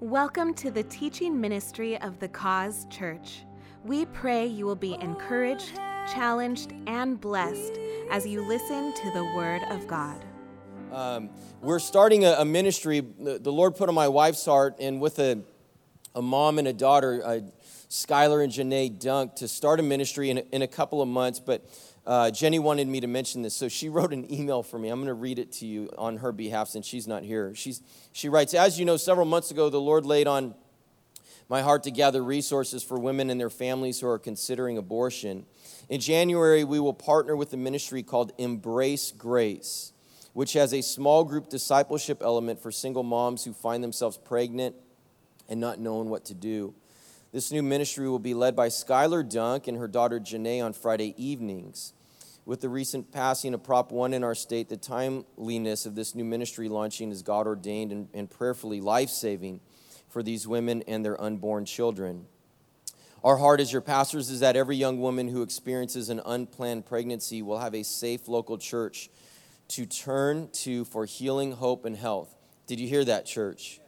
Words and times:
Welcome 0.00 0.54
to 0.54 0.72
the 0.72 0.82
teaching 0.82 1.40
ministry 1.40 1.96
of 2.00 2.18
the 2.18 2.26
Cause 2.26 2.84
Church. 2.90 3.44
We 3.84 4.06
pray 4.06 4.44
you 4.44 4.66
will 4.66 4.74
be 4.74 4.94
encouraged, 4.94 5.76
challenged, 6.12 6.74
and 6.88 7.20
blessed 7.20 7.78
as 8.10 8.26
you 8.26 8.44
listen 8.44 8.92
to 8.92 9.10
the 9.12 9.24
Word 9.36 9.62
of 9.70 9.86
God. 9.86 10.24
Um, 10.90 11.30
we're 11.62 11.78
starting 11.78 12.24
a, 12.24 12.32
a 12.38 12.44
ministry. 12.44 13.00
The, 13.20 13.38
the, 13.38 13.52
Lord 13.52 13.76
put 13.76 13.88
on 13.88 13.94
my 13.94 14.08
wife's 14.08 14.44
heart, 14.44 14.74
and 14.80 15.00
with 15.00 15.20
a, 15.20 15.40
a 16.16 16.20
mom 16.20 16.58
and 16.58 16.66
a 16.66 16.72
daughter, 16.72 17.22
uh, 17.24 17.40
Skylar 17.88 18.42
and 18.42 18.52
Janae 18.52 18.98
Dunk, 18.98 19.36
to 19.36 19.46
start 19.46 19.78
a 19.78 19.84
ministry 19.84 20.28
in 20.28 20.38
in 20.38 20.62
a 20.62 20.68
couple 20.68 21.02
of 21.02 21.08
months. 21.08 21.38
But 21.38 21.64
uh, 22.06 22.30
Jenny 22.30 22.58
wanted 22.58 22.86
me 22.86 23.00
to 23.00 23.06
mention 23.06 23.42
this, 23.42 23.54
so 23.54 23.68
she 23.68 23.88
wrote 23.90 24.12
an 24.12 24.30
email 24.32 24.62
for 24.62 24.78
me. 24.78 24.88
I'm 24.88 24.98
going 24.98 25.08
to 25.08 25.14
read 25.14 25.38
it 25.38 25.52
to 25.52 25.66
you 25.66 25.90
on 25.96 26.18
her 26.18 26.32
behalf 26.32 26.68
since 26.68 26.86
she's 26.86 27.06
not 27.06 27.22
here. 27.22 27.54
She's, 27.54 27.80
she 28.12 28.28
writes, 28.28 28.54
As 28.54 28.78
you 28.78 28.84
know, 28.84 28.96
several 28.96 29.26
months 29.26 29.50
ago, 29.50 29.70
the 29.70 29.80
Lord 29.80 30.04
laid 30.04 30.26
on 30.26 30.54
my 31.48 31.62
heart 31.62 31.82
to 31.84 31.90
gather 31.90 32.22
resources 32.22 32.82
for 32.82 32.98
women 32.98 33.28
and 33.30 33.38
their 33.38 33.50
families 33.50 34.00
who 34.00 34.08
are 34.08 34.18
considering 34.18 34.78
abortion. 34.78 35.44
In 35.88 36.00
January, 36.00 36.64
we 36.64 36.80
will 36.80 36.94
partner 36.94 37.36
with 37.36 37.52
a 37.52 37.56
ministry 37.56 38.02
called 38.02 38.32
Embrace 38.38 39.12
Grace, 39.12 39.92
which 40.32 40.54
has 40.54 40.72
a 40.72 40.82
small 40.82 41.24
group 41.24 41.48
discipleship 41.50 42.22
element 42.22 42.60
for 42.60 42.72
single 42.72 43.02
moms 43.02 43.44
who 43.44 43.52
find 43.52 43.84
themselves 43.84 44.16
pregnant 44.16 44.74
and 45.48 45.60
not 45.60 45.78
knowing 45.78 46.08
what 46.08 46.24
to 46.26 46.34
do. 46.34 46.74
This 47.32 47.50
new 47.50 47.62
ministry 47.62 48.08
will 48.08 48.20
be 48.20 48.32
led 48.32 48.54
by 48.56 48.68
Skylar 48.68 49.28
Dunk 49.28 49.66
and 49.66 49.76
her 49.76 49.88
daughter 49.88 50.20
Janae 50.20 50.64
on 50.64 50.72
Friday 50.72 51.14
evenings. 51.22 51.92
With 52.46 52.60
the 52.60 52.68
recent 52.68 53.10
passing 53.10 53.54
of 53.54 53.62
Prop 53.62 53.90
1 53.90 54.12
in 54.12 54.22
our 54.22 54.34
state, 54.34 54.68
the 54.68 54.76
timeliness 54.76 55.86
of 55.86 55.94
this 55.94 56.14
new 56.14 56.24
ministry 56.24 56.68
launching 56.68 57.10
is 57.10 57.22
God 57.22 57.46
ordained 57.46 57.90
and, 57.90 58.08
and 58.12 58.30
prayerfully 58.30 58.82
life 58.82 59.08
saving 59.08 59.60
for 60.10 60.22
these 60.22 60.46
women 60.46 60.82
and 60.86 61.02
their 61.02 61.18
unborn 61.18 61.64
children. 61.64 62.26
Our 63.24 63.38
heart 63.38 63.60
as 63.60 63.72
your 63.72 63.80
pastors 63.80 64.28
is 64.28 64.40
that 64.40 64.56
every 64.56 64.76
young 64.76 65.00
woman 65.00 65.28
who 65.28 65.40
experiences 65.40 66.10
an 66.10 66.20
unplanned 66.26 66.84
pregnancy 66.84 67.40
will 67.40 67.60
have 67.60 67.74
a 67.74 67.82
safe 67.82 68.28
local 68.28 68.58
church 68.58 69.08
to 69.68 69.86
turn 69.86 70.50
to 70.52 70.84
for 70.84 71.06
healing, 71.06 71.52
hope, 71.52 71.86
and 71.86 71.96
health. 71.96 72.36
Did 72.66 72.78
you 72.78 72.86
hear 72.86 73.06
that, 73.06 73.24
church? 73.24 73.80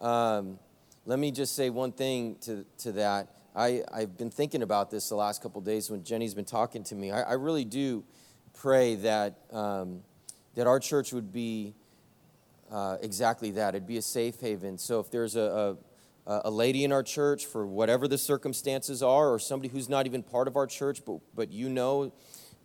Um, 0.00 0.58
let 1.04 1.18
me 1.18 1.30
just 1.30 1.54
say 1.54 1.68
one 1.68 1.92
thing 1.92 2.36
to, 2.42 2.64
to 2.78 2.92
that. 2.92 3.28
I, 3.54 3.82
I've 3.92 4.16
been 4.16 4.30
thinking 4.30 4.62
about 4.62 4.90
this 4.90 5.08
the 5.08 5.14
last 5.14 5.42
couple 5.42 5.60
days 5.60 5.90
when 5.90 6.04
Jenny's 6.04 6.34
been 6.34 6.44
talking 6.46 6.82
to 6.84 6.94
me. 6.94 7.10
I, 7.10 7.22
I 7.22 7.32
really 7.34 7.64
do 7.64 8.02
pray 8.54 8.94
that, 8.96 9.38
um, 9.50 10.00
that 10.54 10.66
our 10.66 10.80
church 10.80 11.12
would 11.12 11.32
be 11.32 11.74
uh, 12.70 12.96
exactly 13.02 13.50
that. 13.52 13.74
It'd 13.74 13.86
be 13.86 13.98
a 13.98 14.02
safe 14.02 14.40
haven. 14.40 14.78
So 14.78 15.00
if 15.00 15.10
there's 15.10 15.36
a, 15.36 15.76
a, 16.26 16.40
a 16.44 16.50
lady 16.50 16.84
in 16.84 16.92
our 16.92 17.02
church, 17.02 17.44
for 17.44 17.66
whatever 17.66 18.08
the 18.08 18.16
circumstances 18.16 19.02
are, 19.02 19.30
or 19.30 19.38
somebody 19.38 19.68
who's 19.68 19.88
not 19.88 20.06
even 20.06 20.22
part 20.22 20.48
of 20.48 20.56
our 20.56 20.66
church, 20.66 21.04
but, 21.04 21.18
but 21.34 21.52
you 21.52 21.68
know, 21.68 22.12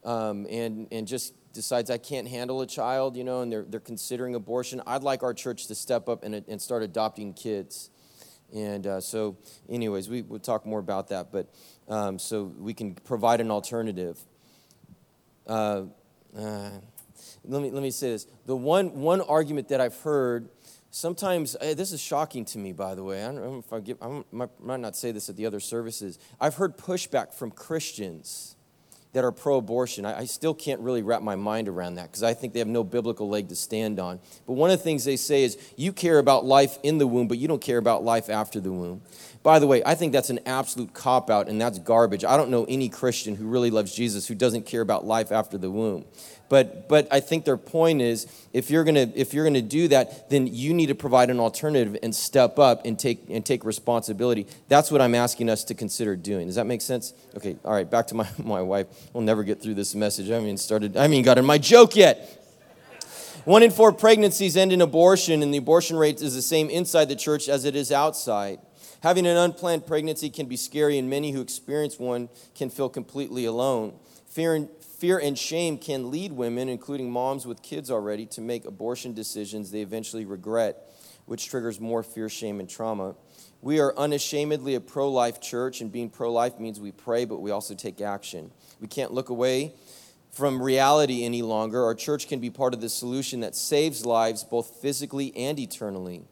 um, 0.05 0.47
and, 0.49 0.88
and 0.91 1.05
just 1.05 1.33
decides 1.51 1.89
I 1.89 1.97
can't 1.97 2.29
handle 2.29 2.61
a 2.61 2.67
child, 2.67 3.17
you 3.17 3.25
know, 3.25 3.41
and 3.41 3.51
they're, 3.51 3.66
they're 3.67 3.79
considering 3.81 4.35
abortion, 4.35 4.81
I'd 4.88 5.03
like 5.03 5.22
our 5.23 5.33
church 5.33 5.67
to 5.67 5.75
step 5.75 6.07
up 6.07 6.23
and, 6.23 6.45
and 6.47 6.61
start 6.61 6.83
adopting 6.83 7.33
kids. 7.33 7.89
And 8.53 8.88
uh, 8.88 9.02
so, 9.02 9.38
anyways, 9.70 10.09
we 10.09 10.22
will 10.22 10.40
talk 10.40 10.66
more 10.66 10.80
about 10.80 11.09
that, 11.09 11.31
but 11.31 11.48
um, 11.88 12.17
so 12.17 12.44
we 12.44 12.73
can 12.73 12.94
provide 12.94 13.42
an 13.42 13.52
alternative. 13.52 14.20
Uh, 15.45 15.84
uh, 16.38 16.70
let, 17.45 17.62
me, 17.62 17.72
let 17.72 17.81
me 17.81 17.92
say 17.92 18.12
this. 18.12 18.28
The 18.45 18.56
one, 18.56 19.02
one 19.02 19.22
argument 19.22 19.70
that 19.70 19.81
I've 19.81 19.98
heard, 20.02 20.50
sometimes, 20.92 21.56
uh, 21.56 21.73
this 21.73 21.92
is 21.92 22.02
shocking 22.02 22.45
to 22.45 22.58
me, 22.58 22.73
by 22.73 22.95
the 22.95 23.03
way. 23.03 23.23
I 23.23 23.28
don't 23.28 23.36
know 23.36 23.59
if 23.59 23.72
I, 23.73 23.80
give, 23.80 23.98
I 24.02 24.22
might 24.31 24.80
not 24.80 24.95
say 24.95 25.12
this 25.12 25.30
at 25.30 25.36
the 25.36 25.45
other 25.45 25.59
services. 25.59 26.20
I've 26.40 26.56
heard 26.56 26.78
pushback 26.78 27.34
from 27.34 27.52
Christians 27.52 28.56
that 29.13 29.23
are 29.23 29.31
pro 29.31 29.58
abortion. 29.58 30.05
I, 30.05 30.19
I, 30.19 30.25
still 30.25 30.53
can't 30.53 30.79
really 30.81 31.01
wrap 31.01 31.22
my 31.22 31.35
mind 31.35 31.68
around 31.68 31.95
that 31.95 32.03
because 32.03 32.23
I 32.23 32.34
think 32.34 32.53
they 32.53 32.59
have 32.59 32.68
no 32.68 32.84
biblical 32.84 33.29
leg 33.29 33.50
to 33.50 33.56
stand 33.56 34.00
on. 34.00 34.19
But 34.45 34.53
one 34.53 34.69
of 34.69 34.78
the 34.78 34.84
things 34.84 35.06
they 35.06 35.16
say 35.16 35.44
is 35.44 35.57
you 35.75 35.94
care 35.94 36.19
about 36.19 36.45
life 36.45 36.78
in 36.84 36.97
the 36.97 37.07
womb, 37.07 37.28
but 37.28 37.38
you 37.38 37.47
don't 37.47 37.62
care 37.62 37.78
about 37.78 38.03
life 38.03 38.29
after 38.29 38.59
the 38.59 38.72
womb. 38.72 39.01
By 39.44 39.59
the 39.59 39.68
way, 39.68 39.81
I 39.86 39.96
think 39.96 40.14
that's 40.14 40.30
an 40.30 40.40
absolute 40.46 40.94
cop 40.94 41.30
out 41.30 41.48
and 41.48 41.59
that's 41.59 41.80
garbage. 41.80 42.25
I 42.25 42.38
don't 42.38 42.50
know 42.50 42.66
any 42.66 42.90
Christian 42.90 43.36
who 43.36 43.48
really 43.48 43.72
loves 43.72 43.94
Jesus 43.94 44.28
who 44.28 44.36
doesn't 44.36 44.66
care 44.66 44.81
about 44.81 45.06
life 45.06 45.31
after 45.31 45.58
the 45.58 45.72
womb. 45.72 46.06
But, 46.50 46.88
but 46.88 47.08
I 47.12 47.20
think 47.20 47.46
their 47.46 47.58
point 47.58 48.02
is 48.02 48.25
if 48.53 48.70
you're 48.70 48.86
gonna 48.86 49.12
if 49.16 49.34
you're 49.34 49.44
gonna 49.44 49.62
do 49.62 49.90
that, 49.90 50.30
then 50.30 50.48
you 50.48 50.74
need 50.74 50.88
to 50.88 50.96
provide 50.96 51.30
an 51.30 51.40
alternative 51.40 51.98
and 52.02 52.16
step 52.16 52.58
up 52.58 52.86
and 52.86 52.98
take 52.98 53.25
and 53.30 53.46
take 53.46 53.66
responsibility. 53.66 54.48
That's 54.70 54.90
what 54.90 55.02
I'm 55.02 55.14
asking 55.14 55.50
us 55.50 55.66
to 55.66 55.74
consider 55.74 56.16
doing. 56.16 56.48
Does 56.48 56.56
that 56.56 56.66
make 56.66 56.81
sense? 56.81 57.14
Okay, 57.36 57.58
all 57.66 57.74
right, 57.74 57.90
back 57.90 58.08
to 58.08 58.16
my, 58.16 58.28
my 58.44 58.62
wife. 58.62 58.88
We'll 59.14 59.24
never 59.24 59.44
get 59.44 59.62
through 59.62 59.74
this 59.74 59.94
message. 59.94 60.30
I 60.30 60.36
haven't 60.36 60.58
started, 60.58 60.96
I 60.96 61.04
haven't 61.04 61.24
got 61.24 61.38
in 61.38 61.46
my 61.46 61.58
joke 61.58 61.96
yet. 61.96 62.44
One 63.44 63.64
in 63.64 63.72
four 63.72 63.94
pregnancies 63.94 64.58
end 64.58 64.74
in 64.74 64.81
abortion, 64.81 65.42
and 65.42 65.54
the 65.54 65.58
abortion 65.58 65.96
rate 65.96 66.22
is 66.22 66.36
the 66.36 66.42
same 66.42 66.69
inside 66.69 67.06
the 67.06 67.16
church 67.16 67.48
as 67.48 67.64
it 67.64 67.78
is 67.78 67.94
outside. 67.94 68.59
Having 69.02 69.28
an 69.28 69.38
unplanned 69.38 69.85
pregnancy 69.85 70.30
can 70.30 70.47
be 70.47 70.58
scary, 70.58 70.97
and 70.97 71.09
many 71.09 71.31
who 71.31 71.41
experience 71.41 72.00
one 72.00 72.30
can 72.56 72.69
feel 72.69 72.90
completely 72.90 73.46
alone. 73.46 73.94
Fear 74.28 74.56
and, 74.56 74.69
Fear 74.97 75.19
and 75.19 75.38
shame 75.38 75.78
can 75.78 76.09
lead 76.09 76.31
women, 76.31 76.69
including 76.69 77.12
moms 77.12 77.46
with 77.46 77.62
kids 77.62 77.91
already, 77.91 78.25
to 78.25 78.41
make 78.41 78.66
abortion 78.66 79.13
decisions 79.13 79.69
they 79.69 79.81
eventually 79.81 80.25
regret, 80.25 80.91
which 81.28 81.47
triggers 81.47 81.80
more 81.80 82.02
fear, 82.02 82.30
shame, 82.30 82.59
and 82.59 82.68
trauma. 82.68 83.13
We 83.62 83.80
are 83.80 83.96
unashamedly 83.96 84.74
a 84.74 84.81
pro 84.81 85.12
life 85.12 85.40
church, 85.40 85.81
and 85.81 85.91
being 85.91 86.09
pro 86.09 86.34
life 86.34 86.59
means 86.59 86.80
we 86.80 86.91
pray, 86.91 87.25
but 87.25 87.41
we 87.41 87.52
also 87.52 87.75
take 87.75 88.02
action. 88.02 88.50
We 88.81 88.88
can't 88.88 89.13
look 89.13 89.30
away 89.30 89.75
from 90.31 90.59
reality 90.63 91.24
any 91.24 91.44
longer. 91.44 91.84
Our 91.86 91.94
church 91.94 92.28
can 92.28 92.40
be 92.40 92.50
part 92.50 92.74
of 92.74 92.81
the 92.81 92.90
solution 92.90 93.41
that 93.41 93.56
saves 93.56 94.03
lives 94.03 94.44
both 94.44 94.81
physically 94.81 95.31
and 95.36 95.59
eternally. 95.59 96.24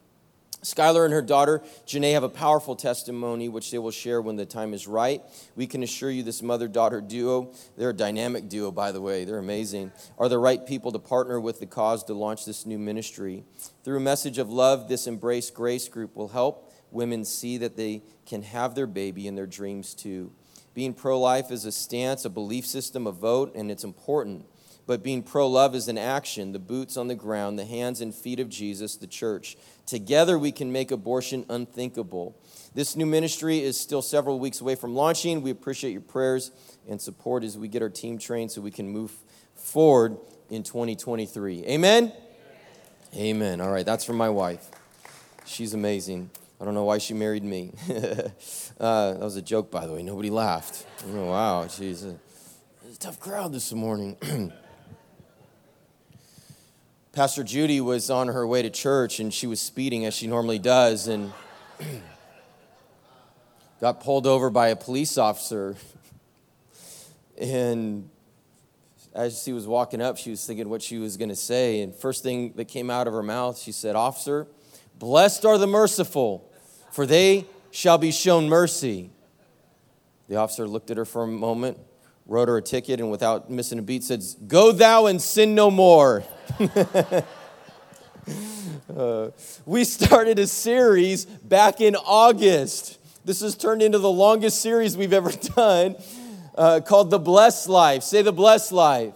Skylar 0.62 1.04
and 1.04 1.12
her 1.12 1.22
daughter, 1.22 1.62
Janae, 1.86 2.12
have 2.12 2.22
a 2.22 2.28
powerful 2.28 2.74
testimony 2.74 3.48
which 3.48 3.70
they 3.70 3.78
will 3.78 3.90
share 3.90 4.20
when 4.20 4.36
the 4.36 4.46
time 4.46 4.74
is 4.74 4.88
right. 4.88 5.22
We 5.54 5.66
can 5.66 5.82
assure 5.82 6.10
you 6.10 6.22
this 6.22 6.42
mother 6.42 6.66
daughter 6.66 7.00
duo, 7.00 7.52
they're 7.76 7.90
a 7.90 7.94
dynamic 7.94 8.48
duo, 8.48 8.72
by 8.72 8.90
the 8.90 9.00
way, 9.00 9.24
they're 9.24 9.38
amazing, 9.38 9.92
are 10.18 10.28
the 10.28 10.38
right 10.38 10.66
people 10.66 10.92
to 10.92 10.98
partner 10.98 11.38
with 11.38 11.60
the 11.60 11.66
cause 11.66 12.02
to 12.04 12.14
launch 12.14 12.44
this 12.44 12.66
new 12.66 12.78
ministry. 12.78 13.44
Through 13.84 13.98
a 13.98 14.00
message 14.00 14.38
of 14.38 14.50
love, 14.50 14.88
this 14.88 15.06
Embrace 15.06 15.50
Grace 15.50 15.88
group 15.88 16.16
will 16.16 16.28
help 16.28 16.72
women 16.90 17.24
see 17.24 17.58
that 17.58 17.76
they 17.76 18.02
can 18.24 18.42
have 18.42 18.74
their 18.74 18.86
baby 18.86 19.28
and 19.28 19.36
their 19.36 19.46
dreams 19.46 19.94
too. 19.94 20.32
Being 20.74 20.94
pro 20.94 21.18
life 21.18 21.50
is 21.50 21.64
a 21.64 21.72
stance, 21.72 22.24
a 22.24 22.30
belief 22.30 22.66
system, 22.66 23.06
a 23.06 23.12
vote, 23.12 23.54
and 23.54 23.70
it's 23.70 23.84
important. 23.84 24.46
But 24.86 25.02
being 25.02 25.22
pro 25.22 25.48
love 25.48 25.74
is 25.74 25.88
an 25.88 25.98
action, 25.98 26.52
the 26.52 26.60
boots 26.60 26.96
on 26.96 27.08
the 27.08 27.16
ground, 27.16 27.58
the 27.58 27.64
hands 27.64 28.00
and 28.00 28.14
feet 28.14 28.38
of 28.38 28.48
Jesus, 28.48 28.96
the 28.96 29.08
church. 29.08 29.56
Together 29.84 30.38
we 30.38 30.52
can 30.52 30.70
make 30.70 30.92
abortion 30.92 31.44
unthinkable. 31.48 32.36
This 32.74 32.94
new 32.94 33.06
ministry 33.06 33.60
is 33.60 33.78
still 33.78 34.02
several 34.02 34.38
weeks 34.38 34.60
away 34.60 34.76
from 34.76 34.94
launching. 34.94 35.42
We 35.42 35.50
appreciate 35.50 35.90
your 35.90 36.02
prayers 36.02 36.52
and 36.88 37.00
support 37.00 37.42
as 37.42 37.58
we 37.58 37.66
get 37.66 37.82
our 37.82 37.88
team 37.88 38.18
trained 38.18 38.52
so 38.52 38.60
we 38.60 38.70
can 38.70 38.88
move 38.88 39.12
forward 39.56 40.18
in 40.50 40.62
2023. 40.62 41.64
Amen? 41.64 42.04
Amen. 42.04 42.12
Amen. 43.16 43.60
All 43.60 43.72
right, 43.72 43.84
that's 43.84 44.04
from 44.04 44.16
my 44.16 44.28
wife. 44.28 44.70
She's 45.44 45.74
amazing. 45.74 46.30
I 46.60 46.64
don't 46.64 46.74
know 46.74 46.84
why 46.84 46.98
she 46.98 47.12
married 47.12 47.44
me. 47.44 47.72
uh, 47.90 49.12
that 49.12 49.20
was 49.20 49.36
a 49.36 49.42
joke, 49.42 49.70
by 49.70 49.86
the 49.86 49.92
way. 49.92 50.02
Nobody 50.02 50.30
laughed. 50.30 50.86
Oh, 51.12 51.26
wow, 51.26 51.66
she's 51.66 52.04
a, 52.04 52.10
a 52.10 52.96
tough 52.98 53.18
crowd 53.18 53.52
this 53.52 53.72
morning. 53.72 54.16
Pastor 57.16 57.42
Judy 57.42 57.80
was 57.80 58.10
on 58.10 58.28
her 58.28 58.46
way 58.46 58.60
to 58.60 58.68
church 58.68 59.20
and 59.20 59.32
she 59.32 59.46
was 59.46 59.58
speeding 59.58 60.04
as 60.04 60.12
she 60.12 60.26
normally 60.26 60.58
does 60.58 61.08
and 61.08 61.32
got 63.80 64.02
pulled 64.02 64.26
over 64.26 64.50
by 64.50 64.68
a 64.68 64.76
police 64.76 65.16
officer. 65.16 65.76
And 67.40 68.10
as 69.14 69.42
she 69.42 69.54
was 69.54 69.66
walking 69.66 70.02
up, 70.02 70.18
she 70.18 70.28
was 70.28 70.44
thinking 70.44 70.68
what 70.68 70.82
she 70.82 70.98
was 70.98 71.16
going 71.16 71.30
to 71.30 71.36
say. 71.36 71.80
And 71.80 71.94
first 71.94 72.22
thing 72.22 72.52
that 72.56 72.66
came 72.66 72.90
out 72.90 73.06
of 73.06 73.14
her 73.14 73.22
mouth, 73.22 73.56
she 73.56 73.72
said, 73.72 73.96
Officer, 73.96 74.46
blessed 74.98 75.46
are 75.46 75.56
the 75.56 75.66
merciful, 75.66 76.46
for 76.90 77.06
they 77.06 77.46
shall 77.70 77.96
be 77.96 78.12
shown 78.12 78.46
mercy. 78.46 79.08
The 80.28 80.36
officer 80.36 80.68
looked 80.68 80.90
at 80.90 80.98
her 80.98 81.06
for 81.06 81.22
a 81.22 81.26
moment, 81.26 81.78
wrote 82.26 82.48
her 82.48 82.58
a 82.58 82.62
ticket, 82.62 83.00
and 83.00 83.10
without 83.10 83.48
missing 83.48 83.78
a 83.78 83.82
beat 83.82 84.04
said, 84.04 84.22
Go 84.46 84.70
thou 84.70 85.06
and 85.06 85.22
sin 85.22 85.54
no 85.54 85.70
more. 85.70 86.22
Uh, 88.96 89.30
we 89.64 89.84
started 89.84 90.38
a 90.38 90.46
series 90.46 91.24
back 91.24 91.80
in 91.80 91.96
August. 91.96 92.98
This 93.24 93.40
has 93.40 93.56
turned 93.56 93.82
into 93.82 93.98
the 93.98 94.10
longest 94.10 94.60
series 94.60 94.96
we've 94.96 95.12
ever 95.12 95.32
done 95.56 95.96
uh, 96.54 96.80
called 96.80 97.10
The 97.10 97.18
Blessed 97.18 97.68
Life. 97.68 98.02
Say 98.02 98.22
the 98.22 98.32
Blessed 98.32 98.72
Life. 98.72 99.14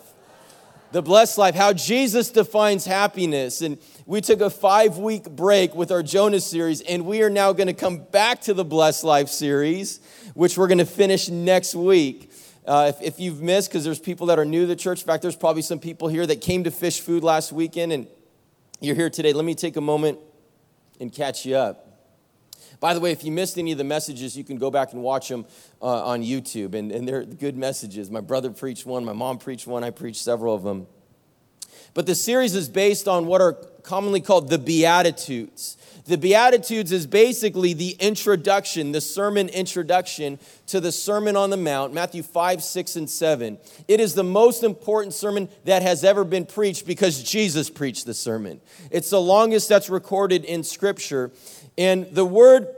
The 0.92 1.02
Blessed 1.02 1.38
Life, 1.38 1.54
how 1.54 1.72
Jesus 1.72 2.30
defines 2.30 2.84
happiness. 2.84 3.62
And 3.62 3.78
we 4.06 4.20
took 4.20 4.40
a 4.40 4.50
five 4.50 4.98
week 4.98 5.30
break 5.30 5.72
with 5.74 5.92
our 5.92 6.02
Jonah 6.02 6.40
series, 6.40 6.80
and 6.80 7.06
we 7.06 7.22
are 7.22 7.30
now 7.30 7.52
going 7.52 7.68
to 7.68 7.74
come 7.74 7.98
back 7.98 8.40
to 8.42 8.54
the 8.54 8.64
Blessed 8.64 9.04
Life 9.04 9.28
series, 9.28 10.00
which 10.34 10.58
we're 10.58 10.66
going 10.66 10.78
to 10.78 10.84
finish 10.84 11.28
next 11.28 11.76
week. 11.76 12.29
Uh, 12.70 12.86
if, 12.86 13.02
if 13.02 13.18
you've 13.18 13.42
missed, 13.42 13.68
because 13.68 13.82
there's 13.82 13.98
people 13.98 14.28
that 14.28 14.38
are 14.38 14.44
new 14.44 14.60
to 14.60 14.66
the 14.68 14.76
church, 14.76 15.00
in 15.00 15.06
fact, 15.08 15.22
there's 15.22 15.34
probably 15.34 15.60
some 15.60 15.80
people 15.80 16.06
here 16.06 16.24
that 16.24 16.40
came 16.40 16.62
to 16.62 16.70
Fish 16.70 17.00
Food 17.00 17.24
last 17.24 17.50
weekend 17.50 17.92
and 17.92 18.06
you're 18.80 18.94
here 18.94 19.10
today. 19.10 19.32
Let 19.32 19.44
me 19.44 19.56
take 19.56 19.74
a 19.74 19.80
moment 19.80 20.20
and 21.00 21.12
catch 21.12 21.44
you 21.44 21.56
up. 21.56 21.84
By 22.78 22.94
the 22.94 23.00
way, 23.00 23.10
if 23.10 23.24
you 23.24 23.32
missed 23.32 23.58
any 23.58 23.72
of 23.72 23.78
the 23.78 23.82
messages, 23.82 24.36
you 24.36 24.44
can 24.44 24.56
go 24.56 24.70
back 24.70 24.92
and 24.92 25.02
watch 25.02 25.28
them 25.28 25.46
uh, 25.82 26.04
on 26.04 26.22
YouTube, 26.22 26.74
and, 26.74 26.92
and 26.92 27.08
they're 27.08 27.24
good 27.24 27.56
messages. 27.56 28.08
My 28.08 28.20
brother 28.20 28.50
preached 28.50 28.86
one, 28.86 29.04
my 29.04 29.14
mom 29.14 29.38
preached 29.38 29.66
one, 29.66 29.82
I 29.82 29.90
preached 29.90 30.22
several 30.22 30.54
of 30.54 30.62
them. 30.62 30.86
But 31.94 32.06
the 32.06 32.14
series 32.14 32.54
is 32.54 32.68
based 32.68 33.08
on 33.08 33.26
what 33.26 33.40
are 33.40 33.54
commonly 33.82 34.20
called 34.20 34.48
the 34.48 34.58
Beatitudes. 34.58 35.76
The 36.06 36.18
Beatitudes 36.18 36.92
is 36.92 37.06
basically 37.06 37.72
the 37.72 37.96
introduction, 38.00 38.92
the 38.92 39.00
sermon 39.00 39.48
introduction 39.48 40.38
to 40.66 40.80
the 40.80 40.92
Sermon 40.92 41.36
on 41.36 41.50
the 41.50 41.56
Mount, 41.56 41.92
Matthew 41.92 42.22
5, 42.22 42.62
6, 42.62 42.96
and 42.96 43.08
7. 43.08 43.58
It 43.86 44.00
is 44.00 44.14
the 44.14 44.24
most 44.24 44.64
important 44.64 45.14
sermon 45.14 45.48
that 45.64 45.82
has 45.82 46.02
ever 46.02 46.24
been 46.24 46.46
preached 46.46 46.86
because 46.86 47.22
Jesus 47.22 47.70
preached 47.70 48.06
the 48.06 48.14
sermon. 48.14 48.60
It's 48.90 49.10
the 49.10 49.20
longest 49.20 49.68
that's 49.68 49.88
recorded 49.88 50.44
in 50.44 50.64
Scripture. 50.64 51.30
And 51.78 52.06
the 52.12 52.24
word, 52.24 52.68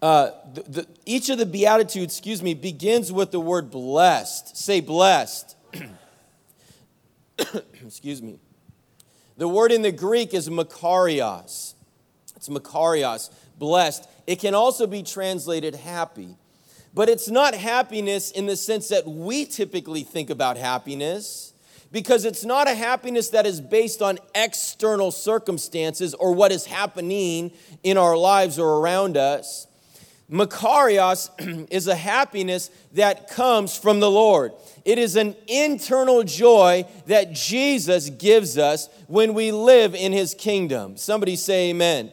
uh, 0.00 0.30
the, 0.54 0.62
the, 0.62 0.86
each 1.06 1.28
of 1.28 1.38
the 1.38 1.46
Beatitudes, 1.46 2.14
excuse 2.14 2.42
me, 2.42 2.54
begins 2.54 3.12
with 3.12 3.30
the 3.30 3.40
word 3.40 3.70
blessed. 3.70 4.56
Say 4.56 4.80
blessed. 4.80 5.56
excuse 7.86 8.22
me. 8.22 8.38
The 9.36 9.48
word 9.48 9.72
in 9.72 9.82
the 9.82 9.92
Greek 9.92 10.34
is 10.34 10.48
makarios. 10.48 11.74
It's 12.36 12.48
makarios, 12.48 13.30
blessed. 13.58 14.08
It 14.26 14.40
can 14.40 14.54
also 14.54 14.86
be 14.86 15.02
translated 15.02 15.74
happy. 15.74 16.36
But 16.94 17.08
it's 17.08 17.28
not 17.28 17.54
happiness 17.54 18.30
in 18.30 18.46
the 18.46 18.56
sense 18.56 18.88
that 18.88 19.06
we 19.06 19.46
typically 19.46 20.02
think 20.02 20.28
about 20.28 20.58
happiness, 20.58 21.54
because 21.90 22.24
it's 22.24 22.44
not 22.44 22.68
a 22.68 22.74
happiness 22.74 23.30
that 23.30 23.46
is 23.46 23.60
based 23.60 24.02
on 24.02 24.18
external 24.34 25.10
circumstances 25.10 26.14
or 26.14 26.32
what 26.32 26.52
is 26.52 26.66
happening 26.66 27.52
in 27.82 27.96
our 27.96 28.16
lives 28.16 28.58
or 28.58 28.78
around 28.78 29.16
us. 29.16 29.66
Makarios 30.30 31.30
is 31.70 31.88
a 31.88 31.94
happiness 31.94 32.70
that 32.94 33.28
comes 33.28 33.76
from 33.76 34.00
the 34.00 34.10
Lord. 34.10 34.52
It 34.84 34.98
is 34.98 35.16
an 35.16 35.36
internal 35.46 36.22
joy 36.22 36.86
that 37.06 37.32
Jesus 37.32 38.10
gives 38.10 38.58
us 38.58 38.88
when 39.06 39.34
we 39.34 39.52
live 39.52 39.94
in 39.94 40.12
his 40.12 40.34
kingdom. 40.34 40.96
Somebody 40.96 41.36
say 41.36 41.70
amen. 41.70 42.12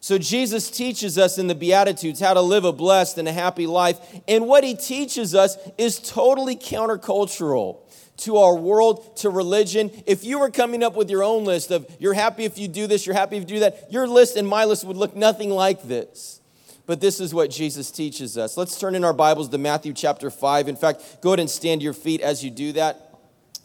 So, 0.00 0.16
Jesus 0.16 0.70
teaches 0.70 1.18
us 1.18 1.38
in 1.38 1.48
the 1.48 1.56
Beatitudes 1.56 2.20
how 2.20 2.32
to 2.32 2.40
live 2.40 2.64
a 2.64 2.72
blessed 2.72 3.18
and 3.18 3.26
a 3.26 3.32
happy 3.32 3.66
life. 3.66 3.98
And 4.28 4.46
what 4.46 4.62
he 4.62 4.74
teaches 4.74 5.34
us 5.34 5.56
is 5.76 5.98
totally 5.98 6.54
countercultural 6.54 7.80
to 8.18 8.36
our 8.36 8.54
world, 8.54 9.16
to 9.18 9.30
religion. 9.30 9.90
If 10.06 10.24
you 10.24 10.38
were 10.38 10.50
coming 10.50 10.82
up 10.82 10.94
with 10.94 11.10
your 11.10 11.24
own 11.24 11.44
list 11.44 11.70
of 11.70 11.86
you're 11.98 12.14
happy 12.14 12.44
if 12.44 12.58
you 12.58 12.68
do 12.68 12.86
this, 12.86 13.06
you're 13.06 13.14
happy 13.14 13.36
if 13.36 13.42
you 13.42 13.56
do 13.56 13.60
that, 13.60 13.92
your 13.92 14.06
list 14.06 14.36
and 14.36 14.46
my 14.46 14.64
list 14.64 14.84
would 14.84 14.96
look 14.96 15.16
nothing 15.16 15.50
like 15.50 15.82
this 15.82 16.40
but 16.88 17.02
this 17.02 17.20
is 17.20 17.34
what 17.34 17.50
Jesus 17.50 17.90
teaches 17.90 18.38
us. 18.38 18.56
Let's 18.56 18.80
turn 18.80 18.94
in 18.94 19.04
our 19.04 19.12
Bibles 19.12 19.50
to 19.50 19.58
Matthew 19.58 19.92
chapter 19.92 20.30
5. 20.30 20.68
In 20.68 20.74
fact, 20.74 21.18
go 21.20 21.28
ahead 21.30 21.40
and 21.40 21.50
stand 21.50 21.82
your 21.82 21.92
feet 21.92 22.22
as 22.22 22.42
you 22.42 22.50
do 22.50 22.72
that. 22.72 23.14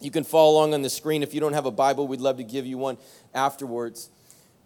You 0.01 0.11
can 0.11 0.25
follow 0.25 0.57
along 0.57 0.73
on 0.73 0.81
the 0.81 0.89
screen. 0.89 1.23
If 1.23 1.33
you 1.33 1.39
don't 1.39 1.53
have 1.53 1.65
a 1.65 1.71
Bible, 1.71 2.05
we'd 2.05 2.19
love 2.19 2.35
to 2.35 2.43
give 2.43 2.65
you 2.65 2.77
one 2.77 2.97
afterwards. 3.33 4.09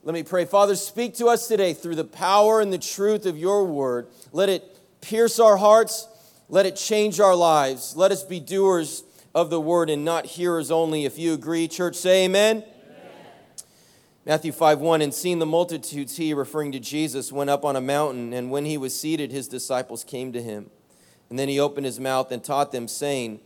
Let 0.02 0.14
me 0.14 0.24
pray. 0.24 0.46
Father, 0.46 0.76
speak 0.76 1.14
to 1.18 1.28
us 1.28 1.48
today 1.48 1.76
through 1.76 1.98
the 1.98 2.04
power 2.04 2.60
and 2.60 2.74
the 2.74 2.80
truth 2.80 3.28
of 3.28 3.38
your 3.38 3.64
word. 3.64 4.08
Let 4.32 4.50
it 4.50 4.64
pierce 5.02 5.40
our 5.40 5.58
hearts. 5.58 6.08
Let 6.50 6.66
it 6.66 6.78
change 6.78 7.20
our 7.20 7.36
lives. 7.36 7.96
Let 7.96 8.12
us 8.12 8.24
be 8.24 8.40
doers 8.40 9.04
of 9.36 9.52
the 9.52 9.62
word 9.62 9.92
and 9.92 10.04
not 10.04 10.26
hearers 10.26 10.72
only. 10.72 11.06
If 11.06 11.20
you 11.20 11.36
agree, 11.36 11.68
church, 11.68 11.96
say 11.96 12.26
amen. 12.26 12.64
Matthew 14.28 14.52
5 14.52 14.82
1, 14.82 15.02
and 15.02 15.14
seeing 15.14 15.40
the 15.40 15.46
multitudes, 15.46 16.18
he, 16.18 16.34
referring 16.34 16.74
to 16.74 16.82
Jesus, 16.82 17.32
went 17.32 17.50
up 17.50 17.64
on 17.64 17.78
a 17.78 17.82
mountain, 17.82 18.34
and 18.34 18.52
when 18.52 18.66
he 18.66 18.78
was 18.78 18.94
seated, 19.00 19.32
his 19.32 19.48
disciples 19.48 20.04
came 20.04 20.34
to 20.34 20.42
him. 20.42 20.70
And 21.30 21.40
then 21.40 21.48
he 21.48 21.62
opened 21.62 21.86
his 21.86 21.98
mouth 21.98 22.30
and 22.34 22.44
taught 22.44 22.74
them, 22.74 22.90
saying, 22.90 23.40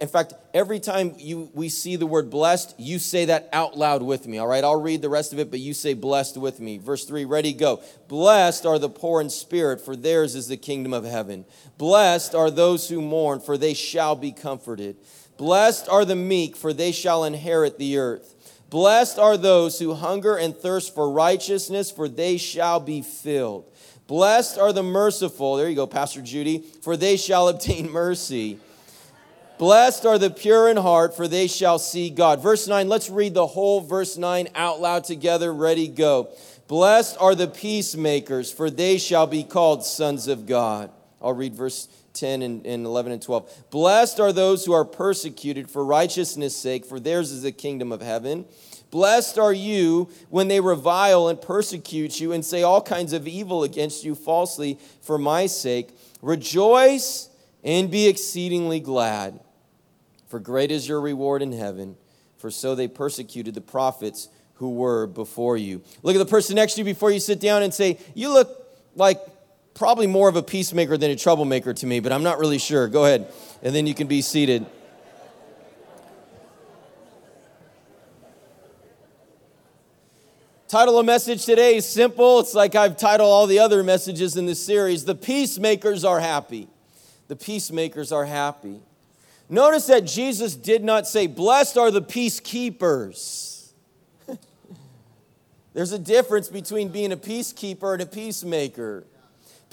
in 0.00 0.08
fact, 0.08 0.32
every 0.54 0.80
time 0.80 1.14
you, 1.18 1.50
we 1.52 1.68
see 1.68 1.96
the 1.96 2.06
word 2.06 2.30
blessed, 2.30 2.74
you 2.78 2.98
say 2.98 3.26
that 3.26 3.50
out 3.52 3.76
loud 3.76 4.02
with 4.02 4.26
me, 4.26 4.38
all 4.38 4.46
right? 4.46 4.64
I'll 4.64 4.80
read 4.80 5.02
the 5.02 5.10
rest 5.10 5.34
of 5.34 5.38
it, 5.38 5.50
but 5.50 5.60
you 5.60 5.74
say 5.74 5.92
blessed 5.92 6.38
with 6.38 6.60
me. 6.60 6.78
Verse 6.78 7.04
3, 7.04 7.26
ready, 7.26 7.52
go. 7.52 7.82
Blessed 8.08 8.64
are 8.64 8.78
the 8.78 8.88
poor 8.88 9.20
in 9.20 9.28
spirit, 9.28 9.82
for 9.82 9.94
theirs 9.96 10.34
is 10.34 10.48
the 10.48 10.56
kingdom 10.56 10.94
of 10.94 11.04
heaven. 11.04 11.44
Blessed 11.76 12.34
are 12.34 12.50
those 12.50 12.88
who 12.88 13.02
mourn, 13.02 13.40
for 13.40 13.58
they 13.58 13.74
shall 13.74 14.16
be 14.16 14.32
comforted. 14.32 14.96
Blessed 15.36 15.90
are 15.90 16.06
the 16.06 16.16
meek, 16.16 16.56
for 16.56 16.72
they 16.72 16.92
shall 16.92 17.24
inherit 17.24 17.76
the 17.76 17.98
earth. 17.98 18.35
Blessed 18.70 19.18
are 19.18 19.36
those 19.36 19.78
who 19.78 19.94
hunger 19.94 20.36
and 20.36 20.56
thirst 20.56 20.94
for 20.94 21.10
righteousness, 21.10 21.90
for 21.90 22.08
they 22.08 22.36
shall 22.36 22.80
be 22.80 23.02
filled. 23.02 23.64
Blessed 24.06 24.58
are 24.58 24.72
the 24.72 24.82
merciful, 24.82 25.56
there 25.56 25.68
you 25.68 25.76
go, 25.76 25.86
Pastor 25.86 26.22
Judy, 26.22 26.64
for 26.82 26.96
they 26.96 27.16
shall 27.16 27.48
obtain 27.48 27.90
mercy. 27.90 28.58
Blessed 29.58 30.04
are 30.04 30.18
the 30.18 30.30
pure 30.30 30.68
in 30.68 30.76
heart, 30.76 31.16
for 31.16 31.26
they 31.26 31.46
shall 31.46 31.78
see 31.78 32.10
God. 32.10 32.42
Verse 32.42 32.68
9, 32.68 32.88
let's 32.88 33.08
read 33.08 33.34
the 33.34 33.46
whole 33.46 33.80
verse 33.80 34.16
9 34.16 34.48
out 34.54 34.80
loud 34.80 35.04
together. 35.04 35.52
Ready, 35.52 35.88
go. 35.88 36.28
Blessed 36.68 37.16
are 37.18 37.34
the 37.34 37.48
peacemakers, 37.48 38.52
for 38.52 38.68
they 38.68 38.98
shall 38.98 39.26
be 39.26 39.44
called 39.44 39.84
sons 39.84 40.28
of 40.28 40.46
God. 40.46 40.90
I'll 41.22 41.32
read 41.32 41.54
verse 41.54 41.88
10 42.16 42.42
and, 42.42 42.66
and 42.66 42.86
11 42.86 43.12
and 43.12 43.22
12. 43.22 43.70
Blessed 43.70 44.18
are 44.18 44.32
those 44.32 44.64
who 44.64 44.72
are 44.72 44.84
persecuted 44.84 45.70
for 45.70 45.84
righteousness' 45.84 46.56
sake, 46.56 46.84
for 46.84 46.98
theirs 46.98 47.30
is 47.30 47.42
the 47.42 47.52
kingdom 47.52 47.92
of 47.92 48.00
heaven. 48.00 48.46
Blessed 48.90 49.38
are 49.38 49.52
you 49.52 50.08
when 50.30 50.48
they 50.48 50.60
revile 50.60 51.28
and 51.28 51.40
persecute 51.40 52.20
you 52.20 52.32
and 52.32 52.44
say 52.44 52.62
all 52.62 52.80
kinds 52.80 53.12
of 53.12 53.28
evil 53.28 53.62
against 53.62 54.04
you 54.04 54.14
falsely 54.14 54.78
for 55.02 55.18
my 55.18 55.46
sake. 55.46 55.90
Rejoice 56.22 57.28
and 57.62 57.90
be 57.90 58.06
exceedingly 58.06 58.80
glad, 58.80 59.40
for 60.28 60.38
great 60.38 60.70
is 60.70 60.88
your 60.88 61.00
reward 61.00 61.42
in 61.42 61.52
heaven, 61.52 61.96
for 62.38 62.50
so 62.50 62.74
they 62.74 62.88
persecuted 62.88 63.54
the 63.54 63.60
prophets 63.60 64.28
who 64.54 64.70
were 64.70 65.06
before 65.06 65.56
you. 65.56 65.82
Look 66.02 66.14
at 66.14 66.18
the 66.18 66.24
person 66.24 66.56
next 66.56 66.74
to 66.74 66.80
you 66.80 66.84
before 66.84 67.10
you 67.10 67.20
sit 67.20 67.40
down 67.40 67.62
and 67.62 67.74
say, 67.74 67.98
You 68.14 68.32
look 68.32 68.66
like 68.94 69.20
probably 69.76 70.06
more 70.06 70.28
of 70.28 70.36
a 70.36 70.42
peacemaker 70.42 70.96
than 70.96 71.10
a 71.10 71.16
troublemaker 71.16 71.74
to 71.74 71.86
me, 71.86 72.00
but 72.00 72.10
I'm 72.10 72.22
not 72.22 72.38
really 72.38 72.58
sure. 72.58 72.88
Go 72.88 73.04
ahead, 73.04 73.30
and 73.62 73.74
then 73.74 73.86
you 73.86 73.94
can 73.94 74.06
be 74.06 74.22
seated. 74.22 74.64
Title 80.66 80.98
of 80.98 81.06
message 81.06 81.44
today 81.44 81.76
is 81.76 81.86
simple. 81.86 82.40
It's 82.40 82.54
like 82.54 82.74
I've 82.74 82.96
titled 82.96 83.28
all 83.28 83.46
the 83.46 83.60
other 83.60 83.84
messages 83.84 84.36
in 84.36 84.46
this 84.46 84.64
series 84.64 85.04
The 85.04 85.14
Peacemakers 85.14 86.04
Are 86.04 86.20
Happy. 86.20 86.68
The 87.28 87.36
Peacemakers 87.36 88.10
Are 88.10 88.24
Happy. 88.24 88.80
Notice 89.48 89.86
that 89.86 90.06
Jesus 90.06 90.56
did 90.56 90.82
not 90.82 91.06
say, 91.06 91.28
Blessed 91.28 91.76
are 91.76 91.90
the 91.90 92.02
peacekeepers. 92.02 93.72
There's 95.74 95.92
a 95.92 95.98
difference 95.98 96.48
between 96.48 96.88
being 96.88 97.12
a 97.12 97.16
peacekeeper 97.16 97.92
and 97.92 98.02
a 98.02 98.06
peacemaker. 98.06 99.04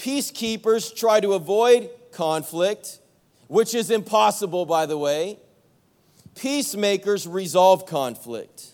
Peacekeepers 0.03 0.93
try 0.93 1.21
to 1.21 1.31
avoid 1.31 1.89
conflict, 2.11 2.99
which 3.47 3.73
is 3.73 3.89
impossible, 3.89 4.65
by 4.65 4.85
the 4.85 4.97
way. 4.97 5.39
Peacemakers 6.35 7.25
resolve 7.25 7.85
conflict. 7.85 8.71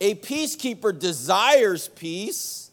A 0.00 0.16
peacekeeper 0.16 0.98
desires 0.98 1.86
peace, 1.86 2.72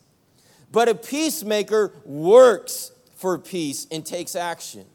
but 0.72 0.90
a 0.90 0.96
peacemaker 0.96 1.94
works 2.04 2.92
for 3.18 3.38
peace 3.38 3.86
and 3.92 4.04
takes 4.04 4.36
action. 4.36 4.86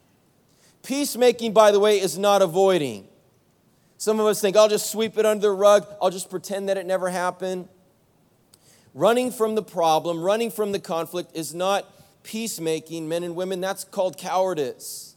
Peacemaking, 0.82 1.52
by 1.52 1.70
the 1.70 1.78
way, 1.78 2.00
is 2.00 2.18
not 2.18 2.42
avoiding. 2.42 3.06
Some 3.98 4.18
of 4.18 4.26
us 4.26 4.40
think, 4.40 4.56
I'll 4.56 4.68
just 4.68 4.90
sweep 4.90 5.16
it 5.16 5.24
under 5.24 5.42
the 5.42 5.52
rug, 5.52 5.86
I'll 6.02 6.10
just 6.10 6.28
pretend 6.28 6.68
that 6.70 6.76
it 6.76 6.86
never 6.86 7.08
happened. 7.10 7.68
Running 8.94 9.30
from 9.30 9.54
the 9.54 9.62
problem, 9.62 10.24
running 10.24 10.50
from 10.50 10.72
the 10.72 10.80
conflict 10.80 11.30
is 11.36 11.54
not 11.54 11.88
peacemaking, 12.26 13.08
men 13.08 13.22
and 13.22 13.36
women, 13.36 13.60
that's 13.60 13.84
called 13.84 14.18
cowardice. 14.18 15.14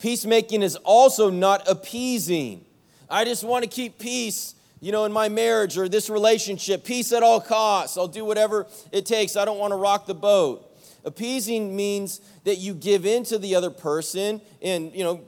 Peacemaking 0.00 0.62
is 0.62 0.76
also 0.76 1.30
not 1.30 1.68
appeasing. 1.68 2.64
I 3.08 3.24
just 3.24 3.44
want 3.44 3.62
to 3.64 3.70
keep 3.70 3.98
peace, 3.98 4.54
you 4.80 4.92
know, 4.92 5.04
in 5.04 5.12
my 5.12 5.28
marriage 5.28 5.78
or 5.78 5.88
this 5.88 6.10
relationship. 6.10 6.84
Peace 6.84 7.12
at 7.12 7.22
all 7.22 7.40
costs. 7.40 7.96
I'll 7.96 8.08
do 8.08 8.24
whatever 8.24 8.66
it 8.92 9.06
takes. 9.06 9.36
I 9.36 9.44
don't 9.44 9.58
want 9.58 9.70
to 9.70 9.76
rock 9.76 10.06
the 10.06 10.14
boat. 10.14 10.64
Appeasing 11.04 11.74
means 11.74 12.20
that 12.44 12.56
you 12.56 12.74
give 12.74 13.06
in 13.06 13.22
to 13.24 13.38
the 13.38 13.54
other 13.54 13.70
person 13.70 14.40
and, 14.60 14.92
you 14.92 15.04
know, 15.04 15.22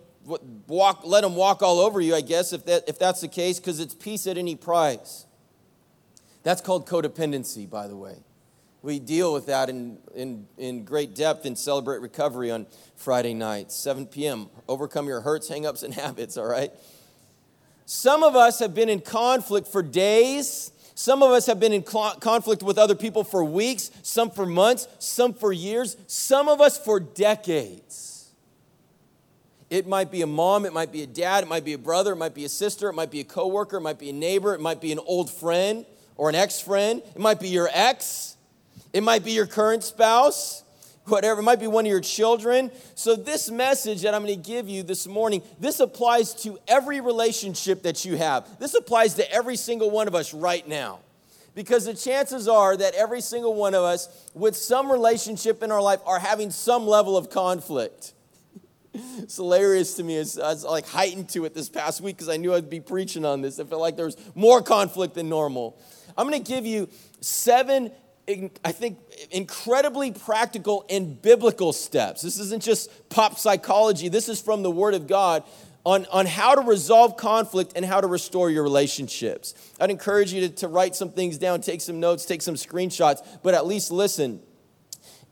walk, 0.67 1.03
let 1.05 1.23
them 1.23 1.37
walk 1.37 1.63
all 1.63 1.79
over 1.79 2.01
you, 2.01 2.15
I 2.15 2.21
guess, 2.21 2.53
if, 2.53 2.65
that, 2.67 2.89
if 2.89 2.99
that's 2.99 3.21
the 3.21 3.29
case, 3.29 3.59
because 3.59 3.79
it's 3.79 3.95
peace 3.95 4.27
at 4.27 4.37
any 4.37 4.57
price. 4.57 5.27
That's 6.43 6.61
called 6.61 6.89
codependency, 6.89 7.71
by 7.71 7.87
the 7.87 7.97
way. 7.97 8.17
We 8.83 8.99
deal 8.99 9.33
with 9.35 9.47
that 9.47 9.69
in, 9.69 9.99
in, 10.15 10.47
in 10.57 10.85
great 10.85 11.15
depth 11.15 11.45
in 11.45 11.55
Celebrate 11.55 12.01
Recovery 12.01 12.51
on 12.51 12.67
Friday 12.97 13.35
nights, 13.35 13.75
7 13.77 14.07
p.m. 14.07 14.49
Overcome 14.69 15.07
your 15.07 15.21
hurts, 15.21 15.51
hangups, 15.51 15.83
and 15.83 15.93
habits, 16.05 16.39
all 16.39 16.47
right? 16.47 16.73
Some 17.85 18.23
of 18.23 18.37
us 18.37 18.59
have 18.61 18.75
been 18.75 18.89
in 18.89 19.01
conflict 19.01 19.67
for 19.67 19.83
days. 19.83 20.73
Some 20.95 21.23
of 21.23 21.31
us 21.31 21.47
have 21.47 21.61
been 21.61 21.73
in 21.73 21.83
conflict 21.83 22.63
with 22.63 22.79
other 22.79 22.95
people 22.95 23.25
for 23.25 23.45
weeks, 23.45 23.91
some 24.03 24.31
for 24.31 24.47
months, 24.47 24.87
some 24.99 25.35
for 25.35 25.53
years, 25.53 25.97
some 26.07 26.49
of 26.49 26.61
us 26.61 26.79
for 26.79 27.01
decades. 27.01 28.31
It 29.71 29.87
might 29.87 30.11
be 30.11 30.23
a 30.23 30.27
mom, 30.27 30.67
it 30.67 30.73
might 30.73 30.91
be 30.91 31.03
a 31.03 31.07
dad, 31.07 31.45
it 31.45 31.49
might 31.49 31.65
be 31.65 31.75
a 31.75 31.79
brother, 31.79 32.13
it 32.13 32.17
might 32.17 32.35
be 32.35 32.45
a 32.45 32.49
sister, 32.49 32.89
it 32.89 32.95
might 32.95 33.11
be 33.11 33.21
a 33.21 33.25
coworker, 33.25 33.77
it 33.77 33.83
might 33.83 33.99
be 33.99 34.11
a 34.11 34.13
neighbor, 34.13 34.55
it 34.55 34.61
might 34.61 34.81
be 34.81 34.91
an 34.91 34.99
old 34.99 35.31
friend 35.31 35.87
or 36.17 36.29
an 36.29 36.35
ex-friend, 36.35 37.03
it 37.15 37.21
might 37.21 37.41
be 37.41 37.49
your 37.49 37.69
ex. 37.73 38.37
It 38.93 39.03
might 39.03 39.25
be 39.25 39.33
your 39.33 39.47
current 39.47 39.85
spouse, 39.85 40.65
whatever. 41.05 41.41
It 41.41 41.45
might 41.45 41.61
be 41.61 41.67
one 41.67 41.87
of 41.87 41.91
your 41.91 42.01
children. 42.01 42.71
So, 42.95 43.15
this 43.15 43.51
message 43.51 44.03
that 44.03 44.15
I'm 44.15 44.25
going 44.25 44.41
to 44.41 44.49
give 44.49 44.69
you 44.69 44.83
this 44.83 45.07
morning, 45.07 45.43
this 45.59 45.81
applies 45.81 46.35
to 46.43 46.59
every 46.67 47.01
relationship 47.01 47.83
that 47.83 48.05
you 48.05 48.17
have. 48.17 48.59
This 48.59 48.75
applies 48.75 49.15
to 49.15 49.33
every 49.33 49.57
single 49.57 49.91
one 49.91 50.09
of 50.09 50.15
us 50.15 50.35
right 50.35 50.67
now. 50.67 51.01
Because 51.55 51.85
the 51.85 51.95
chances 51.95 52.47
are 52.47 52.77
that 52.77 52.95
every 52.95 53.21
single 53.21 53.55
one 53.55 53.75
of 53.75 53.83
us, 53.83 54.09
with 54.35 54.57
some 54.57 54.91
relationship 54.91 55.63
in 55.63 55.73
our 55.73 55.83
life, 55.83 56.01
are 56.07 56.19
having 56.19 56.51
some 56.51 56.87
level 56.87 57.17
of 57.17 57.31
conflict. 57.31 58.15
It's 59.19 59.37
hilarious 59.37 59.95
to 59.95 60.03
me. 60.03 60.17
It's, 60.17 60.37
I 60.37 60.49
was 60.49 60.65
like 60.65 60.87
heightened 60.89 61.29
to 61.31 61.45
it 61.45 61.55
this 61.55 61.69
past 61.69 62.01
week 62.01 62.17
because 62.17 62.29
I 62.29 62.39
knew 62.39 62.53
I'd 62.53 62.69
be 62.69 62.81
preaching 62.81 63.25
on 63.25 63.41
this. 63.41 63.61
I 63.61 63.65
felt 63.65 63.81
like 63.81 63.95
there 63.95 64.07
was 64.07 64.17
more 64.35 64.63
conflict 64.63 65.15
than 65.15 65.29
normal. 65.29 65.79
I'm 66.17 66.29
going 66.29 66.43
to 66.43 66.53
give 66.53 66.67
you 66.67 66.89
seven 67.21 67.93
I 68.29 68.73
think, 68.73 68.99
incredibly 69.31 70.13
practical 70.13 70.85
and 70.89 71.21
biblical 71.21 71.73
steps. 71.73 72.23
This 72.23 72.39
isn't 72.39 72.63
just 72.63 72.91
pop 73.09 73.39
psychology, 73.39 74.09
this 74.09 74.29
is 74.29 74.41
from 74.41 74.63
the 74.63 74.71
Word 74.71 74.95
of 74.95 75.07
God 75.07 75.43
on, 75.85 76.07
on 76.13 76.27
how 76.27 76.55
to 76.55 76.61
resolve 76.61 77.17
conflict 77.17 77.73
and 77.75 77.85
how 77.85 78.01
to 78.01 78.07
restore 78.07 78.51
your 78.51 78.63
relationships. 78.63 79.55
I'd 79.81 79.91
encourage 79.91 80.33
you 80.33 80.43
to, 80.43 80.55
to 80.57 80.69
write 80.69 80.95
some 80.95 81.11
things 81.11 81.39
down, 81.39 81.61
take 81.61 81.81
some 81.81 82.01
notes, 82.01 82.25
take 82.25 82.43
some 82.43 82.55
screenshots, 82.55 83.27
but 83.43 83.55
at 83.55 83.67
least 83.67 83.91
listen. 83.91 84.41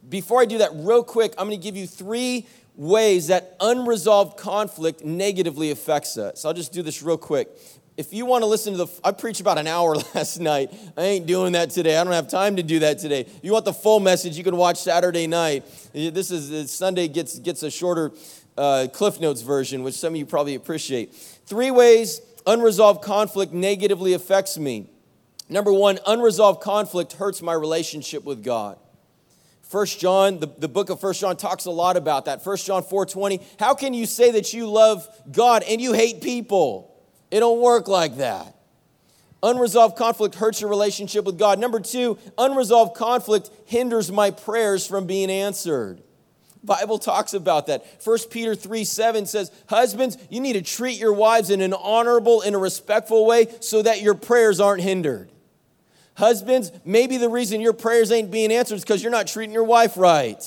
Before 0.08 0.40
I 0.40 0.46
do 0.46 0.58
that, 0.58 0.70
real 0.74 1.04
quick, 1.04 1.34
I'm 1.38 1.48
going 1.48 1.58
to 1.58 1.62
give 1.62 1.76
you 1.76 1.86
three 1.86 2.46
ways 2.76 3.26
that 3.26 3.56
unresolved 3.60 4.38
conflict 4.38 5.04
negatively 5.04 5.70
affects 5.70 6.16
us. 6.16 6.44
I'll 6.44 6.54
just 6.54 6.72
do 6.72 6.82
this 6.82 7.02
real 7.02 7.18
quick 7.18 7.50
if 7.98 8.12
you 8.12 8.26
want 8.26 8.42
to 8.42 8.46
listen 8.46 8.74
to 8.74 8.84
the, 8.84 9.00
I 9.02 9.10
preached 9.10 9.40
about 9.40 9.58
an 9.58 9.66
hour 9.66 9.96
last 10.14 10.38
night. 10.38 10.72
I 10.96 11.02
ain't 11.02 11.26
doing 11.26 11.52
that 11.52 11.70
today. 11.70 11.98
I 11.98 12.04
don't 12.04 12.12
have 12.12 12.28
time 12.28 12.54
to 12.54 12.62
do 12.62 12.78
that 12.78 13.00
today. 13.00 13.22
If 13.22 13.40
you 13.42 13.52
want 13.52 13.64
the 13.64 13.72
full 13.72 13.98
message, 13.98 14.38
you 14.38 14.44
can 14.44 14.56
watch 14.56 14.76
Saturday 14.78 15.26
night. 15.26 15.64
This 15.92 16.30
is 16.30 16.52
uh, 16.52 16.66
Sunday 16.68 17.08
gets 17.08 17.40
gets 17.40 17.64
a 17.64 17.70
shorter 17.70 18.12
uh, 18.56 18.86
Cliff 18.92 19.20
Notes 19.20 19.42
version, 19.42 19.82
which 19.82 19.96
some 19.96 20.12
of 20.12 20.16
you 20.16 20.26
probably 20.26 20.54
appreciate. 20.54 21.12
Three 21.12 21.72
ways 21.72 22.20
unresolved 22.46 23.02
conflict 23.02 23.52
negatively 23.52 24.12
affects 24.12 24.56
me. 24.56 24.88
Number 25.48 25.72
one, 25.72 25.98
unresolved 26.06 26.60
conflict 26.60 27.14
hurts 27.14 27.42
my 27.42 27.52
relationship 27.52 28.22
with 28.22 28.44
God. 28.44 28.78
First 29.62 29.98
John, 29.98 30.38
the, 30.38 30.46
the 30.46 30.68
book 30.68 30.88
of 30.88 31.00
First 31.00 31.20
John 31.20 31.36
talks 31.36 31.64
a 31.64 31.70
lot 31.72 31.96
about 31.96 32.26
that. 32.26 32.44
First 32.44 32.64
John 32.64 32.84
4:20. 32.84 33.42
How 33.58 33.74
can 33.74 33.92
you 33.92 34.06
say 34.06 34.30
that 34.30 34.54
you 34.54 34.70
love 34.70 35.04
God 35.32 35.64
and 35.64 35.80
you 35.80 35.94
hate 35.94 36.22
people? 36.22 36.94
It 37.30 37.40
don't 37.40 37.60
work 37.60 37.88
like 37.88 38.16
that. 38.16 38.54
Unresolved 39.42 39.96
conflict 39.96 40.34
hurts 40.34 40.60
your 40.60 40.70
relationship 40.70 41.24
with 41.24 41.38
God. 41.38 41.58
Number 41.58 41.78
two, 41.78 42.18
unresolved 42.36 42.96
conflict 42.96 43.50
hinders 43.66 44.10
my 44.10 44.30
prayers 44.30 44.86
from 44.86 45.06
being 45.06 45.30
answered. 45.30 46.02
Bible 46.64 46.98
talks 46.98 47.34
about 47.34 47.68
that. 47.68 47.84
1 48.02 48.18
Peter 48.30 48.54
3 48.54 48.84
7 48.84 49.26
says, 49.26 49.52
Husbands, 49.68 50.18
you 50.28 50.40
need 50.40 50.54
to 50.54 50.62
treat 50.62 50.98
your 50.98 51.12
wives 51.12 51.50
in 51.50 51.60
an 51.60 51.72
honorable 51.72 52.42
and 52.42 52.56
a 52.56 52.58
respectful 52.58 53.26
way 53.26 53.46
so 53.60 53.82
that 53.82 54.02
your 54.02 54.14
prayers 54.14 54.58
aren't 54.58 54.82
hindered. 54.82 55.30
Husbands, 56.14 56.72
maybe 56.84 57.16
the 57.16 57.28
reason 57.28 57.60
your 57.60 57.72
prayers 57.72 58.10
ain't 58.10 58.32
being 58.32 58.50
answered 58.50 58.74
is 58.74 58.82
because 58.82 59.02
you're 59.02 59.12
not 59.12 59.28
treating 59.28 59.52
your 59.52 59.62
wife 59.62 59.96
right. 59.96 60.42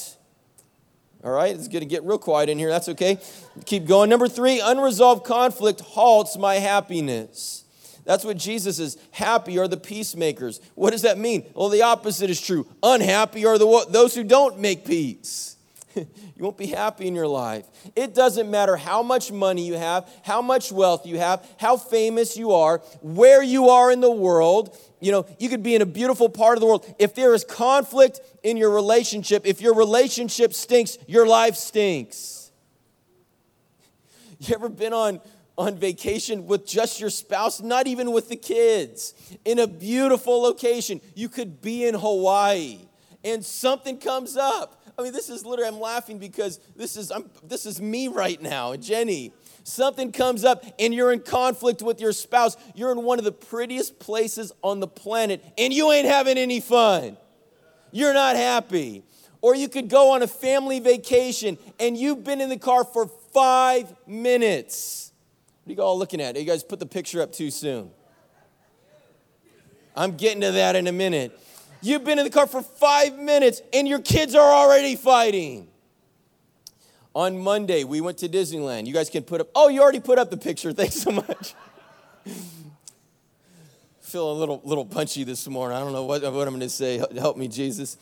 All 1.24 1.32
right, 1.32 1.54
it's 1.54 1.68
going 1.68 1.82
to 1.82 1.88
get 1.88 2.04
real 2.04 2.18
quiet 2.18 2.50
in 2.50 2.58
here. 2.58 2.70
That's 2.70 2.90
okay. 2.90 3.20
Keep 3.66 3.86
going. 3.86 4.10
Number 4.10 4.28
three, 4.28 4.60
unresolved 4.60 5.24
conflict 5.24 5.82
halts 5.82 6.36
my 6.38 6.56
happiness. 6.56 7.64
That's 8.06 8.26
what 8.26 8.38
Jesus 8.38 8.80
is. 8.80 8.98
Happy 9.12 9.60
are 9.60 9.68
the 9.68 9.78
peacemakers. 9.78 10.60
What 10.74 10.92
does 10.92 11.04
that 11.04 11.20
mean? 11.20 11.46
Well, 11.54 11.70
the 11.70 11.84
opposite 11.84 12.32
is 12.32 12.42
true. 12.42 12.68
Unhappy 12.82 13.46
are 13.46 13.60
the, 13.60 13.86
those 13.90 14.16
who 14.16 14.24
don't 14.24 14.60
make 14.60 14.86
peace. 14.86 15.58
you 15.96 16.06
won't 16.40 16.58
be 16.58 16.68
happy 16.68 17.08
in 17.08 17.16
your 17.16 17.28
life. 17.28 17.66
It 17.96 18.14
doesn't 18.14 18.50
matter 18.50 18.78
how 18.78 19.04
much 19.04 19.32
money 19.32 19.66
you 19.66 19.76
have, 19.76 20.10
how 20.24 20.42
much 20.42 20.72
wealth 20.72 21.06
you 21.06 21.18
have, 21.18 21.46
how 21.58 21.78
famous 21.78 22.38
you 22.38 22.52
are, 22.52 22.80
where 23.02 23.44
you 23.44 23.70
are 23.70 23.92
in 23.92 24.02
the 24.02 24.12
world. 24.12 24.78
You 25.00 25.12
know, 25.12 25.26
you 25.40 25.50
could 25.50 25.64
be 25.64 25.76
in 25.76 25.82
a 25.82 25.86
beautiful 25.86 26.30
part 26.30 26.58
of 26.58 26.62
the 26.62 26.68
world. 26.68 26.86
If 27.00 27.16
there 27.16 27.34
is 27.34 27.44
conflict 27.44 28.22
in 28.44 28.58
your 28.58 28.72
relationship, 28.72 29.46
if 29.46 29.62
your 29.62 29.74
relationship 29.74 30.54
stinks, 30.54 30.98
your 31.08 31.28
life 31.28 31.56
stinks. 31.56 32.40
You 34.40 34.56
ever 34.56 34.70
been 34.70 34.92
on, 34.92 35.22
on 35.56 35.78
vacation 35.78 36.48
with 36.48 36.66
just 36.66 37.00
your 37.00 37.12
spouse, 37.12 37.62
not 37.62 37.86
even 37.86 38.12
with 38.12 38.28
the 38.28 38.36
kids, 38.36 39.14
in 39.46 39.60
a 39.60 39.68
beautiful 39.68 40.42
location? 40.42 41.00
You 41.14 41.30
could 41.30 41.62
be 41.62 41.86
in 41.86 41.94
Hawaii 41.94 42.80
and 43.24 43.46
something 43.46 43.98
comes 43.98 44.38
up. 44.38 44.81
I 44.98 45.04
mean, 45.04 45.14
this 45.14 45.30
is 45.30 45.46
literally, 45.46 45.70
I'm 45.70 45.80
laughing 45.80 46.20
because 46.20 46.60
this 46.76 46.98
is, 46.98 47.12
I'm, 47.12 47.30
this 47.44 47.66
is 47.66 47.82
me 47.82 48.08
right 48.08 48.42
now, 48.42 48.76
Jenny 48.76 49.34
something 49.64 50.12
comes 50.12 50.44
up 50.44 50.64
and 50.80 50.94
you're 50.94 51.12
in 51.12 51.20
conflict 51.20 51.82
with 51.82 52.02
your 52.02 52.12
spouse, 52.12 52.58
you're 52.76 52.92
in 52.92 53.04
one 53.04 53.20
of 53.20 53.26
the 53.26 53.32
prettiest 53.32 54.00
places 54.00 54.52
on 54.62 54.80
the 54.80 54.88
planet 54.88 55.44
and 55.58 55.74
you 55.74 55.92
ain't 55.92 56.08
having 56.08 56.38
any 56.38 56.60
fun. 56.60 57.18
You're 57.92 58.14
not 58.14 58.36
happy. 58.36 59.04
Or 59.42 59.56
you 59.56 59.68
could 59.68 59.90
go 59.90 60.12
on 60.12 60.22
a 60.22 60.28
family 60.28 60.80
vacation 60.80 61.58
and 61.80 61.98
you've 61.98 62.24
been 62.24 62.42
in 62.42 62.50
the 62.50 62.60
car 62.60 62.84
for 62.84 63.08
five 63.34 63.94
minutes. 64.08 65.12
What 65.64 65.72
are 65.72 65.76
you 65.76 65.84
all 65.84 65.98
looking 65.98 66.22
at? 66.22 66.38
You 66.38 66.46
guys 66.46 66.64
put 66.64 66.80
the 66.80 66.86
picture 66.86 67.22
up 67.22 67.32
too 67.32 67.50
soon. 67.50 67.92
I'm 69.96 70.16
getting 70.16 70.42
to 70.42 70.52
that 70.52 70.76
in 70.76 70.88
a 70.88 70.92
minute. 70.92 71.38
You've 71.82 72.04
been 72.04 72.20
in 72.20 72.26
the 72.26 72.32
car 72.32 72.48
for 72.48 72.62
five 72.62 73.18
minutes 73.18 73.62
and 73.74 73.88
your 73.88 74.00
kids 74.00 74.36
are 74.36 74.52
already 74.52 74.96
fighting. 74.96 75.68
On 77.14 77.38
Monday, 77.40 77.84
we 77.84 78.00
went 78.00 78.20
to 78.20 78.30
Disneyland. 78.30 78.86
You 78.86 78.94
guys 78.94 79.10
can 79.10 79.24
put 79.24 79.42
up, 79.42 79.50
oh, 79.56 79.68
you 79.68 79.82
already 79.82 80.00
put 80.00 80.18
up 80.18 80.30
the 80.30 80.38
picture. 80.38 80.72
Thanks 80.74 80.96
so 80.96 81.12
much. 81.12 81.56
Feel 84.02 84.32
a 84.32 84.34
little, 84.34 84.62
little 84.64 84.86
punchy 84.86 85.24
this 85.24 85.48
morning. 85.48 85.76
I 85.76 85.80
don't 85.80 85.92
know 85.92 86.06
what, 86.06 86.22
what 86.22 86.48
I'm 86.48 86.54
going 86.54 86.60
to 86.62 86.70
say. 86.70 87.04
Help 87.18 87.36
me, 87.38 87.48
Jesus. 87.48 87.98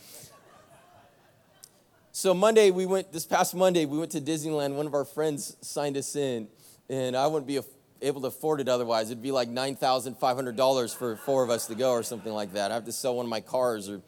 So, 2.12 2.34
Monday, 2.34 2.70
we 2.70 2.84
went, 2.84 3.12
this 3.12 3.24
past 3.24 3.54
Monday, 3.54 3.86
we 3.86 3.96
went 3.98 4.10
to 4.12 4.20
Disneyland. 4.20 4.74
One 4.74 4.86
of 4.86 4.94
our 4.94 5.04
friends 5.04 5.56
signed 5.60 5.96
us 5.96 6.16
in, 6.16 6.48
and 6.88 7.16
I 7.16 7.26
wouldn't 7.26 7.46
be 7.46 7.56
able 8.02 8.20
to 8.22 8.28
afford 8.28 8.60
it 8.60 8.68
otherwise. 8.68 9.10
It'd 9.10 9.22
be 9.22 9.32
like 9.32 9.48
$9,500 9.48 10.96
for 10.96 11.16
four 11.16 11.42
of 11.42 11.50
us 11.50 11.66
to 11.66 11.74
go 11.74 11.92
or 11.92 12.02
something 12.02 12.32
like 12.32 12.54
that. 12.54 12.70
I 12.70 12.74
have 12.74 12.84
to 12.86 12.92
sell 12.92 13.16
one 13.16 13.26
of 13.26 13.30
my 13.30 13.40
cars 13.40 13.88
or, 13.88 14.02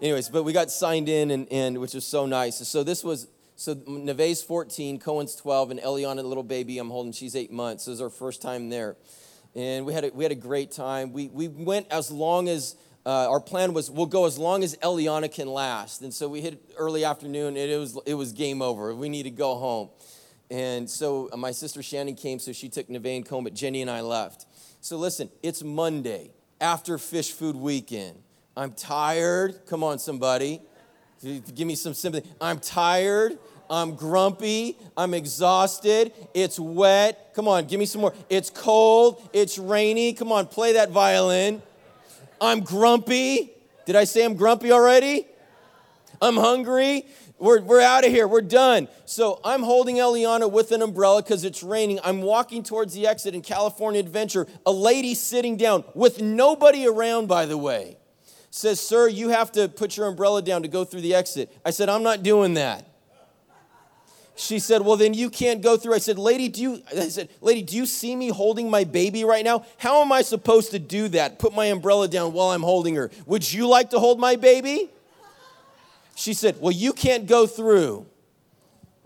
anyways, 0.00 0.28
but 0.28 0.42
we 0.42 0.52
got 0.52 0.70
signed 0.70 1.08
in, 1.08 1.30
and, 1.30 1.50
and 1.50 1.78
which 1.78 1.94
was 1.94 2.06
so 2.06 2.26
nice. 2.26 2.56
So, 2.68 2.82
this 2.82 3.04
was 3.04 3.28
so 3.56 3.74
Neve's 3.86 4.42
14, 4.42 4.98
Cohen's 4.98 5.34
12, 5.34 5.70
and 5.70 5.80
Eliana, 5.80 6.16
the 6.16 6.24
little 6.24 6.42
baby 6.42 6.78
I'm 6.78 6.90
holding, 6.90 7.12
she's 7.12 7.34
eight 7.34 7.50
months. 7.50 7.86
This 7.86 7.94
is 7.94 8.00
our 8.02 8.10
first 8.10 8.42
time 8.42 8.68
there. 8.68 8.96
And 9.54 9.86
we 9.86 9.94
had 9.94 10.04
a, 10.04 10.10
we 10.10 10.24
had 10.24 10.32
a 10.32 10.36
great 10.36 10.70
time. 10.70 11.12
We, 11.14 11.28
we 11.28 11.48
went 11.48 11.86
as 11.90 12.10
long 12.10 12.48
as, 12.48 12.76
uh, 13.06 13.30
our 13.30 13.40
plan 13.40 13.72
was 13.72 13.90
we'll 13.90 14.04
go 14.04 14.26
as 14.26 14.36
long 14.36 14.62
as 14.62 14.76
Eliana 14.76 15.32
can 15.32 15.48
last. 15.48 16.02
And 16.02 16.12
so 16.12 16.28
we 16.28 16.42
hit 16.42 16.60
early 16.76 17.04
afternoon, 17.04 17.56
and 17.56 17.70
it 17.70 17.78
was, 17.78 17.98
it 18.04 18.14
was 18.14 18.32
game 18.32 18.60
over. 18.60 18.94
We 18.94 19.08
need 19.08 19.22
to 19.22 19.30
go 19.30 19.54
home. 19.54 19.88
And 20.50 20.88
so 20.88 21.28
uh, 21.32 21.36
my 21.36 21.50
sister 21.50 21.82
Shannon 21.82 22.14
came, 22.14 22.38
so 22.38 22.52
she 22.52 22.68
took 22.68 22.88
Neve 22.88 23.06
and 23.06 23.26
Cohen, 23.26 23.44
but 23.44 23.54
Jenny 23.54 23.82
and 23.82 23.90
I 23.90 24.00
left. 24.00 24.46
So 24.80 24.96
listen, 24.96 25.30
it's 25.42 25.62
Monday 25.62 26.30
after 26.60 26.98
fish 26.98 27.32
food 27.32 27.56
weekend. 27.56 28.16
I'm 28.56 28.72
tired. 28.72 29.66
Come 29.66 29.82
on, 29.82 29.98
somebody. 29.98 30.62
Give 31.22 31.66
me 31.66 31.74
some 31.74 31.94
sympathy. 31.94 32.28
I'm 32.40 32.58
tired. 32.58 33.38
I'm 33.68 33.96
grumpy. 33.96 34.78
I'm 34.96 35.14
exhausted. 35.14 36.12
It's 36.34 36.58
wet. 36.58 37.32
Come 37.34 37.48
on, 37.48 37.66
give 37.66 37.80
me 37.80 37.86
some 37.86 38.00
more. 38.00 38.14
It's 38.30 38.50
cold. 38.50 39.28
It's 39.32 39.58
rainy. 39.58 40.12
Come 40.12 40.30
on, 40.30 40.46
play 40.46 40.74
that 40.74 40.90
violin. 40.90 41.62
I'm 42.40 42.60
grumpy. 42.60 43.52
Did 43.86 43.96
I 43.96 44.04
say 44.04 44.24
I'm 44.24 44.34
grumpy 44.34 44.72
already? 44.72 45.26
I'm 46.20 46.36
hungry. 46.36 47.06
We're, 47.38 47.60
we're 47.60 47.82
out 47.82 48.04
of 48.04 48.10
here. 48.10 48.26
We're 48.26 48.40
done. 48.40 48.88
So 49.04 49.40
I'm 49.44 49.62
holding 49.62 49.96
Eliana 49.96 50.50
with 50.50 50.72
an 50.72 50.80
umbrella 50.80 51.22
because 51.22 51.44
it's 51.44 51.62
raining. 51.62 51.98
I'm 52.02 52.22
walking 52.22 52.62
towards 52.62 52.94
the 52.94 53.06
exit 53.06 53.34
in 53.34 53.42
California 53.42 54.00
Adventure. 54.00 54.46
A 54.64 54.72
lady 54.72 55.14
sitting 55.14 55.56
down 55.56 55.84
with 55.94 56.22
nobody 56.22 56.86
around, 56.86 57.28
by 57.28 57.44
the 57.44 57.58
way, 57.58 57.98
says, 58.50 58.80
Sir, 58.80 59.08
you 59.08 59.28
have 59.28 59.52
to 59.52 59.68
put 59.68 59.96
your 59.96 60.06
umbrella 60.06 60.40
down 60.40 60.62
to 60.62 60.68
go 60.68 60.84
through 60.84 61.02
the 61.02 61.14
exit. 61.14 61.52
I 61.64 61.70
said, 61.70 61.90
I'm 61.90 62.02
not 62.02 62.22
doing 62.22 62.54
that. 62.54 62.86
She 64.34 64.58
said, 64.58 64.82
Well, 64.82 64.96
then 64.96 65.12
you 65.14 65.28
can't 65.28 65.62
go 65.62 65.76
through. 65.76 65.94
I 65.94 65.98
said, 65.98 66.18
Lady, 66.18 66.48
do 66.48 66.62
you 66.62 66.82
I 66.90 67.08
said, 67.08 67.30
Lady, 67.40 67.62
do 67.62 67.76
you 67.76 67.86
see 67.86 68.14
me 68.16 68.28
holding 68.28 68.70
my 68.70 68.84
baby 68.84 69.24
right 69.24 69.44
now? 69.44 69.64
How 69.78 70.02
am 70.02 70.12
I 70.12 70.22
supposed 70.22 70.70
to 70.70 70.78
do 70.78 71.08
that? 71.08 71.38
Put 71.38 71.54
my 71.54 71.66
umbrella 71.66 72.06
down 72.08 72.32
while 72.32 72.50
I'm 72.50 72.62
holding 72.62 72.94
her. 72.96 73.10
Would 73.26 73.50
you 73.50 73.66
like 73.66 73.90
to 73.90 73.98
hold 73.98 74.20
my 74.20 74.36
baby? 74.36 74.90
She 76.16 76.32
said, 76.32 76.56
Well, 76.60 76.72
you 76.72 76.92
can't 76.92 77.26
go 77.26 77.46
through. 77.46 78.06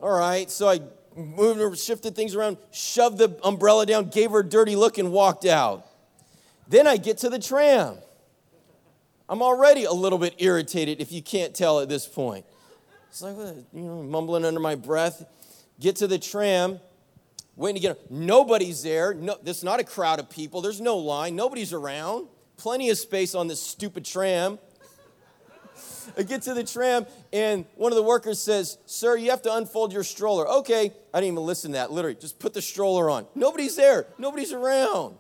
All 0.01 0.17
right. 0.17 0.49
So 0.49 0.69
I 0.69 0.81
moved 1.17 1.61
her, 1.61 1.75
shifted 1.75 2.15
things 2.15 2.35
around, 2.35 2.57
shoved 2.71 3.19
the 3.19 3.37
umbrella 3.45 3.85
down, 3.85 4.09
gave 4.09 4.31
her 4.31 4.39
a 4.39 4.49
dirty 4.49 4.77
look, 4.77 4.97
and 4.97 5.13
walked 5.13 5.45
out. 5.45 5.87
Then 6.69 6.87
I 6.87 6.97
get 6.97 7.19
to 7.19 7.29
the 7.29 7.41
tram. 7.41 7.97
I'm 9.29 9.43
already 9.43 9.85
a 9.85 9.93
little 9.93 10.19
bit 10.19 10.37
irritated 10.39 11.01
if 11.01 11.11
you 11.11 11.21
can't 11.21 11.53
tell 11.53 11.81
at 11.81 11.89
this 11.89 12.07
point. 12.07 12.47
It's 13.09 13.23
like, 13.23 13.37
you 13.73 13.83
know, 13.83 14.05
mumbling 14.05 14.45
under 14.45 14.61
my 14.61 14.77
breath. 14.77 15.25
Get 15.81 15.97
to 15.97 16.07
the 16.07 16.19
tram, 16.19 16.79
waiting 17.57 17.83
to 17.83 17.89
get. 17.89 18.11
Nobody's 18.11 18.85
there. 18.85 19.15
No, 19.15 19.37
there's 19.43 19.65
not 19.65 19.81
a 19.81 19.85
crowd 19.85 20.21
of 20.21 20.31
people. 20.31 20.61
There's 20.61 20.81
no 20.81 20.97
line. 20.97 21.35
Nobody's 21.35 21.73
around. 21.73 22.29
Plenty 22.57 22.89
of 22.91 22.99
space 22.99 23.35
on 23.35 23.49
this 23.49 23.61
stupid 23.61 24.05
tram. 24.05 24.61
I 26.17 26.23
get 26.23 26.43
to 26.43 26.55
the 26.55 26.65
tram, 26.65 27.07
and 27.33 27.65
one 27.77 27.93
of 27.93 27.97
the 27.97 28.03
workers 28.03 28.41
says, 28.41 28.79
Sir, 28.87 29.17
you 29.17 29.31
have 29.31 29.43
to 29.43 29.55
unfold 29.55 29.93
your 29.93 30.05
stroller. 30.05 30.49
Okay. 30.49 30.93
I 31.13 31.21
didn't 31.21 31.35
even 31.35 31.45
listen 31.47 31.73
to 31.73 31.79
that. 31.79 31.93
Literally, 31.93 32.17
just 32.17 32.39
put 32.39 32.55
the 32.55 32.63
stroller 32.63 33.11
on. 33.11 33.27
Nobody's 33.35 33.77
there. 33.77 34.07
Nobody's 34.19 34.53
around. 34.53 35.17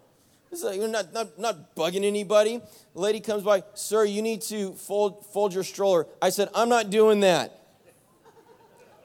It's 0.52 0.64
like, 0.64 0.76
you're 0.76 0.88
not, 0.88 1.12
not, 1.12 1.38
not 1.38 1.76
bugging 1.76 2.04
anybody. 2.04 2.60
The 2.94 3.00
lady 3.00 3.20
comes 3.20 3.44
by, 3.44 3.62
Sir, 3.74 4.04
you 4.04 4.20
need 4.20 4.42
to 4.42 4.72
fold, 4.72 5.24
fold 5.26 5.54
your 5.54 5.62
stroller. 5.62 6.06
I 6.20 6.30
said, 6.30 6.48
I'm 6.54 6.68
not 6.68 6.90
doing 6.90 7.20
that. 7.20 7.56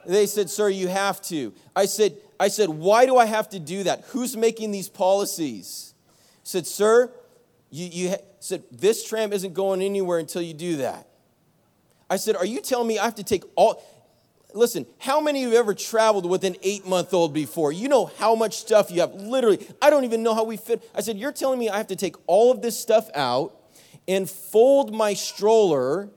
They 0.07 0.25
said, 0.25 0.49
Sir, 0.49 0.69
you 0.69 0.87
have 0.87 1.21
to. 1.23 1.53
I 1.75 1.85
said, 1.85 2.17
I 2.39 2.47
said, 2.47 2.69
Why 2.69 3.05
do 3.05 3.17
I 3.17 3.25
have 3.25 3.49
to 3.49 3.59
do 3.59 3.83
that? 3.83 4.05
Who's 4.09 4.35
making 4.35 4.71
these 4.71 4.89
policies? 4.89 5.93
I 6.07 6.11
said, 6.43 6.67
Sir, 6.67 7.11
you, 7.69 7.87
you 7.87 8.15
said, 8.39 8.63
This 8.71 9.07
tram 9.07 9.33
isn't 9.33 9.53
going 9.53 9.81
anywhere 9.81 10.19
until 10.19 10.41
you 10.41 10.53
do 10.53 10.77
that. 10.77 11.07
I 12.09 12.17
said, 12.17 12.35
Are 12.35 12.45
you 12.45 12.61
telling 12.61 12.87
me 12.87 12.99
I 12.99 13.05
have 13.05 13.15
to 13.15 13.23
take 13.23 13.43
all. 13.55 13.83
Listen, 14.53 14.85
how 14.99 15.19
many 15.19 15.43
of 15.43 15.51
you 15.51 15.57
ever 15.57 15.73
traveled 15.73 16.25
with 16.25 16.45
an 16.45 16.55
eight 16.63 16.87
month 16.87 17.13
old 17.13 17.33
before? 17.33 17.71
You 17.71 17.89
know 17.89 18.05
how 18.17 18.35
much 18.35 18.57
stuff 18.57 18.89
you 18.89 19.01
have. 19.01 19.13
Literally, 19.13 19.67
I 19.81 19.89
don't 19.89 20.05
even 20.05 20.23
know 20.23 20.33
how 20.33 20.45
we 20.45 20.55
fit. 20.55 20.89
I 20.95 21.01
said, 21.01 21.17
You're 21.17 21.33
telling 21.33 21.59
me 21.59 21.69
I 21.69 21.77
have 21.77 21.87
to 21.87 21.95
take 21.95 22.15
all 22.27 22.51
of 22.51 22.61
this 22.61 22.79
stuff 22.79 23.09
out 23.13 23.55
and 24.07 24.29
fold 24.29 24.93
my 24.93 25.13
stroller. 25.13 26.09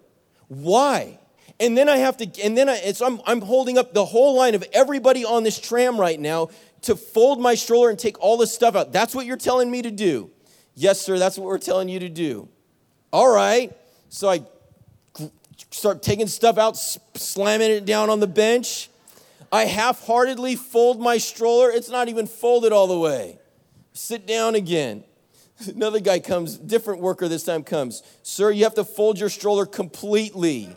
Why? 0.49 1.19
And 1.61 1.77
then 1.77 1.89
I 1.89 1.97
have 1.97 2.17
to, 2.19 2.43
and 2.43 2.57
then 2.57 2.69
I, 2.69 2.93
so 2.93 3.05
I'm, 3.05 3.21
I'm 3.27 3.41
holding 3.41 3.79
up 3.79 3.93
the 3.93 4.05
whole 4.05 4.37
line 4.37 4.55
of 4.55 4.65
everybody 4.73 5.25
on 5.25 5.43
this 5.43 5.59
tram 5.59 5.99
right 5.99 6.19
now 6.19 6.51
to 6.83 6.95
fold 6.95 7.41
my 7.41 7.57
stroller 7.57 7.91
and 7.91 7.99
take 7.99 8.21
all 8.21 8.37
this 8.37 8.55
stuff 8.55 8.77
out. 8.77 8.93
That's 8.93 9.15
what 9.15 9.27
you're 9.27 9.37
telling 9.37 9.69
me 9.69 9.83
to 9.83 9.91
do. 9.91 10.31
Yes, 10.77 11.01
sir, 11.01 11.19
that's 11.19 11.37
what 11.37 11.47
we're 11.47 11.59
telling 11.59 11.89
you 11.89 11.99
to 11.99 12.09
do. 12.09 12.49
All 13.13 13.29
right. 13.29 13.77
So 14.11 14.29
I 14.29 14.43
start 15.71 16.03
taking 16.03 16.27
stuff 16.27 16.59
out, 16.59 16.77
slamming 16.77 17.71
it 17.71 17.85
down 17.85 18.11
on 18.11 18.21
the 18.21 18.27
bench. 18.27 18.89
I 19.51 19.65
half 19.65 20.05
heartedly 20.07 20.57
fold 20.57 21.01
my 21.01 21.19
stroller. 21.19 21.71
It's 21.71 21.89
not 21.89 22.09
even 22.09 22.27
folded 22.27 22.73
all 22.73 22.87
the 22.87 22.99
way. 22.99 23.39
Sit 23.93 24.27
down 24.27 24.55
again. 24.55 25.05
Another 25.75 26.01
guy 26.01 26.21
comes, 26.21 26.57
different 26.57 27.01
worker 27.01 27.29
this 27.29 27.45
time 27.45 27.65
comes. 27.65 28.03
Sir, 28.23 28.51
you 28.51 28.65
have 28.65 28.75
to 28.75 28.85
fold 28.85 29.19
your 29.19 29.29
stroller 29.29 29.67
completely. 29.67 30.69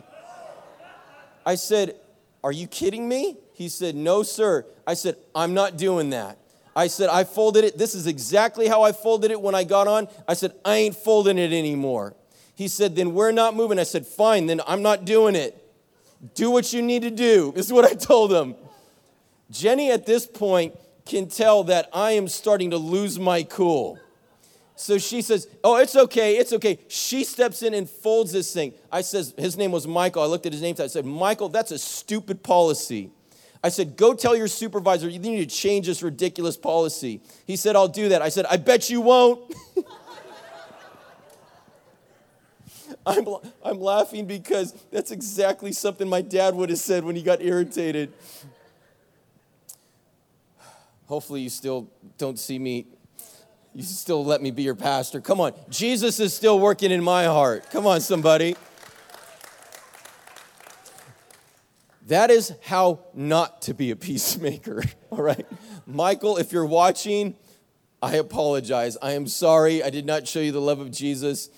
I 1.44 1.56
said, 1.56 1.96
Are 2.42 2.52
you 2.52 2.66
kidding 2.66 3.08
me? 3.08 3.36
He 3.52 3.68
said, 3.68 3.94
No, 3.94 4.22
sir. 4.22 4.66
I 4.86 4.94
said, 4.94 5.16
I'm 5.34 5.54
not 5.54 5.76
doing 5.76 6.10
that. 6.10 6.38
I 6.74 6.86
said, 6.86 7.10
I 7.10 7.24
folded 7.24 7.64
it. 7.64 7.76
This 7.76 7.94
is 7.94 8.06
exactly 8.06 8.66
how 8.66 8.82
I 8.82 8.92
folded 8.92 9.30
it 9.30 9.40
when 9.40 9.54
I 9.54 9.64
got 9.64 9.86
on. 9.86 10.08
I 10.26 10.34
said, 10.34 10.54
I 10.64 10.76
ain't 10.76 10.96
folding 10.96 11.38
it 11.38 11.52
anymore. 11.52 12.14
He 12.54 12.68
said, 12.68 12.96
Then 12.96 13.14
we're 13.14 13.32
not 13.32 13.54
moving. 13.56 13.78
I 13.78 13.84
said, 13.84 14.06
Fine, 14.06 14.46
then 14.46 14.60
I'm 14.66 14.82
not 14.82 15.04
doing 15.04 15.34
it. 15.34 15.58
Do 16.34 16.50
what 16.50 16.72
you 16.72 16.82
need 16.82 17.02
to 17.02 17.10
do, 17.10 17.52
is 17.56 17.72
what 17.72 17.84
I 17.84 17.94
told 17.94 18.32
him. 18.32 18.54
Jenny, 19.50 19.90
at 19.90 20.06
this 20.06 20.26
point, 20.26 20.74
can 21.04 21.28
tell 21.28 21.64
that 21.64 21.88
I 21.92 22.12
am 22.12 22.28
starting 22.28 22.70
to 22.70 22.78
lose 22.78 23.18
my 23.18 23.42
cool. 23.42 23.98
So 24.76 24.98
she 24.98 25.22
says, 25.22 25.46
Oh, 25.62 25.76
it's 25.76 25.94
okay, 25.94 26.36
it's 26.36 26.52
okay. 26.52 26.78
She 26.88 27.24
steps 27.24 27.62
in 27.62 27.74
and 27.74 27.88
folds 27.88 28.32
this 28.32 28.52
thing. 28.52 28.72
I 28.90 29.02
says, 29.02 29.34
his 29.36 29.56
name 29.56 29.72
was 29.72 29.86
Michael. 29.86 30.22
I 30.22 30.26
looked 30.26 30.46
at 30.46 30.52
his 30.52 30.62
name. 30.62 30.74
tag. 30.74 30.84
I 30.84 30.88
said, 30.88 31.04
Michael, 31.04 31.48
that's 31.48 31.70
a 31.70 31.78
stupid 31.78 32.42
policy. 32.42 33.10
I 33.62 33.68
said, 33.68 33.96
Go 33.96 34.14
tell 34.14 34.34
your 34.34 34.48
supervisor 34.48 35.08
you 35.08 35.18
need 35.18 35.48
to 35.48 35.54
change 35.54 35.86
this 35.86 36.02
ridiculous 36.02 36.56
policy. 36.56 37.20
He 37.46 37.56
said, 37.56 37.76
I'll 37.76 37.88
do 37.88 38.08
that. 38.08 38.22
I 38.22 38.28
said, 38.28 38.46
I 38.46 38.56
bet 38.56 38.90
you 38.90 39.00
won't. 39.00 39.54
I'm, 43.04 43.26
I'm 43.64 43.80
laughing 43.80 44.26
because 44.26 44.72
that's 44.90 45.10
exactly 45.10 45.72
something 45.72 46.08
my 46.08 46.22
dad 46.22 46.54
would 46.54 46.70
have 46.70 46.78
said 46.78 47.04
when 47.04 47.16
he 47.16 47.22
got 47.22 47.42
irritated. 47.42 48.12
Hopefully, 51.06 51.40
you 51.40 51.50
still 51.50 51.90
don't 52.16 52.38
see 52.38 52.58
me 52.58 52.86
you 53.74 53.82
still 53.82 54.24
let 54.24 54.42
me 54.42 54.50
be 54.50 54.62
your 54.62 54.74
pastor. 54.74 55.20
Come 55.20 55.40
on. 55.40 55.54
Jesus 55.70 56.20
is 56.20 56.34
still 56.34 56.60
working 56.60 56.90
in 56.90 57.02
my 57.02 57.24
heart. 57.24 57.70
Come 57.70 57.86
on, 57.86 58.02
somebody. 58.02 58.54
That 62.08 62.30
is 62.30 62.52
how 62.62 63.00
not 63.14 63.62
to 63.62 63.74
be 63.74 63.90
a 63.90 63.96
peacemaker, 63.96 64.82
all 65.10 65.22
right? 65.22 65.46
Michael, 65.86 66.36
if 66.36 66.52
you're 66.52 66.66
watching, 66.66 67.34
I 68.02 68.16
apologize. 68.16 68.98
I 69.00 69.12
am 69.12 69.26
sorry. 69.26 69.82
I 69.82 69.88
did 69.88 70.04
not 70.04 70.28
show 70.28 70.40
you 70.40 70.52
the 70.52 70.60
love 70.60 70.80
of 70.80 70.90
Jesus. 70.90 71.48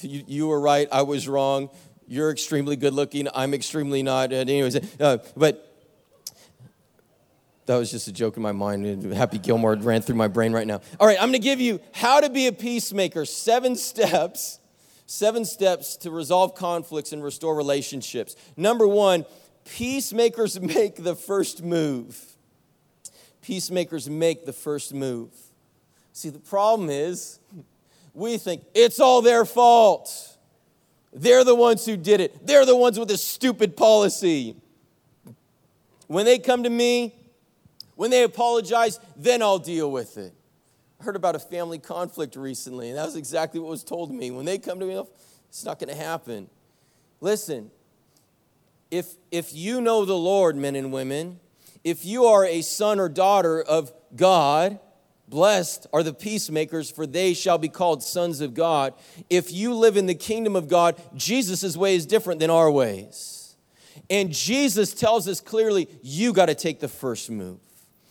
You, 0.00 0.24
you 0.26 0.46
were 0.48 0.60
right. 0.60 0.88
I 0.90 1.02
was 1.02 1.28
wrong. 1.28 1.70
You're 2.06 2.30
extremely 2.30 2.76
good 2.76 2.94
looking. 2.94 3.28
I'm 3.34 3.54
extremely 3.54 4.02
not. 4.02 4.32
Anyways, 4.32 5.00
uh, 5.00 5.18
but 5.36 5.68
that 7.66 7.76
was 7.76 7.90
just 7.90 8.08
a 8.08 8.12
joke 8.12 8.36
in 8.36 8.42
my 8.42 8.52
mind. 8.52 9.12
Happy 9.12 9.38
Gilmore 9.38 9.74
ran 9.76 10.02
through 10.02 10.16
my 10.16 10.28
brain 10.28 10.52
right 10.52 10.66
now. 10.66 10.80
All 10.98 11.06
right, 11.06 11.16
I'm 11.16 11.30
going 11.30 11.34
to 11.34 11.38
give 11.38 11.60
you 11.60 11.80
how 11.92 12.20
to 12.20 12.28
be 12.28 12.46
a 12.48 12.52
peacemaker. 12.52 13.24
Seven 13.24 13.76
steps. 13.76 14.58
Seven 15.06 15.44
steps 15.44 15.96
to 15.98 16.10
resolve 16.10 16.54
conflicts 16.54 17.12
and 17.12 17.22
restore 17.22 17.54
relationships. 17.54 18.34
Number 18.56 18.86
one, 18.88 19.26
peacemakers 19.64 20.60
make 20.60 20.96
the 20.96 21.14
first 21.14 21.62
move. 21.62 22.18
Peacemakers 23.42 24.08
make 24.08 24.46
the 24.46 24.52
first 24.52 24.94
move. 24.94 25.30
See, 26.12 26.30
the 26.30 26.38
problem 26.38 26.88
is 26.88 27.40
we 28.14 28.38
think 28.38 28.64
it's 28.74 29.00
all 29.00 29.22
their 29.22 29.44
fault. 29.44 30.36
They're 31.12 31.44
the 31.44 31.54
ones 31.54 31.84
who 31.84 31.96
did 31.96 32.20
it, 32.20 32.46
they're 32.46 32.66
the 32.66 32.76
ones 32.76 32.98
with 32.98 33.08
this 33.08 33.22
stupid 33.24 33.76
policy. 33.76 34.56
When 36.06 36.26
they 36.26 36.38
come 36.38 36.62
to 36.64 36.70
me, 36.70 37.14
when 37.94 38.10
they 38.10 38.22
apologize, 38.22 39.00
then 39.16 39.42
I'll 39.42 39.58
deal 39.58 39.90
with 39.90 40.18
it. 40.18 40.34
I 41.00 41.04
heard 41.04 41.16
about 41.16 41.34
a 41.34 41.38
family 41.38 41.78
conflict 41.78 42.36
recently, 42.36 42.88
and 42.88 42.98
that 42.98 43.06
was 43.06 43.16
exactly 43.16 43.60
what 43.60 43.70
was 43.70 43.82
told 43.82 44.10
to 44.10 44.14
me. 44.14 44.30
When 44.30 44.44
they 44.44 44.58
come 44.58 44.78
to 44.80 44.86
me, 44.86 44.96
oh, 44.96 45.08
it's 45.48 45.64
not 45.64 45.78
going 45.78 45.88
to 45.88 46.00
happen. 46.00 46.48
Listen, 47.20 47.70
if, 48.90 49.14
if 49.30 49.54
you 49.54 49.80
know 49.80 50.04
the 50.04 50.16
Lord, 50.16 50.54
men 50.56 50.76
and 50.76 50.92
women, 50.92 51.40
if 51.82 52.04
you 52.04 52.26
are 52.26 52.44
a 52.44 52.62
son 52.62 53.00
or 53.00 53.08
daughter 53.08 53.62
of 53.62 53.92
God, 54.14 54.78
blessed 55.32 55.86
are 55.94 56.02
the 56.02 56.12
peacemakers, 56.12 56.90
for 56.90 57.06
they 57.06 57.32
shall 57.32 57.56
be 57.56 57.70
called 57.70 58.02
sons 58.02 58.42
of 58.42 58.52
God. 58.52 58.92
If 59.30 59.50
you 59.50 59.74
live 59.74 59.96
in 59.96 60.04
the 60.04 60.14
kingdom 60.14 60.54
of 60.54 60.68
God, 60.68 61.00
Jesus' 61.16 61.74
way 61.74 61.96
is 61.96 62.04
different 62.04 62.38
than 62.38 62.50
our 62.50 62.70
ways. 62.70 63.56
And 64.10 64.30
Jesus 64.30 64.92
tells 64.92 65.26
us 65.26 65.40
clearly, 65.40 65.88
you 66.02 66.34
got 66.34 66.46
to 66.46 66.54
take 66.54 66.80
the 66.80 66.88
first 66.88 67.30
move. 67.30 67.58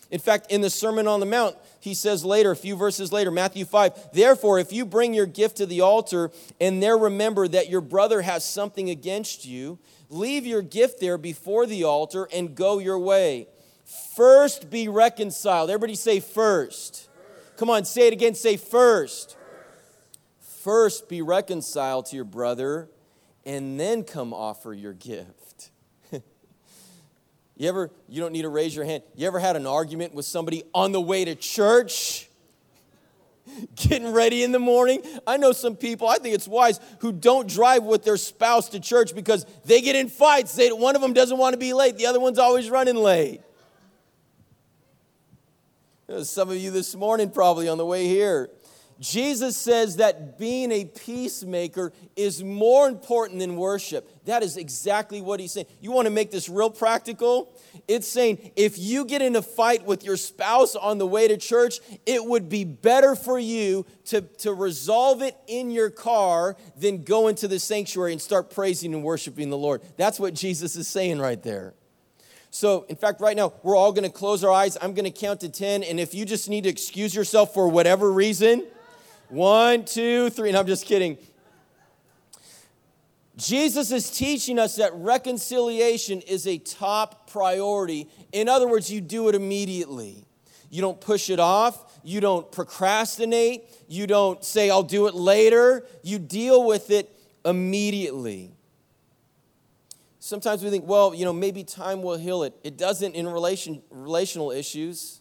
In 0.09 0.19
fact, 0.19 0.51
in 0.51 0.61
the 0.61 0.69
Sermon 0.71 1.07
on 1.07 1.19
the 1.19 1.27
Mount, 1.27 1.55
he 1.79 1.93
says 1.93 2.25
later, 2.25 2.49
a 2.49 2.55
few 2.55 2.75
verses 2.75 3.11
later, 3.11 3.29
Matthew 3.29 3.65
5, 3.65 4.13
therefore, 4.13 4.57
if 4.57 4.73
you 4.73 4.83
bring 4.83 5.13
your 5.13 5.27
gift 5.27 5.57
to 5.57 5.67
the 5.67 5.81
altar 5.81 6.31
and 6.59 6.81
there 6.81 6.97
remember 6.97 7.47
that 7.47 7.69
your 7.69 7.81
brother 7.81 8.23
has 8.23 8.43
something 8.43 8.89
against 8.89 9.45
you, 9.45 9.77
leave 10.09 10.45
your 10.47 10.63
gift 10.63 10.99
there 10.99 11.19
before 11.19 11.67
the 11.67 11.83
altar 11.83 12.27
and 12.33 12.55
go 12.55 12.79
your 12.79 12.97
way. 12.97 13.47
First 14.15 14.71
be 14.71 14.87
reconciled. 14.87 15.69
Everybody 15.69 15.95
say 15.95 16.19
first. 16.19 17.09
Come 17.61 17.69
on, 17.69 17.85
say 17.85 18.07
it 18.07 18.13
again. 18.13 18.33
Say 18.33 18.57
first. 18.57 19.37
First 20.63 21.07
be 21.07 21.21
reconciled 21.21 22.07
to 22.07 22.15
your 22.15 22.25
brother 22.25 22.89
and 23.45 23.79
then 23.79 24.03
come 24.03 24.33
offer 24.33 24.73
your 24.73 24.93
gift. 24.93 25.69
You 27.55 27.69
ever, 27.69 27.91
you 28.09 28.19
don't 28.19 28.31
need 28.31 28.41
to 28.41 28.49
raise 28.49 28.75
your 28.75 28.85
hand. 28.85 29.03
You 29.15 29.27
ever 29.27 29.37
had 29.37 29.55
an 29.55 29.67
argument 29.67 30.15
with 30.15 30.25
somebody 30.25 30.63
on 30.73 30.91
the 30.91 30.99
way 30.99 31.23
to 31.23 31.35
church? 31.35 32.27
Getting 33.75 34.11
ready 34.11 34.41
in 34.41 34.51
the 34.51 34.57
morning. 34.57 35.03
I 35.27 35.37
know 35.37 35.51
some 35.51 35.75
people, 35.75 36.07
I 36.07 36.17
think 36.17 36.33
it's 36.33 36.47
wise, 36.47 36.79
who 37.01 37.11
don't 37.11 37.47
drive 37.47 37.83
with 37.83 38.03
their 38.03 38.17
spouse 38.17 38.69
to 38.69 38.79
church 38.79 39.13
because 39.13 39.45
they 39.65 39.81
get 39.81 39.95
in 39.95 40.09
fights. 40.09 40.55
They, 40.55 40.71
one 40.71 40.95
of 40.95 41.03
them 41.03 41.13
doesn't 41.13 41.37
want 41.37 41.53
to 41.53 41.59
be 41.59 41.73
late, 41.73 41.95
the 41.97 42.07
other 42.07 42.19
one's 42.19 42.39
always 42.39 42.71
running 42.71 42.95
late. 42.95 43.41
Uh, 46.11 46.23
some 46.23 46.49
of 46.49 46.57
you 46.57 46.71
this 46.71 46.93
morning 46.93 47.29
probably 47.29 47.69
on 47.69 47.77
the 47.77 47.85
way 47.85 48.05
here. 48.05 48.49
Jesus 48.99 49.55
says 49.55 49.95
that 49.95 50.37
being 50.37 50.71
a 50.71 50.85
peacemaker 50.85 51.93
is 52.15 52.43
more 52.43 52.87
important 52.87 53.39
than 53.39 53.55
worship. 53.55 54.25
That 54.25 54.43
is 54.43 54.57
exactly 54.57 55.21
what 55.21 55.39
he's 55.39 55.53
saying. 55.53 55.67
You 55.79 55.91
want 55.91 56.07
to 56.07 56.11
make 56.11 56.29
this 56.29 56.49
real 56.49 56.69
practical? 56.69 57.57
It's 57.87 58.07
saying 58.07 58.51
if 58.55 58.77
you 58.77 59.05
get 59.05 59.21
in 59.21 59.35
a 59.35 59.41
fight 59.41 59.85
with 59.85 60.03
your 60.03 60.17
spouse 60.17 60.75
on 60.75 60.97
the 60.97 61.07
way 61.07 61.27
to 61.29 61.37
church, 61.37 61.79
it 62.05 62.23
would 62.23 62.49
be 62.49 62.63
better 62.63 63.15
for 63.15 63.39
you 63.39 63.85
to, 64.05 64.21
to 64.39 64.53
resolve 64.53 65.21
it 65.21 65.35
in 65.47 65.71
your 65.71 65.89
car 65.89 66.57
than 66.75 67.03
go 67.03 67.29
into 67.29 67.47
the 67.47 67.57
sanctuary 67.57 68.11
and 68.11 68.21
start 68.21 68.51
praising 68.51 68.93
and 68.93 69.03
worshiping 69.03 69.49
the 69.49 69.57
Lord. 69.57 69.81
That's 69.97 70.19
what 70.19 70.33
Jesus 70.33 70.75
is 70.75 70.87
saying 70.87 71.19
right 71.19 71.41
there. 71.41 71.73
So, 72.53 72.85
in 72.89 72.97
fact, 72.97 73.21
right 73.21 73.35
now, 73.35 73.53
we're 73.63 73.77
all 73.77 73.93
going 73.93 74.03
to 74.03 74.09
close 74.09 74.43
our 74.43 74.51
eyes. 74.51 74.77
I'm 74.81 74.93
going 74.93 75.05
to 75.05 75.11
count 75.11 75.39
to 75.39 75.49
10. 75.49 75.83
And 75.83 76.01
if 76.01 76.13
you 76.13 76.25
just 76.25 76.49
need 76.49 76.65
to 76.65 76.69
excuse 76.69 77.15
yourself 77.15 77.53
for 77.53 77.69
whatever 77.69 78.11
reason, 78.11 78.67
one, 79.29 79.85
two, 79.85 80.29
three. 80.29 80.49
And 80.49 80.57
I'm 80.57 80.67
just 80.67 80.85
kidding. 80.85 81.17
Jesus 83.37 83.91
is 83.93 84.11
teaching 84.11 84.59
us 84.59 84.75
that 84.75 84.93
reconciliation 84.93 86.19
is 86.21 86.45
a 86.45 86.57
top 86.57 87.31
priority. 87.31 88.09
In 88.33 88.49
other 88.49 88.67
words, 88.67 88.91
you 88.91 88.99
do 88.99 89.29
it 89.29 89.35
immediately. 89.35 90.25
You 90.69 90.81
don't 90.81 90.99
push 90.99 91.29
it 91.29 91.39
off. 91.39 91.99
You 92.03 92.19
don't 92.19 92.51
procrastinate. 92.51 93.63
You 93.87 94.07
don't 94.07 94.43
say, 94.43 94.69
I'll 94.69 94.83
do 94.83 95.07
it 95.07 95.15
later. 95.15 95.85
You 96.03 96.19
deal 96.19 96.65
with 96.65 96.91
it 96.91 97.09
immediately. 97.45 98.51
Sometimes 100.23 100.63
we 100.63 100.69
think, 100.69 100.87
well, 100.87 101.15
you 101.15 101.25
know, 101.25 101.33
maybe 101.33 101.63
time 101.63 102.03
will 102.03 102.15
heal 102.15 102.43
it. 102.43 102.53
It 102.63 102.77
doesn't 102.77 103.15
in 103.15 103.27
relation, 103.27 103.81
relational 103.89 104.51
issues. 104.51 105.19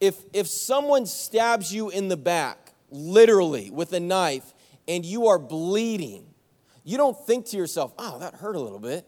If, 0.00 0.16
if 0.32 0.48
someone 0.48 1.06
stabs 1.06 1.72
you 1.72 1.88
in 1.88 2.08
the 2.08 2.16
back, 2.16 2.72
literally 2.90 3.70
with 3.70 3.92
a 3.92 4.00
knife, 4.00 4.54
and 4.88 5.06
you 5.06 5.28
are 5.28 5.38
bleeding, 5.38 6.26
you 6.82 6.96
don't 6.96 7.16
think 7.16 7.46
to 7.46 7.56
yourself, 7.56 7.92
oh, 7.96 8.18
that 8.18 8.34
hurt 8.34 8.56
a 8.56 8.60
little 8.60 8.80
bit. 8.80 9.06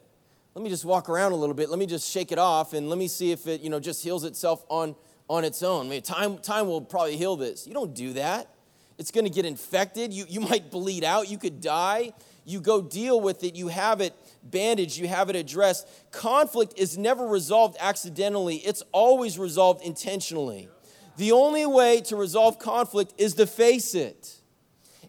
Let 0.55 0.63
me 0.63 0.71
just 0.71 0.85
walk 0.85 1.09
around 1.09 1.33
a 1.33 1.37
little 1.37 1.57
bit. 1.57 1.69
Let 1.69 1.81
me 1.81 1.87
just 1.87 2.09
shake 2.09 2.31
it 2.31 2.39
off 2.39 2.73
and 2.73 2.89
let 2.89 2.99
me 2.99 3.09
see 3.09 3.33
if 3.33 3.49
it, 3.49 3.63
you 3.63 3.69
know, 3.69 3.81
just 3.81 4.05
heals 4.05 4.23
itself 4.23 4.65
on, 4.69 4.95
on 5.29 5.45
its 5.45 5.65
own. 5.65 5.87
I 5.87 5.89
mean, 5.89 6.03
time, 6.03 6.39
time 6.39 6.69
will 6.69 6.83
probably 6.83 7.17
heal 7.17 7.35
this. 7.35 7.67
You 7.67 7.75
don't 7.75 7.97
do 7.97 8.13
that. 8.13 8.49
It's 8.97 9.11
going 9.11 9.25
to 9.25 9.31
get 9.31 9.45
infected. 9.45 10.13
You, 10.13 10.25
you 10.29 10.39
might 10.53 10.71
bleed 10.71 11.03
out. 11.03 11.29
You 11.29 11.37
could 11.37 11.61
die. 11.61 12.13
You 12.45 12.61
go 12.61 12.81
deal 12.81 13.21
with 13.21 13.43
it. 13.43 13.57
You 13.57 13.67
have 13.67 14.01
it 14.01 14.15
bandaged, 14.43 14.97
you 14.97 15.09
have 15.09 15.31
it 15.31 15.37
addressed. 15.37 15.87
Conflict 16.11 16.75
is 16.77 16.99
never 16.99 17.27
resolved 17.27 17.77
accidentally, 17.81 18.57
it's 18.57 18.83
always 18.93 19.39
resolved 19.39 19.83
intentionally. 19.83 20.69
The 21.17 21.33
only 21.33 21.67
way 21.67 22.01
to 22.03 22.17
resolve 22.17 22.59
conflict 22.59 23.13
is 23.19 23.35
to 23.35 23.47
face 23.47 23.95
it. 23.95 24.37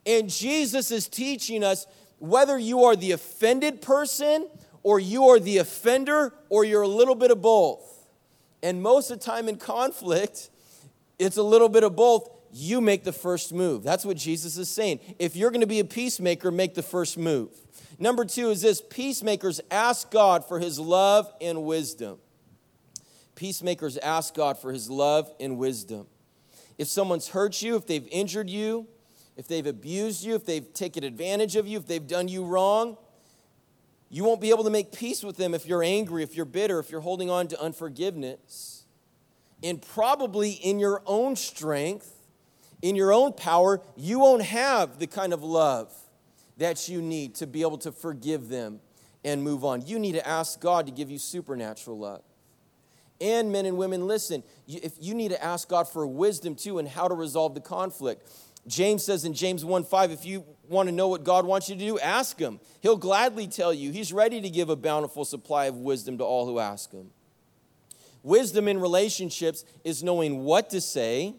And 0.06 0.30
Jesus 0.30 0.91
is 0.91 1.08
teaching 1.08 1.63
us 1.63 1.88
whether 2.19 2.58
you 2.58 2.84
are 2.84 2.96
the 2.96 3.12
offended 3.12 3.82
person 3.82 4.48
or 4.84 5.00
you 5.00 5.30
are 5.30 5.39
the 5.39 5.60
offender 5.60 6.34
or 6.50 6.65
you're 6.65 6.82
a 6.82 6.88
little 6.88 7.15
bit 7.15 7.32
of 7.32 7.41
both. 7.41 7.82
And 8.62 8.82
most 8.82 9.12
of 9.12 9.19
the 9.19 9.26
time 9.26 9.48
in 9.48 9.58
conflict, 9.58 10.50
it's 11.19 11.38
a 11.38 11.43
little 11.43 11.69
bit 11.69 11.84
of 11.84 11.96
both. 11.96 12.30
You 12.52 12.82
make 12.82 13.04
the 13.04 13.13
first 13.13 13.54
move. 13.54 13.84
That's 13.84 14.06
what 14.06 14.17
Jesus 14.17 14.58
is 14.58 14.69
saying. 14.69 15.00
If 15.19 15.36
you're 15.36 15.52
going 15.52 15.62
to 15.62 15.67
be 15.67 15.80
a 15.80 15.86
peacemaker, 15.86 16.52
make 16.52 16.76
the 16.76 16.84
first 16.84 17.17
move. 17.17 17.50
Number 18.00 18.26
two 18.26 18.50
is 18.50 18.62
this 18.62 18.82
peacemakers 18.82 19.62
ask 19.70 20.10
God 20.12 20.46
for 20.46 20.60
his 20.60 20.80
love 20.80 21.32
and 21.40 21.64
wisdom. 21.64 22.18
Peacemakers 23.36 23.98
ask 23.98 24.34
God 24.34 24.58
for 24.58 24.72
his 24.72 24.90
love 24.90 25.32
and 25.40 25.58
wisdom. 25.58 26.08
If 26.78 26.88
someone's 26.88 27.30
hurt 27.30 27.62
you, 27.62 27.76
if 27.76 27.86
they've 27.86 28.08
injured 28.12 28.50
you, 28.50 28.88
if 29.38 29.48
they've 29.48 29.66
abused 29.66 30.24
you, 30.24 30.36
if 30.36 30.46
they've 30.46 30.72
taken 30.74 31.04
advantage 31.04 31.56
of 31.56 31.68
you, 31.68 31.78
if 31.78 31.88
they've 31.88 32.06
done 32.06 32.28
you 32.28 32.46
wrong, 32.46 32.98
you 34.10 34.24
won't 34.24 34.42
be 34.42 34.52
able 34.52 34.64
to 34.64 34.70
make 34.70 34.92
peace 34.92 35.24
with 35.24 35.38
them 35.38 35.56
if 35.56 35.66
you're 35.66 35.82
angry, 35.82 36.22
if 36.22 36.36
you're 36.36 36.46
bitter, 36.46 36.80
if 36.80 36.92
you're 36.92 37.02
holding 37.02 37.32
on 37.32 37.48
to 37.48 37.60
unforgiveness. 37.60 38.86
And 39.64 39.82
probably 39.82 40.52
in 40.52 40.78
your 40.80 41.02
own 41.06 41.36
strength, 41.36 42.12
in 42.82 42.96
your 42.96 43.12
own 43.12 43.34
power, 43.34 43.82
you 43.96 44.20
won't 44.20 44.44
have 44.44 45.00
the 45.00 45.08
kind 45.08 45.34
of 45.34 45.42
love 45.42 45.92
that 46.58 46.88
you 46.88 47.02
need 47.02 47.36
to 47.36 47.48
be 47.48 47.62
able 47.62 47.78
to 47.80 47.92
forgive 47.92 48.50
them 48.50 48.80
and 49.24 49.44
move 49.44 49.63
on. 49.63 49.86
You 49.86 50.00
need 50.00 50.13
to 50.13 50.28
ask 50.28 50.60
God 50.60 50.86
to 50.86 50.92
give 50.92 51.10
you 51.10 51.18
supernatural 51.18 51.98
love. 51.98 52.22
And 53.22 53.52
men 53.52 53.66
and 53.66 53.78
women, 53.78 54.06
listen, 54.06 54.44
if 54.68 54.94
you 55.00 55.13
need 55.13 55.30
to 55.30 55.44
ask 55.44 55.70
God 55.70 55.88
for 55.88 56.06
wisdom 56.06 56.56
too 56.56 56.80
and 56.80 56.88
how 56.88 57.08
to 57.08 57.16
resolve 57.16 57.54
the 57.54 57.62
conflict. 57.62 58.30
James 58.66 59.04
says 59.04 59.26
in 59.26 59.34
James 59.34 59.66
1 59.66 59.84
5, 59.84 60.12
if 60.12 60.26
you 60.26 60.46
want 60.70 60.88
to 60.88 60.96
know 60.96 61.10
what 61.10 61.24
God 61.24 61.46
wants 61.46 61.70
you 61.70 61.76
to 61.76 61.86
do, 61.86 62.00
ask 62.00 62.39
Him. 62.39 62.60
He'll 62.82 62.98
gladly 62.98 63.48
tell 63.48 63.74
you. 63.74 63.92
He's 63.92 64.13
ready 64.13 64.42
to 64.42 64.50
give 64.50 64.70
a 64.70 64.76
bountiful 64.76 65.26
supply 65.26 65.66
of 65.66 65.78
wisdom 65.78 66.18
to 66.20 66.24
all 66.24 66.46
who 66.46 66.60
ask 66.60 66.92
Him. 66.92 67.12
Wisdom 68.24 68.70
in 68.70 68.80
relationships 68.80 69.66
is 69.84 70.02
knowing 70.02 70.46
what 70.46 70.70
to 70.70 70.80
say, 70.80 71.36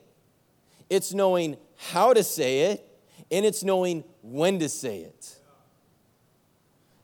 it's 0.91 1.15
knowing 1.15 1.57
how 1.77 2.13
to 2.13 2.23
say 2.23 2.73
it, 2.73 2.87
and 3.35 3.45
it's 3.45 3.65
knowing 3.65 4.05
when 4.23 4.61
to 4.61 4.69
say 4.69 5.01
it. 5.01 5.39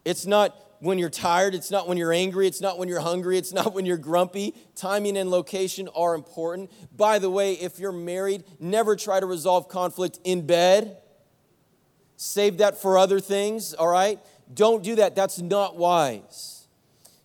It's 0.04 0.26
not 0.26 0.56
when 0.78 0.96
you're 0.96 1.10
tired, 1.10 1.54
it's 1.54 1.70
not 1.70 1.88
when 1.88 1.98
you're 1.98 2.12
angry, 2.12 2.46
it's 2.46 2.60
not 2.60 2.78
when 2.78 2.88
you're 2.88 3.00
hungry, 3.00 3.36
it's 3.36 3.52
not 3.52 3.74
when 3.74 3.84
you're 3.84 3.98
grumpy. 3.98 4.54
Timing 4.76 5.18
and 5.18 5.30
location 5.30 5.88
are 5.94 6.14
important. 6.14 6.70
By 6.96 7.18
the 7.18 7.28
way, 7.28 7.54
if 7.54 7.78
you're 7.80 7.92
married, 7.92 8.44
never 8.60 8.94
try 8.96 9.18
to 9.18 9.26
resolve 9.26 9.68
conflict 9.68 10.20
in 10.24 10.46
bed. 10.46 10.98
Save 12.16 12.58
that 12.58 12.80
for 12.80 12.96
other 12.96 13.18
things, 13.18 13.74
all 13.74 13.88
right? 13.88 14.20
Don't 14.54 14.84
do 14.84 14.94
that. 14.96 15.16
That's 15.16 15.40
not 15.40 15.76
wise. 15.76 16.68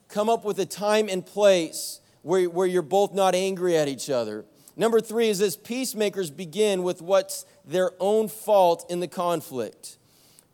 Come 0.10 0.30
up 0.30 0.44
with 0.44 0.60
a 0.60 0.65
time 0.65 1.10
and 1.10 1.26
place 1.26 2.02
where, 2.24 2.50
where 2.50 2.68
you're 2.68 2.82
both 2.82 3.13
not 3.13 3.36
angry 3.36 3.78
at 3.78 3.88
each 3.88 4.10
other. 4.10 4.46
Number 4.78 5.00
three 5.00 5.30
is 5.30 5.40
this 5.40 5.56
peacemakers 5.56 6.30
begin 6.30 6.84
with 6.84 7.02
what's 7.02 7.46
their 7.66 7.92
own 8.00 8.28
fault 8.28 8.86
in 8.90 9.00
the 9.00 9.08
conflict. 9.08 9.98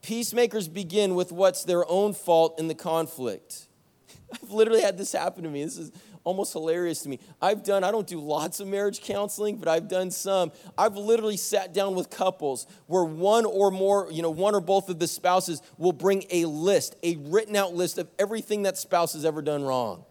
Peacemakers 0.02 0.68
begin 0.68 1.16
with 1.16 1.32
what's 1.32 1.64
their 1.64 1.90
own 1.90 2.14
fault 2.14 2.60
in 2.60 2.68
the 2.68 2.76
conflict. 2.76 3.68
I've 4.34 4.52
literally 4.52 4.82
had 4.82 4.98
this 4.98 5.12
happen 5.12 5.44
to 5.44 5.50
me. 5.50 5.64
This 5.64 5.78
is 5.78 5.92
almost 6.24 6.54
hilarious 6.54 7.02
to 7.02 7.10
me. 7.10 7.20
I've 7.42 7.64
done, 7.64 7.84
I 7.84 7.92
don't 7.92 8.08
do 8.08 8.20
lots 8.20 8.60
of 8.60 8.68
marriage 8.68 9.02
counseling, 9.02 9.58
but 9.58 9.68
I've 9.68 9.88
done 9.88 10.12
some. 10.12 10.52
I've 10.78 10.96
literally 10.96 11.38
sat 11.38 11.74
down 11.74 11.96
with 11.96 12.10
couples 12.10 12.68
where 12.88 13.04
one 13.04 13.46
or 13.46 13.72
more, 13.72 14.08
you 14.12 14.22
know, 14.22 14.30
one 14.30 14.54
or 14.54 14.62
both 14.62 14.90
of 14.90 15.00
the 15.00 15.08
spouses 15.08 15.62
will 15.78 15.94
bring 15.94 16.26
a 16.30 16.46
list, 16.46 16.96
a 17.04 17.16
written 17.18 17.56
out 17.56 17.74
list 17.74 17.98
of 17.98 18.08
everything 18.20 18.64
that 18.64 18.78
spouse 18.78 19.14
has 19.14 19.26
ever 19.26 19.42
done 19.42 19.64
wrong. 19.64 20.06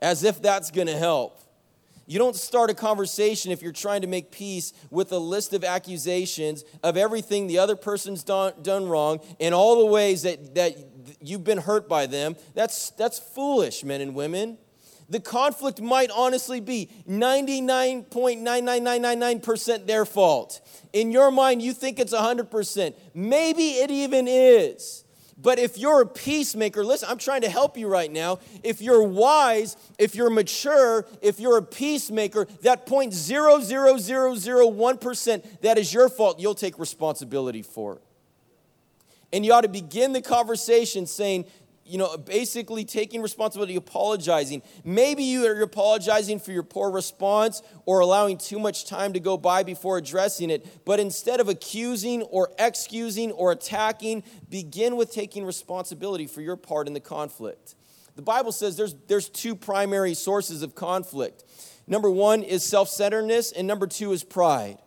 As 0.00 0.24
if 0.24 0.42
that's 0.42 0.70
going 0.70 0.88
to 0.88 0.96
help. 0.96 1.40
You 2.12 2.18
don't 2.18 2.36
start 2.36 2.68
a 2.68 2.74
conversation 2.74 3.52
if 3.52 3.62
you're 3.62 3.72
trying 3.72 4.02
to 4.02 4.06
make 4.06 4.30
peace 4.30 4.74
with 4.90 5.12
a 5.12 5.18
list 5.18 5.54
of 5.54 5.64
accusations 5.64 6.62
of 6.82 6.98
everything 6.98 7.46
the 7.46 7.58
other 7.58 7.74
person's 7.74 8.22
done, 8.22 8.52
done 8.60 8.86
wrong 8.86 9.20
and 9.40 9.54
all 9.54 9.78
the 9.78 9.86
ways 9.86 10.20
that, 10.24 10.54
that 10.54 10.76
you've 11.22 11.42
been 11.42 11.56
hurt 11.56 11.88
by 11.88 12.04
them. 12.04 12.36
That's, 12.52 12.90
that's 12.90 13.18
foolish, 13.18 13.82
men 13.82 14.02
and 14.02 14.14
women. 14.14 14.58
The 15.08 15.20
conflict 15.20 15.80
might 15.80 16.10
honestly 16.10 16.60
be 16.60 16.90
99.99999% 17.08 19.86
their 19.86 20.04
fault. 20.04 20.60
In 20.92 21.12
your 21.12 21.30
mind, 21.30 21.62
you 21.62 21.72
think 21.72 21.98
it's 21.98 22.12
100%. 22.12 22.94
Maybe 23.14 23.70
it 23.70 23.90
even 23.90 24.28
is. 24.28 25.01
But 25.42 25.58
if 25.58 25.76
you're 25.76 26.00
a 26.02 26.06
peacemaker, 26.06 26.84
listen, 26.84 27.08
I'm 27.10 27.18
trying 27.18 27.40
to 27.42 27.50
help 27.50 27.76
you 27.76 27.88
right 27.88 28.10
now. 28.10 28.38
If 28.62 28.80
you're 28.80 29.02
wise, 29.02 29.76
if 29.98 30.14
you're 30.14 30.30
mature, 30.30 31.04
if 31.20 31.40
you're 31.40 31.58
a 31.58 31.62
peacemaker, 31.62 32.46
that 32.62 32.86
0.00001% 32.86 35.60
that 35.60 35.78
is 35.78 35.92
your 35.92 36.08
fault, 36.08 36.38
you'll 36.38 36.54
take 36.54 36.78
responsibility 36.78 37.62
for 37.62 37.96
it. 37.96 38.02
And 39.32 39.44
you 39.46 39.52
ought 39.52 39.62
to 39.62 39.68
begin 39.68 40.12
the 40.12 40.22
conversation 40.22 41.06
saying, 41.06 41.46
you 41.84 41.98
know, 41.98 42.16
basically 42.16 42.84
taking 42.84 43.22
responsibility, 43.22 43.76
apologizing. 43.76 44.62
Maybe 44.84 45.24
you 45.24 45.46
are 45.46 45.62
apologizing 45.62 46.38
for 46.38 46.52
your 46.52 46.62
poor 46.62 46.90
response 46.90 47.62
or 47.86 48.00
allowing 48.00 48.38
too 48.38 48.58
much 48.58 48.86
time 48.86 49.12
to 49.14 49.20
go 49.20 49.36
by 49.36 49.62
before 49.62 49.98
addressing 49.98 50.50
it. 50.50 50.84
But 50.84 51.00
instead 51.00 51.40
of 51.40 51.48
accusing 51.48 52.22
or 52.22 52.50
excusing 52.58 53.32
or 53.32 53.52
attacking, 53.52 54.22
begin 54.48 54.96
with 54.96 55.12
taking 55.12 55.44
responsibility 55.44 56.26
for 56.26 56.40
your 56.40 56.56
part 56.56 56.86
in 56.86 56.94
the 56.94 57.00
conflict. 57.00 57.74
The 58.14 58.22
Bible 58.22 58.52
says 58.52 58.76
there's, 58.76 58.94
there's 59.08 59.28
two 59.28 59.54
primary 59.54 60.14
sources 60.14 60.62
of 60.62 60.74
conflict. 60.74 61.44
Number 61.86 62.10
one 62.10 62.42
is 62.42 62.62
self 62.64 62.88
centeredness, 62.88 63.52
and 63.52 63.66
number 63.66 63.86
two 63.86 64.12
is 64.12 64.22
pride. 64.22 64.78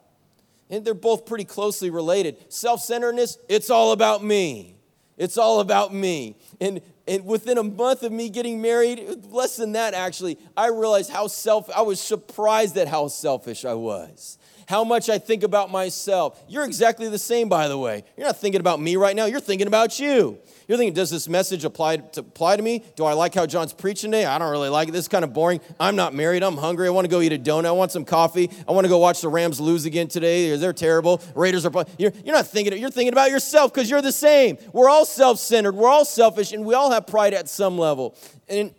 And 0.69 0.85
they're 0.85 0.93
both 0.93 1.25
pretty 1.25 1.43
closely 1.43 1.89
related. 1.89 2.51
Self 2.51 2.81
centeredness, 2.81 3.37
it's 3.49 3.69
all 3.69 3.91
about 3.91 4.23
me. 4.23 4.74
It's 5.17 5.37
all 5.37 5.59
about 5.59 5.93
me. 5.93 6.35
And, 6.59 6.81
and 7.07 7.25
within 7.25 7.57
a 7.57 7.63
month 7.63 8.03
of 8.03 8.11
me 8.11 8.29
getting 8.29 8.61
married, 8.61 9.25
less 9.29 9.55
than 9.55 9.73
that 9.73 9.93
actually, 9.93 10.37
I 10.57 10.67
realized 10.67 11.09
how 11.09 11.27
self, 11.27 11.69
I 11.75 11.81
was 11.81 12.01
surprised 12.01 12.77
at 12.77 12.87
how 12.87 13.07
selfish 13.07 13.65
I 13.65 13.73
was 13.75 14.37
how 14.67 14.83
much 14.83 15.09
I 15.09 15.17
think 15.17 15.43
about 15.43 15.71
myself. 15.71 16.43
You're 16.47 16.65
exactly 16.65 17.07
the 17.09 17.19
same, 17.19 17.49
by 17.49 17.67
the 17.67 17.77
way. 17.77 18.03
You're 18.17 18.27
not 18.27 18.37
thinking 18.37 18.59
about 18.59 18.79
me 18.79 18.95
right 18.95 19.15
now, 19.15 19.25
you're 19.25 19.39
thinking 19.39 19.67
about 19.67 19.99
you. 19.99 20.39
You're 20.67 20.79
thinking, 20.79 20.95
does 20.95 21.11
this 21.11 21.29
message 21.29 21.63
apply 21.63 21.97
to, 21.97 22.21
apply 22.21 22.57
to 22.57 22.63
me? 22.63 22.83
Do 22.95 23.05
I 23.05 23.13
like 23.13 23.35
how 23.35 23.45
John's 23.45 23.71
preaching 23.71 24.11
today? 24.11 24.25
I 24.25 24.39
don't 24.39 24.49
really 24.49 24.69
like 24.69 24.89
it. 24.89 24.93
This 24.93 25.01
is 25.01 25.07
kind 25.07 25.23
of 25.23 25.31
boring. 25.31 25.61
I'm 25.79 25.95
not 25.95 26.15
married. 26.15 26.41
I'm 26.41 26.57
hungry. 26.57 26.87
I 26.87 26.89
want 26.89 27.05
to 27.05 27.09
go 27.09 27.21
eat 27.21 27.33
a 27.33 27.37
donut. 27.37 27.65
I 27.65 27.71
want 27.71 27.91
some 27.91 28.03
coffee. 28.03 28.49
I 28.67 28.71
want 28.71 28.85
to 28.85 28.89
go 28.89 28.97
watch 28.97 29.21
the 29.21 29.29
Rams 29.29 29.59
lose 29.59 29.85
again 29.85 30.07
today. 30.07 30.55
They're 30.55 30.73
terrible. 30.73 31.21
Raiders 31.35 31.67
are. 31.67 31.85
You're, 31.99 32.11
you're 32.23 32.35
not 32.35 32.47
thinking. 32.47 32.75
You're 32.79 32.89
thinking 32.89 33.13
about 33.13 33.29
yourself 33.29 33.73
because 33.73 33.91
you're 33.91 34.01
the 34.01 34.11
same. 34.11 34.57
We're 34.73 34.89
all 34.89 35.05
self-centered. 35.05 35.75
We're 35.75 35.89
all 35.89 36.05
selfish, 36.05 36.51
and 36.51 36.65
we 36.65 36.73
all 36.73 36.89
have 36.89 37.05
pride 37.05 37.35
at 37.35 37.47
some 37.47 37.77
level. 37.77 38.15
And 38.49 38.73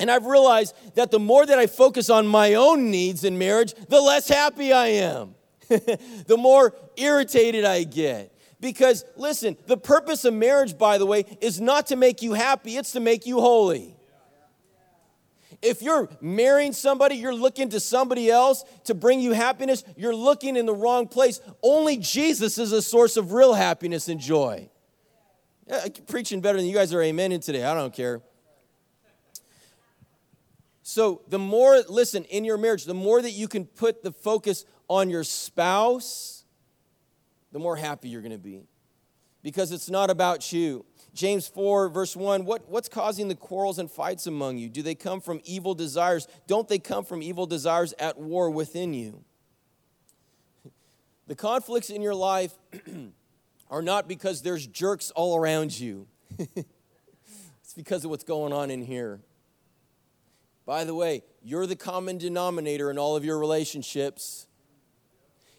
and 0.00 0.10
I've 0.10 0.26
realized 0.26 0.74
that 0.94 1.10
the 1.10 1.18
more 1.18 1.46
that 1.46 1.58
I 1.58 1.66
focus 1.66 2.10
on 2.10 2.26
my 2.26 2.54
own 2.54 2.90
needs 2.90 3.24
in 3.24 3.38
marriage, 3.38 3.74
the 3.88 4.00
less 4.00 4.28
happy 4.28 4.72
I 4.72 4.86
am. 4.88 5.34
the 5.68 6.36
more 6.38 6.74
irritated 6.96 7.64
I 7.64 7.84
get. 7.84 8.32
Because, 8.60 9.04
listen, 9.16 9.56
the 9.66 9.76
purpose 9.76 10.24
of 10.24 10.34
marriage, 10.34 10.76
by 10.76 10.98
the 10.98 11.06
way, 11.06 11.24
is 11.40 11.60
not 11.60 11.88
to 11.88 11.96
make 11.96 12.22
you 12.22 12.32
happy, 12.32 12.76
it's 12.76 12.92
to 12.92 13.00
make 13.00 13.26
you 13.26 13.40
holy. 13.40 13.94
If 15.62 15.80
you're 15.80 16.08
marrying 16.20 16.72
somebody, 16.72 17.16
you're 17.16 17.34
looking 17.34 17.70
to 17.70 17.80
somebody 17.80 18.30
else 18.30 18.64
to 18.84 18.94
bring 18.94 19.20
you 19.20 19.32
happiness, 19.32 19.84
you're 19.96 20.14
looking 20.14 20.56
in 20.56 20.66
the 20.66 20.74
wrong 20.74 21.08
place. 21.08 21.40
Only 21.62 21.96
Jesus 21.96 22.58
is 22.58 22.72
a 22.72 22.82
source 22.82 23.16
of 23.16 23.32
real 23.32 23.54
happiness 23.54 24.08
and 24.08 24.20
joy. 24.20 24.68
Yeah, 25.66 25.86
preaching 26.06 26.40
better 26.40 26.58
than 26.58 26.66
you 26.66 26.74
guys 26.74 26.92
are 26.92 26.98
amening 26.98 27.42
today. 27.42 27.64
I 27.64 27.74
don't 27.74 27.94
care. 27.94 28.20
So, 30.86 31.22
the 31.28 31.38
more, 31.38 31.80
listen, 31.88 32.24
in 32.24 32.44
your 32.44 32.58
marriage, 32.58 32.84
the 32.84 32.92
more 32.92 33.22
that 33.22 33.30
you 33.30 33.48
can 33.48 33.64
put 33.64 34.02
the 34.02 34.12
focus 34.12 34.66
on 34.86 35.08
your 35.08 35.24
spouse, 35.24 36.44
the 37.52 37.58
more 37.58 37.74
happy 37.74 38.10
you're 38.10 38.20
going 38.20 38.32
to 38.32 38.38
be. 38.38 38.66
Because 39.42 39.72
it's 39.72 39.88
not 39.88 40.10
about 40.10 40.52
you. 40.52 40.84
James 41.14 41.48
4, 41.48 41.88
verse 41.88 42.14
1 42.14 42.44
what, 42.44 42.68
What's 42.68 42.90
causing 42.90 43.28
the 43.28 43.34
quarrels 43.34 43.78
and 43.78 43.90
fights 43.90 44.26
among 44.26 44.58
you? 44.58 44.68
Do 44.68 44.82
they 44.82 44.94
come 44.94 45.22
from 45.22 45.40
evil 45.44 45.74
desires? 45.74 46.28
Don't 46.46 46.68
they 46.68 46.78
come 46.78 47.06
from 47.06 47.22
evil 47.22 47.46
desires 47.46 47.94
at 47.98 48.18
war 48.18 48.50
within 48.50 48.92
you? 48.92 49.24
The 51.26 51.34
conflicts 51.34 51.88
in 51.88 52.02
your 52.02 52.14
life 52.14 52.52
are 53.70 53.80
not 53.80 54.06
because 54.06 54.42
there's 54.42 54.66
jerks 54.66 55.10
all 55.12 55.38
around 55.38 55.80
you, 55.80 56.06
it's 56.38 57.72
because 57.74 58.04
of 58.04 58.10
what's 58.10 58.24
going 58.24 58.52
on 58.52 58.70
in 58.70 58.82
here. 58.82 59.22
By 60.66 60.84
the 60.84 60.94
way, 60.94 61.22
you're 61.42 61.66
the 61.66 61.76
common 61.76 62.18
denominator 62.18 62.90
in 62.90 62.98
all 62.98 63.16
of 63.16 63.24
your 63.24 63.38
relationships. 63.38 64.46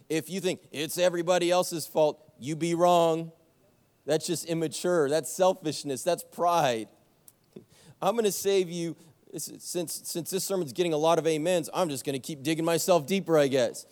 If 0.10 0.30
you 0.30 0.40
think 0.40 0.62
it's 0.72 0.98
everybody 0.98 1.52
else's 1.52 1.86
fault, 1.86 2.20
you 2.40 2.56
be 2.56 2.76
wrong. 2.76 3.32
That's 4.06 4.26
just 4.28 4.46
immature. 4.46 5.10
That's 5.10 5.32
selfishness. 5.32 6.04
That's 6.04 6.24
pride. 6.24 6.88
I'm 8.02 8.14
going 8.14 8.26
to 8.26 8.32
save 8.32 8.70
you 8.70 8.96
since 9.38 10.02
since 10.06 10.30
this 10.30 10.44
sermon's 10.44 10.74
getting 10.74 10.94
a 10.94 10.98
lot 10.98 11.20
of 11.20 11.28
amens. 11.28 11.70
I'm 11.74 11.90
just 11.90 12.06
going 12.06 12.14
to 12.14 12.20
keep 12.20 12.44
digging 12.44 12.66
myself 12.66 13.06
deeper, 13.06 13.38
I 13.38 13.48
guess. 13.48 13.86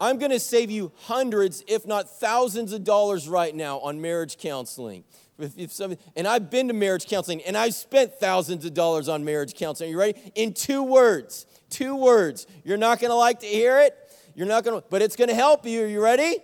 I'm 0.00 0.18
going 0.18 0.30
to 0.30 0.40
save 0.40 0.70
you 0.70 0.92
hundreds, 1.02 1.64
if 1.66 1.86
not 1.86 2.08
thousands 2.08 2.72
of 2.72 2.84
dollars 2.84 3.28
right 3.28 3.54
now 3.54 3.78
on 3.80 4.00
marriage 4.00 4.38
counseling. 4.38 5.04
If, 5.38 5.56
if 5.56 5.72
somebody, 5.72 6.00
and 6.16 6.26
I've 6.26 6.50
been 6.50 6.68
to 6.68 6.74
marriage 6.74 7.06
counseling 7.06 7.42
and 7.42 7.56
I've 7.56 7.74
spent 7.74 8.14
thousands 8.14 8.64
of 8.64 8.74
dollars 8.74 9.08
on 9.08 9.24
marriage 9.24 9.54
counseling. 9.54 9.90
Are 9.90 9.92
you 9.92 9.98
ready? 9.98 10.32
In 10.34 10.52
two 10.52 10.82
words. 10.82 11.46
Two 11.70 11.94
words. 11.96 12.46
You're 12.64 12.76
not 12.76 12.98
going 12.98 13.10
to 13.10 13.16
like 13.16 13.40
to 13.40 13.46
hear 13.46 13.80
it. 13.80 13.96
You're 14.34 14.46
not 14.46 14.64
going 14.64 14.80
to, 14.80 14.86
but 14.88 15.02
it's 15.02 15.16
going 15.16 15.28
to 15.28 15.34
help 15.34 15.64
you. 15.64 15.84
Are 15.84 15.86
you 15.86 16.02
ready? 16.02 16.38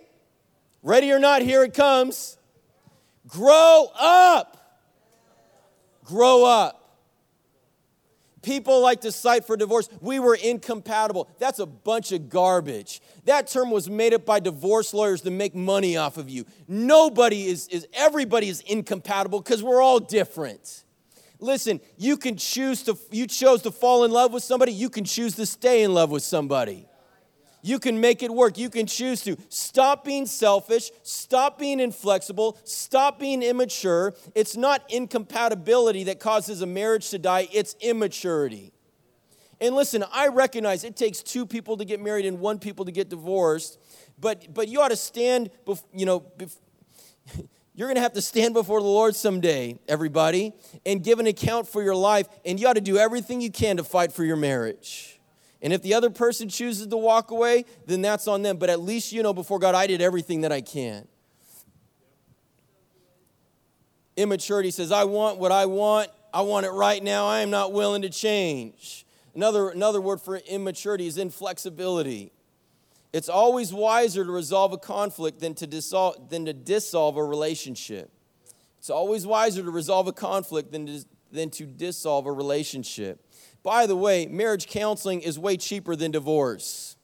Ready 0.81 1.11
or 1.11 1.19
not, 1.19 1.41
here 1.41 1.63
it 1.63 1.73
comes. 1.73 2.37
Grow 3.27 3.87
up. 3.99 4.85
Grow 6.03 6.45
up. 6.45 6.84
People 8.45 8.79
like 8.79 9.01
to 9.01 9.11
cite 9.11 9.43
for 9.43 9.57
divorce, 9.57 9.89
we 10.01 10.19
were 10.19 10.35
incompatible. 10.35 11.27
That's 11.39 11.57
a 11.57 11.65
bunch 11.65 12.11
of 12.11 12.29
garbage. 12.29 13.01
That 13.23 13.47
term 13.47 13.71
was 13.71 13.89
made 13.89 14.13
up 14.13 14.23
by 14.23 14.39
divorce 14.39 14.93
lawyers 14.93 15.21
to 15.21 15.31
make 15.31 15.55
money 15.55 15.97
off 15.97 16.17
of 16.17 16.29
you. 16.29 16.45
Nobody 16.67 17.47
is, 17.47 17.67
is 17.69 17.87
everybody 17.91 18.47
is 18.47 18.61
incompatible 18.61 19.41
because 19.41 19.63
we're 19.63 19.81
all 19.81 19.99
different. 19.99 20.83
Listen, 21.39 21.81
you 21.97 22.17
can 22.17 22.37
choose 22.37 22.83
to, 22.83 22.95
you 23.09 23.25
chose 23.25 23.63
to 23.63 23.71
fall 23.71 24.03
in 24.03 24.11
love 24.11 24.31
with 24.31 24.43
somebody, 24.43 24.71
you 24.71 24.91
can 24.91 25.05
choose 25.05 25.35
to 25.37 25.47
stay 25.47 25.81
in 25.81 25.95
love 25.95 26.11
with 26.11 26.21
somebody. 26.21 26.85
You 27.65 27.79
can 27.79 27.99
make 27.99 28.21
it 28.21 28.29
work. 28.29 28.59
You 28.59 28.69
can 28.69 28.85
choose 28.85 29.23
to. 29.23 29.37
Stop 29.49 30.05
being 30.05 30.27
selfish. 30.27 30.91
Stop 31.01 31.57
being 31.57 31.79
inflexible. 31.79 32.59
Stop 32.63 33.17
being 33.17 33.41
immature. 33.41 34.13
It's 34.35 34.55
not 34.55 34.83
incompatibility 34.87 36.03
that 36.03 36.19
causes 36.19 36.61
a 36.61 36.67
marriage 36.67 37.09
to 37.09 37.17
die, 37.17 37.47
it's 37.51 37.75
immaturity. 37.81 38.71
And 39.59 39.73
listen, 39.73 40.03
I 40.13 40.27
recognize 40.27 40.83
it 40.83 40.95
takes 40.95 41.23
two 41.23 41.47
people 41.47 41.77
to 41.77 41.85
get 41.85 41.99
married 41.99 42.27
and 42.27 42.39
one 42.39 42.59
people 42.59 42.85
to 42.85 42.91
get 42.91 43.09
divorced, 43.09 43.79
but, 44.19 44.53
but 44.53 44.67
you 44.67 44.79
ought 44.81 44.89
to 44.89 44.95
stand, 44.95 45.49
bef- 45.65 45.83
you 45.91 46.05
know, 46.05 46.19
bef- 46.19 46.59
you're 47.73 47.87
going 47.87 47.95
to 47.95 48.01
have 48.01 48.13
to 48.13 48.21
stand 48.21 48.53
before 48.53 48.79
the 48.79 48.87
Lord 48.87 49.15
someday, 49.15 49.79
everybody, 49.87 50.53
and 50.85 51.03
give 51.03 51.17
an 51.17 51.25
account 51.25 51.67
for 51.67 51.81
your 51.81 51.95
life, 51.95 52.27
and 52.45 52.59
you 52.59 52.67
ought 52.67 52.73
to 52.73 52.81
do 52.81 52.99
everything 52.99 53.41
you 53.41 53.49
can 53.49 53.77
to 53.77 53.83
fight 53.83 54.11
for 54.11 54.23
your 54.23 54.37
marriage. 54.37 55.14
And 55.61 55.73
if 55.73 55.81
the 55.81 55.93
other 55.93 56.09
person 56.09 56.49
chooses 56.49 56.87
to 56.87 56.97
walk 56.97 57.31
away, 57.31 57.65
then 57.85 58.01
that's 58.01 58.27
on 58.27 58.41
them. 58.41 58.57
But 58.57 58.69
at 58.69 58.81
least 58.81 59.11
you 59.11 59.23
know 59.23 59.33
before 59.33 59.59
God, 59.59 59.75
I 59.75 59.87
did 59.87 60.01
everything 60.01 60.41
that 60.41 60.51
I 60.51 60.61
can. 60.61 61.07
Immaturity 64.17 64.71
says, 64.71 64.91
I 64.91 65.03
want 65.03 65.39
what 65.39 65.51
I 65.51 65.65
want. 65.65 66.09
I 66.33 66.41
want 66.41 66.65
it 66.65 66.71
right 66.71 67.01
now. 67.01 67.27
I 67.27 67.39
am 67.39 67.49
not 67.49 67.73
willing 67.73 68.01
to 68.03 68.09
change. 68.09 69.05
Another, 69.33 69.69
another 69.69 69.99
word 69.99 70.21
for 70.21 70.37
immaturity 70.37 71.07
is 71.07 71.17
inflexibility. 71.17 72.31
It's 73.11 73.29
always 73.29 73.73
wiser 73.73 74.25
to 74.25 74.31
resolve 74.31 74.73
a 74.73 74.77
conflict 74.77 75.39
than 75.39 75.53
to, 75.55 75.67
dissolve, 75.67 76.29
than 76.29 76.45
to 76.45 76.53
dissolve 76.53 77.17
a 77.17 77.23
relationship. 77.23 78.11
It's 78.77 78.89
always 78.89 79.25
wiser 79.25 79.63
to 79.63 79.71
resolve 79.71 80.07
a 80.07 80.13
conflict 80.13 80.71
than 80.71 80.85
to, 80.85 81.05
than 81.31 81.49
to 81.51 81.65
dissolve 81.65 82.25
a 82.25 82.31
relationship. 82.31 83.25
By 83.65 83.87
the 83.87 83.95
way, 83.95 84.27
marriage 84.27 84.67
counseling 84.67 85.21
is 85.21 85.39
way 85.39 85.57
cheaper 85.57 85.95
than 85.95 86.11
divorce. 86.11 86.95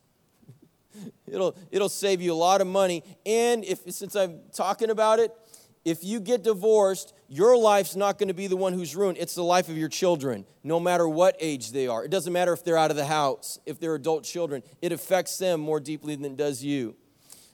it'll, 1.28 1.56
it'll 1.72 1.90
save 1.90 2.22
you 2.22 2.32
a 2.32 2.36
lot 2.36 2.62
of 2.62 2.68
money. 2.68 3.04
And 3.26 3.66
if, 3.66 3.92
since 3.92 4.16
I'm 4.16 4.42
talking 4.54 4.92
about 4.92 5.18
it, 5.18 5.36
if 5.84 6.04
you 6.04 6.20
get 6.20 6.44
divorced, 6.44 7.16
your 7.28 7.58
life's 7.58 7.96
not 7.96 8.20
going 8.20 8.28
to 8.28 8.36
be 8.36 8.46
the 8.46 8.56
one 8.56 8.74
who's 8.74 8.96
ruined. 8.96 9.18
It's 9.18 9.34
the 9.34 9.44
life 9.44 9.70
of 9.70 9.78
your 9.78 9.90
children, 9.90 10.46
no 10.64 10.80
matter 10.80 11.10
what 11.10 11.36
age 11.40 11.72
they 11.72 11.88
are. 11.88 12.06
It 12.06 12.12
doesn't 12.12 12.32
matter 12.32 12.54
if 12.54 12.64
they're 12.64 12.78
out 12.78 12.92
of 12.92 12.96
the 12.96 13.08
house, 13.08 13.58
if 13.66 13.80
they're 13.80 13.96
adult 13.96 14.24
children. 14.24 14.62
It 14.84 14.92
affects 14.92 15.40
them 15.40 15.62
more 15.62 15.80
deeply 15.80 16.14
than 16.14 16.26
it 16.26 16.38
does 16.38 16.64
you. 16.64 16.96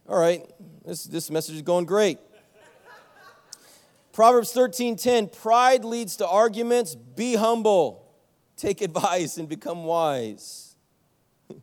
All 0.10 0.20
right, 0.20 0.46
this, 0.84 1.06
this 1.06 1.32
message 1.32 1.56
is 1.56 1.62
going 1.62 1.86
great. 1.86 2.20
Proverbs 4.12 4.52
13:10, 4.54 5.32
pride 5.32 5.86
leads 5.86 6.18
to 6.18 6.28
arguments, 6.28 6.96
be 6.96 7.36
humble. 7.36 8.07
Take 8.58 8.82
advice 8.82 9.38
and 9.38 9.48
become 9.48 9.86
wise. 9.86 10.76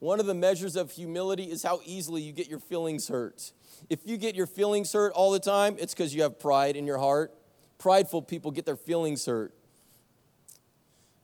One 0.00 0.18
of 0.18 0.26
the 0.26 0.34
measures 0.34 0.74
of 0.74 0.90
humility 0.90 1.44
is 1.44 1.62
how 1.62 1.80
easily 1.84 2.22
you 2.22 2.32
get 2.32 2.48
your 2.48 2.58
feelings 2.58 3.08
hurt. 3.08 3.52
If 3.88 4.00
you 4.04 4.16
get 4.16 4.34
your 4.34 4.46
feelings 4.46 4.92
hurt 4.92 5.12
all 5.12 5.30
the 5.30 5.38
time, 5.38 5.76
it's 5.78 5.94
because 5.94 6.14
you 6.14 6.22
have 6.22 6.40
pride 6.40 6.74
in 6.74 6.86
your 6.86 6.98
heart. 6.98 7.32
Prideful 7.78 8.22
people 8.22 8.50
get 8.50 8.66
their 8.66 8.76
feelings 8.76 9.24
hurt. 9.26 9.54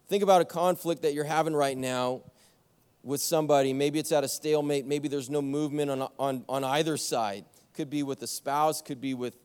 Think 0.09 0.23
about 0.23 0.41
a 0.41 0.45
conflict 0.45 1.03
that 1.03 1.15
you're 1.15 1.25
having 1.25 1.55
right 1.55 1.77
now 1.77 2.23
with 3.03 3.21
somebody. 3.21 3.73
Maybe 3.73 3.99
it's 3.99 4.13
at 4.13 4.23
a 4.23 4.29
stalemate. 4.29 4.87
Maybe 4.87 5.09
there's 5.09 5.31
no 5.31 5.43
movement 5.43 5.91
on, 5.91 6.09
on, 6.19 6.45
on 6.49 6.65
either 6.65 6.97
side. 6.97 7.45
Could 7.73 7.91
be 7.91 8.03
with 8.03 8.23
a 8.23 8.27
spouse, 8.27 8.81
could 8.81 9.01
be 9.01 9.15
with, 9.15 9.37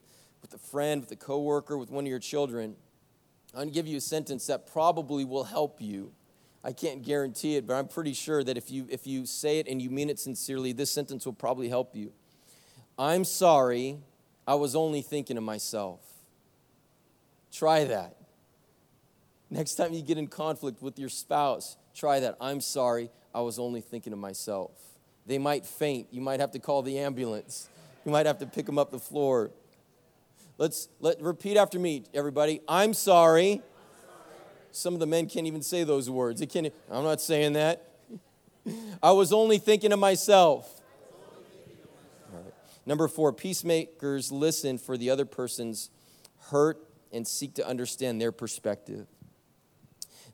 with 0.42 0.54
a 0.54 0.58
friend, 0.58 1.00
with 1.00 1.10
a 1.12 1.16
coworker, 1.16 1.76
with 1.76 1.90
one 1.90 2.04
of 2.04 2.08
your 2.08 2.18
children. 2.18 2.76
I'm 3.52 3.58
going 3.58 3.68
to 3.68 3.74
give 3.74 3.86
you 3.86 3.96
a 3.96 4.00
sentence 4.00 4.46
that 4.46 4.66
probably 4.72 5.24
will 5.24 5.44
help 5.44 5.80
you. 5.80 6.12
I 6.62 6.72
can't 6.72 7.02
guarantee 7.02 7.56
it, 7.56 7.66
but 7.66 7.74
I'm 7.74 7.88
pretty 7.88 8.12
sure 8.12 8.44
that 8.44 8.56
if 8.56 8.70
you, 8.70 8.86
if 8.90 9.06
you 9.06 9.26
say 9.26 9.58
it 9.58 9.66
and 9.66 9.80
you 9.80 9.90
mean 9.90 10.10
it 10.10 10.18
sincerely, 10.18 10.72
this 10.72 10.90
sentence 10.90 11.24
will 11.24 11.32
probably 11.32 11.68
help 11.68 11.96
you. 11.96 12.12
I'm 12.98 13.24
sorry, 13.24 13.98
I 14.46 14.54
was 14.54 14.76
only 14.76 15.00
thinking 15.00 15.36
of 15.36 15.42
myself. 15.42 16.00
Try 17.50 17.84
that. 17.84 18.16
Next 19.48 19.74
time 19.74 19.92
you 19.92 20.02
get 20.02 20.18
in 20.18 20.28
conflict 20.28 20.80
with 20.82 20.98
your 20.98 21.08
spouse, 21.08 21.76
try 21.94 22.20
that. 22.20 22.36
I'm 22.40 22.60
sorry, 22.60 23.10
I 23.34 23.40
was 23.40 23.58
only 23.58 23.80
thinking 23.80 24.12
of 24.12 24.18
myself. 24.18 24.70
They 25.26 25.38
might 25.38 25.66
faint. 25.66 26.08
You 26.10 26.20
might 26.20 26.40
have 26.40 26.52
to 26.52 26.58
call 26.58 26.82
the 26.82 26.98
ambulance. 26.98 27.68
You 28.04 28.12
might 28.12 28.26
have 28.26 28.38
to 28.38 28.46
pick 28.46 28.66
them 28.66 28.78
up 28.78 28.90
the 28.90 28.98
floor. 28.98 29.50
Let's 30.60 30.90
let 31.00 31.22
repeat 31.22 31.56
after 31.56 31.78
me, 31.78 32.04
everybody. 32.12 32.60
I'm 32.68 32.92
sorry. 32.92 33.62
Some 34.72 34.92
of 34.92 35.00
the 35.00 35.06
men 35.06 35.26
can't 35.26 35.46
even 35.46 35.62
say 35.62 35.84
those 35.84 36.10
words. 36.10 36.44
Can't, 36.50 36.70
I'm 36.90 37.02
not 37.02 37.22
saying 37.22 37.54
that. 37.54 37.94
I 39.02 39.12
was 39.12 39.32
only 39.32 39.56
thinking 39.56 39.90
of 39.90 39.98
myself. 39.98 40.82
Number 42.84 43.08
four, 43.08 43.32
peacemakers 43.32 44.30
listen 44.30 44.76
for 44.76 44.98
the 44.98 45.08
other 45.08 45.24
person's 45.24 45.88
hurt 46.50 46.76
and 47.10 47.26
seek 47.26 47.54
to 47.54 47.66
understand 47.66 48.20
their 48.20 48.30
perspective. 48.30 49.06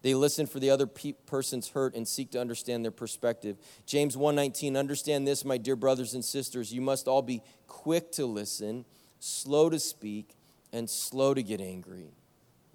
They 0.02 0.14
listen 0.14 0.46
for 0.46 0.58
the 0.58 0.70
other 0.70 0.88
pe- 0.88 1.12
person's 1.12 1.68
hurt 1.68 1.94
and 1.94 2.06
seek 2.06 2.32
to 2.32 2.40
understand 2.40 2.84
their 2.84 2.90
perspective. 2.90 3.58
James 3.86 4.16
1:19 4.16 4.76
Understand 4.76 5.24
this 5.24 5.44
my 5.44 5.56
dear 5.56 5.76
brothers 5.76 6.14
and 6.14 6.24
sisters 6.24 6.72
you 6.72 6.80
must 6.80 7.06
all 7.06 7.22
be 7.22 7.42
quick 7.68 8.10
to 8.12 8.26
listen, 8.26 8.84
slow 9.26 9.68
to 9.70 9.78
speak 9.78 10.36
and 10.72 10.88
slow 10.88 11.34
to 11.34 11.42
get 11.42 11.60
angry. 11.60 12.10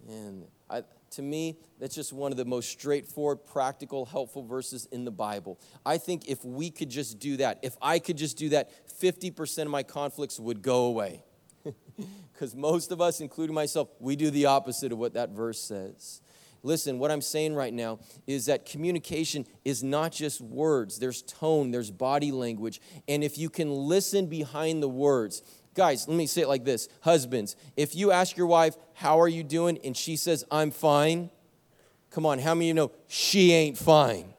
And 0.07 0.45
I, 0.69 0.83
to 1.11 1.21
me, 1.21 1.57
that's 1.79 1.95
just 1.95 2.13
one 2.13 2.31
of 2.31 2.37
the 2.37 2.45
most 2.45 2.69
straightforward, 2.69 3.45
practical, 3.45 4.05
helpful 4.05 4.43
verses 4.43 4.87
in 4.91 5.05
the 5.05 5.11
Bible. 5.11 5.59
I 5.85 5.97
think 5.97 6.27
if 6.27 6.43
we 6.43 6.69
could 6.69 6.89
just 6.89 7.19
do 7.19 7.37
that, 7.37 7.59
if 7.61 7.77
I 7.81 7.99
could 7.99 8.17
just 8.17 8.37
do 8.37 8.49
that, 8.49 8.71
50% 9.01 9.63
of 9.63 9.67
my 9.67 9.83
conflicts 9.83 10.39
would 10.39 10.61
go 10.61 10.85
away. 10.85 11.23
Because 12.33 12.55
most 12.55 12.91
of 12.91 12.99
us, 12.99 13.21
including 13.21 13.53
myself, 13.53 13.89
we 13.99 14.15
do 14.15 14.31
the 14.31 14.47
opposite 14.47 14.91
of 14.91 14.97
what 14.97 15.13
that 15.13 15.29
verse 15.29 15.61
says. 15.61 16.21
Listen, 16.63 16.97
what 16.99 17.11
I'm 17.11 17.21
saying 17.21 17.53
right 17.53 17.73
now 17.73 17.99
is 18.25 18.45
that 18.45 18.65
communication 18.65 19.45
is 19.65 19.83
not 19.83 20.11
just 20.11 20.41
words, 20.41 20.97
there's 20.97 21.21
tone, 21.23 21.69
there's 21.69 21.91
body 21.91 22.31
language. 22.31 22.81
And 23.07 23.23
if 23.23 23.37
you 23.37 23.49
can 23.49 23.71
listen 23.71 24.27
behind 24.27 24.81
the 24.81 24.89
words, 24.89 25.43
Guys, 25.73 26.07
let 26.07 26.17
me 26.17 26.27
say 26.27 26.41
it 26.41 26.47
like 26.47 26.65
this 26.65 26.89
Husbands, 27.01 27.55
if 27.77 27.95
you 27.95 28.11
ask 28.11 28.35
your 28.35 28.47
wife, 28.47 28.75
How 28.93 29.19
are 29.21 29.27
you 29.27 29.43
doing? 29.43 29.77
and 29.83 29.95
she 29.95 30.15
says, 30.15 30.43
I'm 30.51 30.71
fine, 30.71 31.29
come 32.09 32.25
on, 32.25 32.39
how 32.39 32.53
many 32.53 32.65
of 32.65 32.67
you 32.69 32.73
know 32.73 32.91
she 33.07 33.53
ain't 33.53 33.77
fine? 33.77 34.33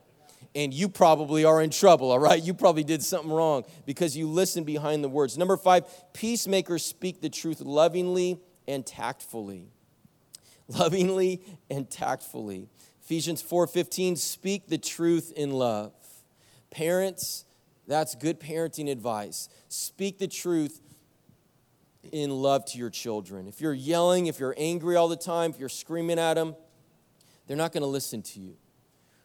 And 0.55 0.75
you 0.75 0.91
probably 0.91 1.47
are 1.47 1.63
in 1.63 1.71
trouble, 1.71 2.11
all 2.11 2.19
right? 2.19 2.43
You 2.43 2.53
probably 2.53 2.85
did 2.85 3.03
something 3.03 3.31
wrong 3.31 3.65
because 3.87 4.15
you 4.15 4.29
listen 4.29 4.65
behind 4.65 5.03
the 5.03 5.09
words. 5.09 5.39
Number 5.39 5.57
five, 5.57 5.85
peacemakers 6.13 6.85
speak 6.85 7.23
the 7.23 7.31
truth 7.31 7.63
lovingly 7.63 8.39
and 8.69 8.85
tactfully. 8.85 9.69
Lovingly 10.69 11.41
and 11.71 11.91
tactfully. 11.91 12.69
Ephesians 13.03 13.43
4:15 13.43 14.17
speak 14.17 14.69
the 14.69 14.79
truth 14.79 15.33
in 15.35 15.53
love. 15.53 15.93
Parents, 16.71 17.45
that's 17.87 18.15
good 18.15 18.39
parenting 18.39 18.91
advice. 18.91 19.49
Speak 19.69 20.19
the 20.19 20.29
truth 20.29 20.81
in 22.11 22.31
love 22.31 22.65
to 22.67 22.79
your 22.79 22.91
children. 22.91 23.47
If 23.47 23.61
you're 23.61 23.75
yelling, 23.75 24.27
if 24.27 24.41
you're 24.41 24.55
angry 24.59 24.97
all 24.97 25.09
the 25.09 25.17
time, 25.17 25.51
if 25.51 25.59
you're 25.59 25.69
screaming 25.69 26.19
at 26.19 26.35
them, 26.35 26.57
they're 27.47 27.57
not 27.57 27.73
going 27.73 27.83
to 27.83 27.89
listen 27.89 28.23
to 28.23 28.41
you. 28.41 28.57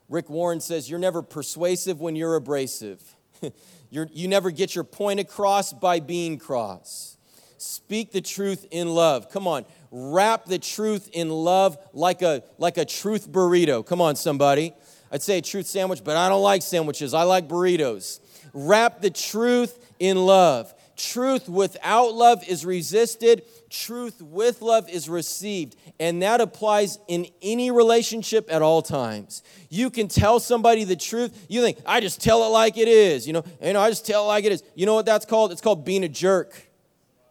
Rick 0.09 0.29
Warren 0.29 0.59
says, 0.59 0.89
You're 0.89 0.99
never 0.99 1.21
persuasive 1.21 1.99
when 1.99 2.15
you're 2.15 2.35
abrasive. 2.35 3.15
you're, 3.89 4.07
you 4.11 4.27
never 4.27 4.51
get 4.51 4.75
your 4.75 4.83
point 4.83 5.19
across 5.19 5.73
by 5.73 5.99
being 5.99 6.37
cross. 6.37 7.17
Speak 7.57 8.11
the 8.11 8.21
truth 8.21 8.65
in 8.69 8.89
love. 8.89 9.29
Come 9.31 9.47
on, 9.47 9.65
wrap 9.91 10.45
the 10.45 10.59
truth 10.59 11.09
in 11.11 11.29
love 11.29 11.77
like 11.93 12.21
a, 12.21 12.43
like 12.57 12.77
a 12.77 12.85
truth 12.85 13.29
burrito. 13.29 13.85
Come 13.85 13.99
on, 13.99 14.15
somebody. 14.15 14.73
I'd 15.11 15.23
say 15.23 15.39
a 15.39 15.41
truth 15.41 15.65
sandwich, 15.65 16.03
but 16.03 16.17
I 16.17 16.29
don't 16.29 16.43
like 16.43 16.61
sandwiches. 16.61 17.13
I 17.13 17.23
like 17.23 17.47
burritos. 17.47 18.19
Wrap 18.53 19.01
the 19.01 19.09
truth 19.09 19.93
in 19.99 20.17
love. 20.17 20.73
Truth 20.97 21.47
without 21.47 22.15
love 22.15 22.43
is 22.47 22.65
resisted, 22.65 23.43
truth 23.69 24.19
with 24.19 24.63
love 24.63 24.89
is 24.89 25.07
received. 25.07 25.75
And 25.99 26.23
that 26.23 26.41
applies 26.41 26.97
in 27.07 27.27
any 27.39 27.69
relationship 27.69 28.51
at 28.51 28.63
all 28.63 28.81
times. 28.81 29.43
You 29.69 29.91
can 29.91 30.07
tell 30.07 30.39
somebody 30.39 30.85
the 30.85 30.95
truth. 30.95 31.45
You 31.49 31.61
think, 31.61 31.77
I 31.85 31.99
just 31.99 32.19
tell 32.19 32.43
it 32.45 32.47
like 32.47 32.79
it 32.79 32.87
is. 32.87 33.27
You 33.27 33.33
know, 33.33 33.43
you 33.61 33.73
know, 33.73 33.79
I 33.79 33.89
just 33.89 34.07
tell 34.07 34.23
it 34.23 34.27
like 34.27 34.45
it 34.45 34.51
is. 34.51 34.63
You 34.73 34.87
know 34.87 34.95
what 34.95 35.05
that's 35.05 35.25
called? 35.25 35.51
It's 35.51 35.61
called 35.61 35.85
being 35.85 36.03
a 36.03 36.09
jerk. 36.09 36.59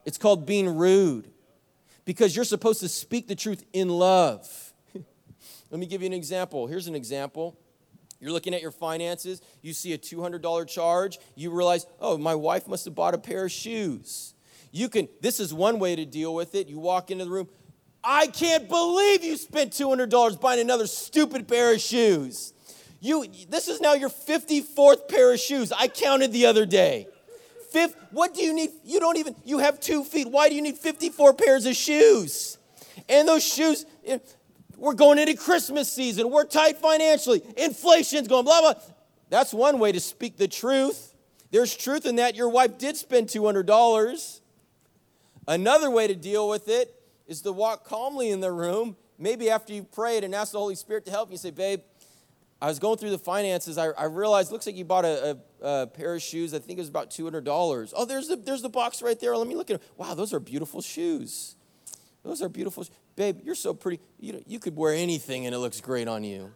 It's 0.04 0.16
called 0.16 0.46
being 0.46 0.76
rude. 0.76 1.28
Because 2.04 2.36
you're 2.36 2.44
supposed 2.44 2.78
to 2.80 2.88
speak 2.88 3.26
the 3.26 3.34
truth 3.34 3.64
in 3.72 3.88
love. 3.88 4.48
Let 5.72 5.80
me 5.80 5.86
give 5.86 6.02
you 6.02 6.06
an 6.06 6.12
example. 6.12 6.68
Here's 6.68 6.86
an 6.86 6.94
example. 6.94 7.58
You're 8.20 8.32
looking 8.32 8.54
at 8.54 8.62
your 8.62 8.70
finances, 8.70 9.42
you 9.60 9.72
see 9.72 9.92
a 9.92 9.98
$200 9.98 10.66
charge, 10.66 11.18
you 11.34 11.50
realize, 11.50 11.86
oh, 12.00 12.16
my 12.16 12.34
wife 12.34 12.66
must 12.66 12.84
have 12.86 12.94
bought 12.94 13.14
a 13.14 13.18
pair 13.18 13.44
of 13.44 13.52
shoes. 13.52 14.34
You 14.72 14.88
can, 14.88 15.08
this 15.20 15.40
is 15.40 15.52
one 15.52 15.78
way 15.78 15.96
to 15.96 16.04
deal 16.04 16.34
with 16.34 16.54
it. 16.54 16.68
You 16.68 16.78
walk 16.78 17.10
into 17.10 17.24
the 17.24 17.30
room, 17.30 17.48
I 18.02 18.28
can't 18.28 18.68
believe 18.68 19.24
you 19.24 19.36
spent 19.36 19.72
$200 19.72 20.40
buying 20.40 20.60
another 20.60 20.86
stupid 20.86 21.48
pair 21.48 21.74
of 21.74 21.80
shoes. 21.80 22.52
You, 23.00 23.26
this 23.48 23.68
is 23.68 23.80
now 23.80 23.94
your 23.94 24.10
54th 24.10 25.08
pair 25.08 25.32
of 25.32 25.40
shoes. 25.40 25.72
I 25.72 25.88
counted 25.88 26.32
the 26.32 26.46
other 26.46 26.66
day. 26.66 27.08
Fifth, 27.70 27.96
what 28.10 28.34
do 28.34 28.42
you 28.42 28.54
need? 28.54 28.70
You 28.84 29.00
don't 29.00 29.18
even, 29.18 29.34
you 29.44 29.58
have 29.58 29.80
two 29.80 30.04
feet. 30.04 30.30
Why 30.30 30.48
do 30.48 30.54
you 30.54 30.62
need 30.62 30.78
54 30.78 31.34
pairs 31.34 31.66
of 31.66 31.74
shoes? 31.74 32.58
And 33.08 33.28
those 33.28 33.46
shoes, 33.46 33.84
eh, 34.06 34.18
we're 34.76 34.94
going 34.94 35.18
into 35.18 35.36
Christmas 35.36 35.90
season. 35.90 36.30
We're 36.30 36.44
tight 36.44 36.78
financially. 36.78 37.42
Inflation's 37.56 38.28
going, 38.28 38.44
blah, 38.44 38.60
blah. 38.60 38.74
That's 39.28 39.52
one 39.52 39.78
way 39.78 39.92
to 39.92 40.00
speak 40.00 40.36
the 40.36 40.48
truth. 40.48 41.14
There's 41.50 41.74
truth 41.74 42.06
in 42.06 42.16
that. 42.16 42.34
Your 42.34 42.48
wife 42.48 42.78
did 42.78 42.96
spend 42.96 43.28
$200. 43.28 44.40
Another 45.48 45.90
way 45.90 46.06
to 46.06 46.14
deal 46.14 46.48
with 46.48 46.68
it 46.68 46.92
is 47.26 47.42
to 47.42 47.52
walk 47.52 47.84
calmly 47.84 48.30
in 48.30 48.40
the 48.40 48.52
room. 48.52 48.96
Maybe 49.18 49.48
after 49.48 49.72
you've 49.72 49.90
prayed 49.90 50.24
and 50.24 50.34
asked 50.34 50.52
the 50.52 50.58
Holy 50.58 50.74
Spirit 50.74 51.04
to 51.06 51.10
help 51.10 51.30
you, 51.30 51.36
say, 51.36 51.50
Babe, 51.50 51.80
I 52.60 52.68
was 52.68 52.78
going 52.78 52.98
through 52.98 53.10
the 53.10 53.18
finances. 53.18 53.78
I, 53.78 53.88
I 53.88 54.04
realized, 54.04 54.50
looks 54.50 54.66
like 54.66 54.76
you 54.76 54.84
bought 54.84 55.04
a, 55.04 55.38
a, 55.62 55.66
a, 55.66 55.86
pair 55.86 56.14
of 56.14 56.22
shoes. 56.22 56.54
I 56.54 56.58
think 56.58 56.78
it 56.78 56.82
was 56.82 56.88
about 56.88 57.10
$200. 57.10 57.92
Oh, 57.96 58.04
there's 58.04 58.28
the, 58.28 58.36
there's 58.36 58.62
the 58.62 58.68
box 58.68 59.02
right 59.02 59.18
there. 59.18 59.36
Let 59.36 59.46
me 59.46 59.54
look 59.54 59.70
at 59.70 59.76
it. 59.76 59.82
Wow, 59.96 60.14
those 60.14 60.32
are 60.32 60.40
beautiful 60.40 60.80
shoes. 60.80 61.56
Those 62.22 62.42
are 62.42 62.48
beautiful. 62.48 62.84
Babe, 63.16 63.40
you're 63.42 63.54
so 63.54 63.72
pretty. 63.72 64.00
You, 64.20 64.34
know, 64.34 64.40
you 64.46 64.58
could 64.58 64.76
wear 64.76 64.92
anything 64.92 65.46
and 65.46 65.54
it 65.54 65.58
looks 65.58 65.80
great 65.80 66.06
on 66.06 66.22
you. 66.22 66.52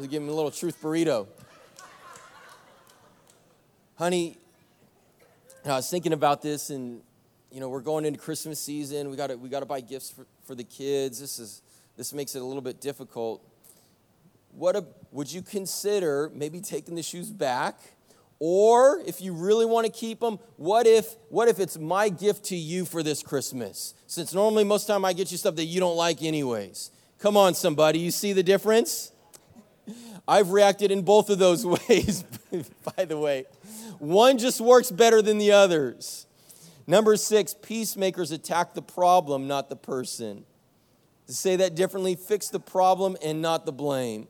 Give 0.00 0.22
me 0.22 0.28
a 0.28 0.32
little 0.32 0.50
truth 0.50 0.80
burrito. 0.80 1.26
Honey, 3.96 4.38
I 5.64 5.70
was 5.70 5.90
thinking 5.90 6.12
about 6.12 6.42
this 6.42 6.70
and 6.70 7.00
you 7.50 7.60
know, 7.60 7.68
we're 7.68 7.80
going 7.80 8.04
into 8.04 8.18
Christmas 8.18 8.60
season. 8.60 9.10
We 9.10 9.16
got 9.16 9.36
we 9.38 9.48
got 9.48 9.60
to 9.60 9.66
buy 9.66 9.80
gifts 9.80 10.10
for, 10.10 10.26
for 10.44 10.54
the 10.54 10.64
kids. 10.64 11.18
This 11.18 11.38
is 11.38 11.62
this 11.96 12.12
makes 12.12 12.34
it 12.34 12.42
a 12.42 12.44
little 12.44 12.62
bit 12.62 12.80
difficult. 12.80 13.42
What 14.52 14.76
a, 14.76 14.84
would 15.10 15.32
you 15.32 15.42
consider 15.42 16.30
maybe 16.34 16.60
taking 16.60 16.94
the 16.94 17.02
shoes 17.02 17.30
back? 17.30 17.80
Or 18.40 19.02
if 19.04 19.20
you 19.20 19.32
really 19.32 19.66
want 19.66 19.86
to 19.86 19.92
keep 19.92 20.20
them, 20.20 20.38
what 20.56 20.86
if 20.86 21.16
what 21.28 21.48
if 21.48 21.58
it's 21.58 21.76
my 21.76 22.08
gift 22.08 22.44
to 22.46 22.56
you 22.56 22.84
for 22.84 23.02
this 23.02 23.22
Christmas? 23.22 23.94
Since 24.06 24.32
normally 24.32 24.64
most 24.64 24.86
time 24.86 25.04
I 25.04 25.12
get 25.12 25.32
you 25.32 25.38
stuff 25.38 25.56
that 25.56 25.64
you 25.64 25.80
don't 25.80 25.96
like 25.96 26.22
anyways. 26.22 26.90
Come 27.18 27.36
on 27.36 27.54
somebody, 27.54 27.98
you 27.98 28.12
see 28.12 28.32
the 28.32 28.44
difference? 28.44 29.12
I've 30.28 30.50
reacted 30.50 30.90
in 30.90 31.02
both 31.02 31.30
of 31.30 31.38
those 31.38 31.66
ways, 31.88 32.22
by 32.96 33.06
the 33.06 33.18
way. 33.18 33.46
One 33.98 34.38
just 34.38 34.60
works 34.60 34.90
better 34.90 35.20
than 35.20 35.38
the 35.38 35.52
others. 35.52 36.26
Number 36.86 37.16
6, 37.16 37.54
peacemakers 37.60 38.30
attack 38.30 38.74
the 38.74 38.82
problem, 38.82 39.48
not 39.48 39.68
the 39.68 39.76
person. 39.76 40.44
To 41.26 41.32
say 41.32 41.56
that 41.56 41.74
differently, 41.74 42.14
fix 42.14 42.48
the 42.48 42.60
problem 42.60 43.16
and 43.22 43.42
not 43.42 43.66
the 43.66 43.72
blame. 43.72 44.28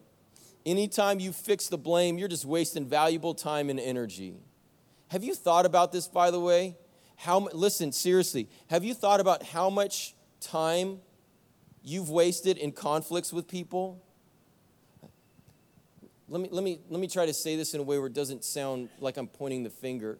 Anytime 0.69 1.19
you 1.19 1.33
fix 1.33 1.69
the 1.69 1.79
blame, 1.79 2.19
you're 2.19 2.29
just 2.29 2.45
wasting 2.45 2.85
valuable 2.85 3.33
time 3.33 3.71
and 3.71 3.81
energy. 3.81 4.35
Have 5.09 5.25
you 5.25 5.35
thought 5.35 5.65
about 5.65 5.93
this, 5.93 6.07
by 6.07 6.31
the 6.31 6.39
way? 6.39 6.77
How, 7.17 7.39
listen, 7.55 7.91
seriously, 7.91 8.51
have 8.67 8.85
you 8.85 8.93
thought 8.93 9.19
about 9.19 9.43
how 9.43 9.71
much 9.71 10.15
time 10.43 10.99
you've 11.83 12.11
wasted 12.11 12.59
in 12.59 12.73
conflicts 12.73 13.33
with 13.33 13.49
people? 13.49 14.05
Let 16.29 16.43
me, 16.43 16.51
let, 16.53 16.63
me, 16.63 16.81
let 16.91 17.01
me 17.01 17.09
try 17.09 17.25
to 17.25 17.33
say 17.33 17.57
this 17.57 17.73
in 17.73 17.81
a 17.81 17.83
way 17.83 17.97
where 17.97 18.09
it 18.09 18.13
doesn't 18.13 18.45
sound 18.45 18.91
like 19.01 19.17
I'm 19.17 19.27
pointing 19.27 19.63
the 19.63 19.71
finger. 19.71 20.19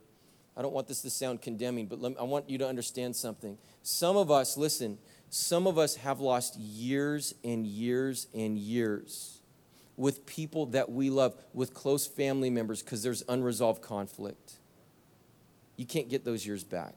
I 0.57 0.63
don't 0.63 0.73
want 0.73 0.89
this 0.89 1.03
to 1.03 1.11
sound 1.11 1.43
condemning, 1.43 1.89
but 1.89 2.01
me, 2.01 2.17
I 2.19 2.23
want 2.23 2.49
you 2.49 2.57
to 2.57 2.67
understand 2.67 3.15
something. 3.15 3.59
Some 3.83 4.17
of 4.17 4.31
us, 4.31 4.57
listen, 4.57 4.97
some 5.29 5.67
of 5.67 5.77
us 5.77 5.97
have 5.97 6.21
lost 6.21 6.57
years 6.57 7.35
and 7.45 7.67
years 7.67 8.29
and 8.33 8.57
years 8.57 9.38
with 9.99 10.25
people 10.25 10.67
that 10.67 10.91
we 10.91 11.11
love, 11.11 11.35
with 11.53 11.75
close 11.75 12.07
family 12.07 12.49
members, 12.49 12.83
because 12.83 13.03
there's 13.03 13.25
unresolved 13.29 13.83
conflict. 13.83 14.55
You 15.77 15.85
can't 15.85 16.09
get 16.09 16.25
those 16.25 16.47
years 16.47 16.65
back. 16.65 16.95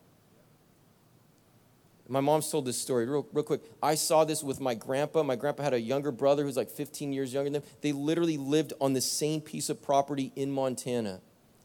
My 2.08 2.20
mom's 2.20 2.50
told 2.52 2.66
this 2.66 2.78
story 2.78 3.06
real, 3.06 3.26
real 3.34 3.44
quick. 3.44 3.62
I 3.82 3.96
saw 3.96 4.24
this 4.24 4.44
with 4.44 4.60
my 4.60 4.76
grandpa. 4.76 5.24
My 5.24 5.36
grandpa 5.36 5.64
had 5.64 5.74
a 5.74 5.82
younger 5.82 6.12
brother 6.12 6.44
who's 6.44 6.58
like 6.58 6.70
15 6.70 7.12
years 7.12 7.34
younger 7.34 7.50
than 7.50 7.62
them. 7.62 7.72
They 7.82 7.92
literally 7.92 8.38
lived 8.38 8.74
on 8.80 8.94
the 8.94 9.02
same 9.02 9.42
piece 9.42 9.70
of 9.70 9.82
property 9.82 10.32
in 10.36 10.52
Montana. 10.52 11.22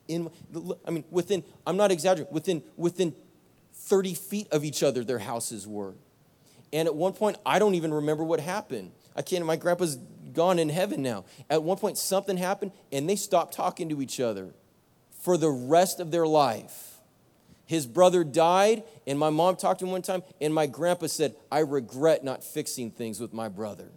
In, 0.08 0.30
I 0.86 0.90
mean, 0.90 1.04
within, 1.10 1.44
I'm 1.66 1.76
not 1.76 1.90
exaggerating, 1.90 2.32
within, 2.32 2.62
within 2.76 3.14
30 3.74 4.14
feet 4.14 4.48
of 4.52 4.64
each 4.64 4.82
other, 4.82 5.04
their 5.04 5.18
houses 5.18 5.66
were. 5.66 5.94
And 6.72 6.86
at 6.86 6.94
one 6.94 7.12
point, 7.12 7.36
I 7.44 7.58
don't 7.58 7.74
even 7.74 7.92
remember 7.92 8.24
what 8.24 8.40
happened. 8.40 8.92
I 9.14 9.22
can't, 9.22 9.44
my 9.44 9.56
grandpa's 9.56 9.98
gone 10.36 10.60
in 10.60 10.68
heaven 10.68 11.02
now. 11.02 11.24
At 11.50 11.64
one 11.64 11.78
point, 11.78 11.98
something 11.98 12.36
happened, 12.36 12.70
and 12.92 13.08
they 13.10 13.16
stopped 13.16 13.54
talking 13.54 13.88
to 13.88 14.00
each 14.00 14.20
other 14.20 14.54
for 15.20 15.36
the 15.36 15.50
rest 15.50 15.98
of 15.98 16.12
their 16.12 16.26
life. 16.26 16.98
His 17.64 17.84
brother 17.84 18.22
died, 18.22 18.84
and 19.08 19.18
my 19.18 19.30
mom 19.30 19.56
talked 19.56 19.80
to 19.80 19.86
him 19.86 19.90
one 19.90 20.02
time, 20.02 20.22
and 20.40 20.54
my 20.54 20.66
grandpa 20.66 21.08
said, 21.08 21.34
I 21.50 21.60
regret 21.60 22.22
not 22.22 22.44
fixing 22.44 22.92
things 22.92 23.18
with 23.18 23.32
my 23.32 23.48
brother. 23.48 23.90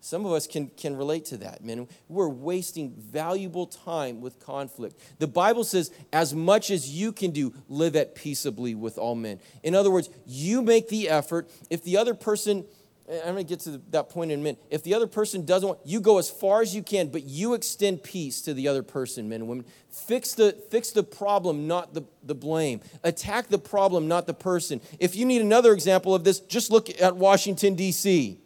Some 0.00 0.26
of 0.26 0.32
us 0.32 0.48
can, 0.48 0.66
can 0.76 0.96
relate 0.96 1.26
to 1.26 1.36
that, 1.36 1.64
man. 1.64 1.86
We're 2.08 2.28
wasting 2.28 2.90
valuable 2.90 3.68
time 3.68 4.20
with 4.20 4.40
conflict. 4.40 5.00
The 5.20 5.28
Bible 5.28 5.62
says, 5.62 5.92
as 6.12 6.34
much 6.34 6.72
as 6.72 6.90
you 6.90 7.12
can 7.12 7.30
do, 7.30 7.54
live 7.68 7.94
at 7.94 8.16
peaceably 8.16 8.74
with 8.74 8.98
all 8.98 9.14
men. 9.14 9.38
In 9.62 9.76
other 9.76 9.92
words, 9.92 10.10
you 10.26 10.60
make 10.60 10.88
the 10.88 11.08
effort. 11.08 11.48
If 11.70 11.84
the 11.84 11.98
other 11.98 12.14
person, 12.14 12.64
I'm 13.12 13.34
going 13.34 13.36
to 13.36 13.44
get 13.44 13.60
to 13.60 13.80
that 13.90 14.08
point 14.08 14.30
in 14.30 14.40
a 14.40 14.42
minute. 14.42 14.62
If 14.70 14.82
the 14.84 14.94
other 14.94 15.06
person 15.06 15.44
doesn't 15.44 15.68
want, 15.68 15.80
you 15.84 16.00
go 16.00 16.18
as 16.18 16.30
far 16.30 16.62
as 16.62 16.74
you 16.74 16.82
can, 16.82 17.08
but 17.08 17.24
you 17.24 17.52
extend 17.52 18.02
peace 18.02 18.40
to 18.42 18.54
the 18.54 18.68
other 18.68 18.82
person, 18.82 19.28
men 19.28 19.42
and 19.42 19.48
women. 19.48 19.66
Fix 19.90 20.34
the, 20.34 20.52
fix 20.70 20.90
the 20.92 21.02
problem, 21.02 21.66
not 21.66 21.92
the, 21.92 22.04
the 22.22 22.34
blame. 22.34 22.80
Attack 23.04 23.48
the 23.48 23.58
problem, 23.58 24.08
not 24.08 24.26
the 24.26 24.34
person. 24.34 24.80
If 24.98 25.14
you 25.14 25.26
need 25.26 25.42
another 25.42 25.72
example 25.72 26.14
of 26.14 26.24
this, 26.24 26.40
just 26.40 26.70
look 26.70 26.88
at 27.02 27.16
Washington, 27.16 27.74
D.C. 27.74 28.38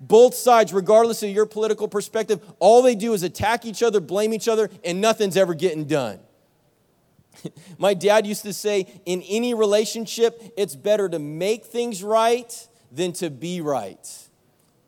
Both 0.00 0.34
sides, 0.34 0.72
regardless 0.72 1.22
of 1.22 1.30
your 1.30 1.46
political 1.46 1.86
perspective, 1.86 2.42
all 2.58 2.82
they 2.82 2.94
do 2.94 3.12
is 3.12 3.22
attack 3.22 3.66
each 3.66 3.82
other, 3.82 4.00
blame 4.00 4.32
each 4.32 4.48
other, 4.48 4.70
and 4.82 5.00
nothing's 5.00 5.36
ever 5.36 5.52
getting 5.52 5.84
done. 5.84 6.20
My 7.78 7.92
dad 7.92 8.26
used 8.26 8.42
to 8.42 8.52
say, 8.54 8.86
in 9.04 9.20
any 9.22 9.52
relationship, 9.52 10.40
it's 10.56 10.74
better 10.74 11.08
to 11.08 11.18
make 11.18 11.66
things 11.66 12.02
right 12.02 12.68
than 12.96 13.12
to 13.12 13.30
be 13.30 13.60
right. 13.60 14.28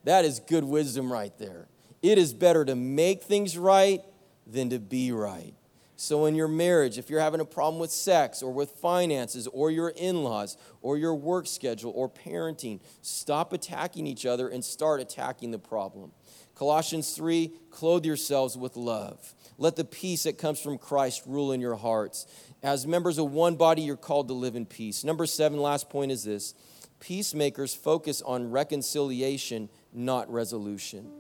That 0.04 0.24
is 0.24 0.40
good 0.40 0.64
wisdom 0.64 1.12
right 1.12 1.36
there. 1.38 1.68
It 2.02 2.16
is 2.18 2.32
better 2.32 2.64
to 2.64 2.74
make 2.74 3.22
things 3.22 3.58
right 3.58 4.00
than 4.46 4.70
to 4.70 4.78
be 4.78 5.12
right. 5.12 5.54
So, 5.96 6.26
in 6.26 6.36
your 6.36 6.48
marriage, 6.48 6.96
if 6.96 7.10
you're 7.10 7.20
having 7.20 7.40
a 7.40 7.44
problem 7.44 7.80
with 7.80 7.90
sex 7.90 8.40
or 8.40 8.52
with 8.52 8.70
finances 8.70 9.48
or 9.48 9.72
your 9.72 9.88
in 9.90 10.22
laws 10.22 10.56
or 10.80 10.96
your 10.96 11.16
work 11.16 11.48
schedule 11.48 11.92
or 11.94 12.08
parenting, 12.08 12.80
stop 13.02 13.52
attacking 13.52 14.06
each 14.06 14.24
other 14.24 14.48
and 14.48 14.64
start 14.64 15.00
attacking 15.00 15.50
the 15.50 15.58
problem. 15.58 16.12
Colossians 16.54 17.14
3 17.14 17.50
clothe 17.70 18.04
yourselves 18.04 18.56
with 18.56 18.76
love. 18.76 19.34
Let 19.58 19.74
the 19.74 19.84
peace 19.84 20.22
that 20.22 20.38
comes 20.38 20.60
from 20.60 20.78
Christ 20.78 21.24
rule 21.26 21.50
in 21.50 21.60
your 21.60 21.74
hearts. 21.74 22.26
As 22.62 22.86
members 22.86 23.18
of 23.18 23.32
one 23.32 23.56
body, 23.56 23.82
you're 23.82 23.96
called 23.96 24.28
to 24.28 24.34
live 24.34 24.54
in 24.54 24.66
peace. 24.66 25.02
Number 25.02 25.26
seven, 25.26 25.58
last 25.58 25.90
point 25.90 26.12
is 26.12 26.22
this 26.22 26.54
peacemakers 27.00 27.74
focus 27.74 28.22
on 28.22 28.50
reconciliation, 28.50 29.68
not 29.92 30.30
resolution. 30.32 31.10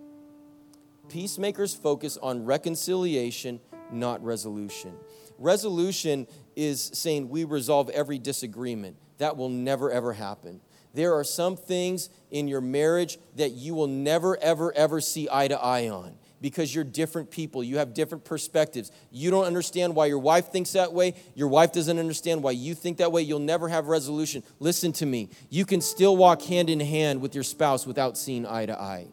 Peacemakers 1.08 1.74
focus 1.74 2.18
on 2.18 2.44
reconciliation, 2.44 3.60
not 3.90 4.22
resolution. 4.22 4.94
Resolution 5.38 6.26
is 6.56 6.90
saying 6.92 7.28
we 7.28 7.44
resolve 7.44 7.88
every 7.90 8.18
disagreement. 8.18 8.96
That 9.18 9.36
will 9.36 9.48
never, 9.48 9.90
ever 9.90 10.12
happen. 10.12 10.60
There 10.94 11.14
are 11.14 11.24
some 11.24 11.56
things 11.56 12.10
in 12.30 12.48
your 12.48 12.60
marriage 12.60 13.18
that 13.36 13.52
you 13.52 13.74
will 13.74 13.86
never, 13.86 14.36
ever, 14.38 14.72
ever 14.74 15.00
see 15.00 15.28
eye 15.30 15.48
to 15.48 15.58
eye 15.58 15.88
on 15.88 16.18
because 16.40 16.74
you're 16.74 16.84
different 16.84 17.30
people. 17.30 17.64
You 17.64 17.78
have 17.78 17.94
different 17.94 18.24
perspectives. 18.24 18.90
You 19.10 19.30
don't 19.30 19.44
understand 19.44 19.94
why 19.94 20.06
your 20.06 20.18
wife 20.18 20.52
thinks 20.52 20.72
that 20.72 20.92
way. 20.92 21.14
Your 21.34 21.48
wife 21.48 21.72
doesn't 21.72 21.98
understand 21.98 22.42
why 22.42 22.52
you 22.52 22.74
think 22.74 22.98
that 22.98 23.12
way. 23.12 23.22
You'll 23.22 23.38
never 23.38 23.68
have 23.68 23.86
resolution. 23.86 24.42
Listen 24.60 24.92
to 24.94 25.06
me. 25.06 25.30
You 25.50 25.64
can 25.64 25.80
still 25.80 26.16
walk 26.16 26.42
hand 26.42 26.70
in 26.70 26.80
hand 26.80 27.20
with 27.20 27.34
your 27.34 27.44
spouse 27.44 27.86
without 27.86 28.16
seeing 28.16 28.46
eye 28.46 28.66
to 28.66 28.80
eye. 28.80 29.06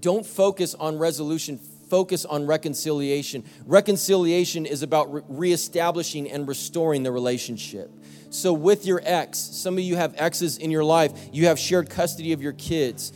Don't 0.00 0.26
focus 0.26 0.74
on 0.74 0.98
resolution 0.98 1.58
focus 1.88 2.24
on 2.24 2.46
reconciliation. 2.46 3.44
Reconciliation 3.66 4.66
is 4.66 4.82
about 4.82 5.12
re- 5.12 5.22
reestablishing 5.28 6.28
and 6.30 6.48
restoring 6.48 7.02
the 7.02 7.12
relationship. 7.12 7.90
So, 8.30 8.52
with 8.52 8.84
your 8.84 9.00
ex, 9.04 9.38
some 9.38 9.74
of 9.74 9.84
you 9.84 9.94
have 9.94 10.12
exes 10.16 10.58
in 10.58 10.72
your 10.72 10.82
life, 10.82 11.12
you 11.32 11.46
have 11.46 11.56
shared 11.56 11.88
custody 11.88 12.32
of 12.32 12.42
your 12.42 12.52
kids. 12.54 13.12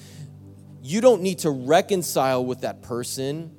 You 0.88 1.02
don't 1.02 1.20
need 1.20 1.40
to 1.40 1.50
reconcile 1.50 2.42
with 2.42 2.62
that 2.62 2.80
person. 2.80 3.54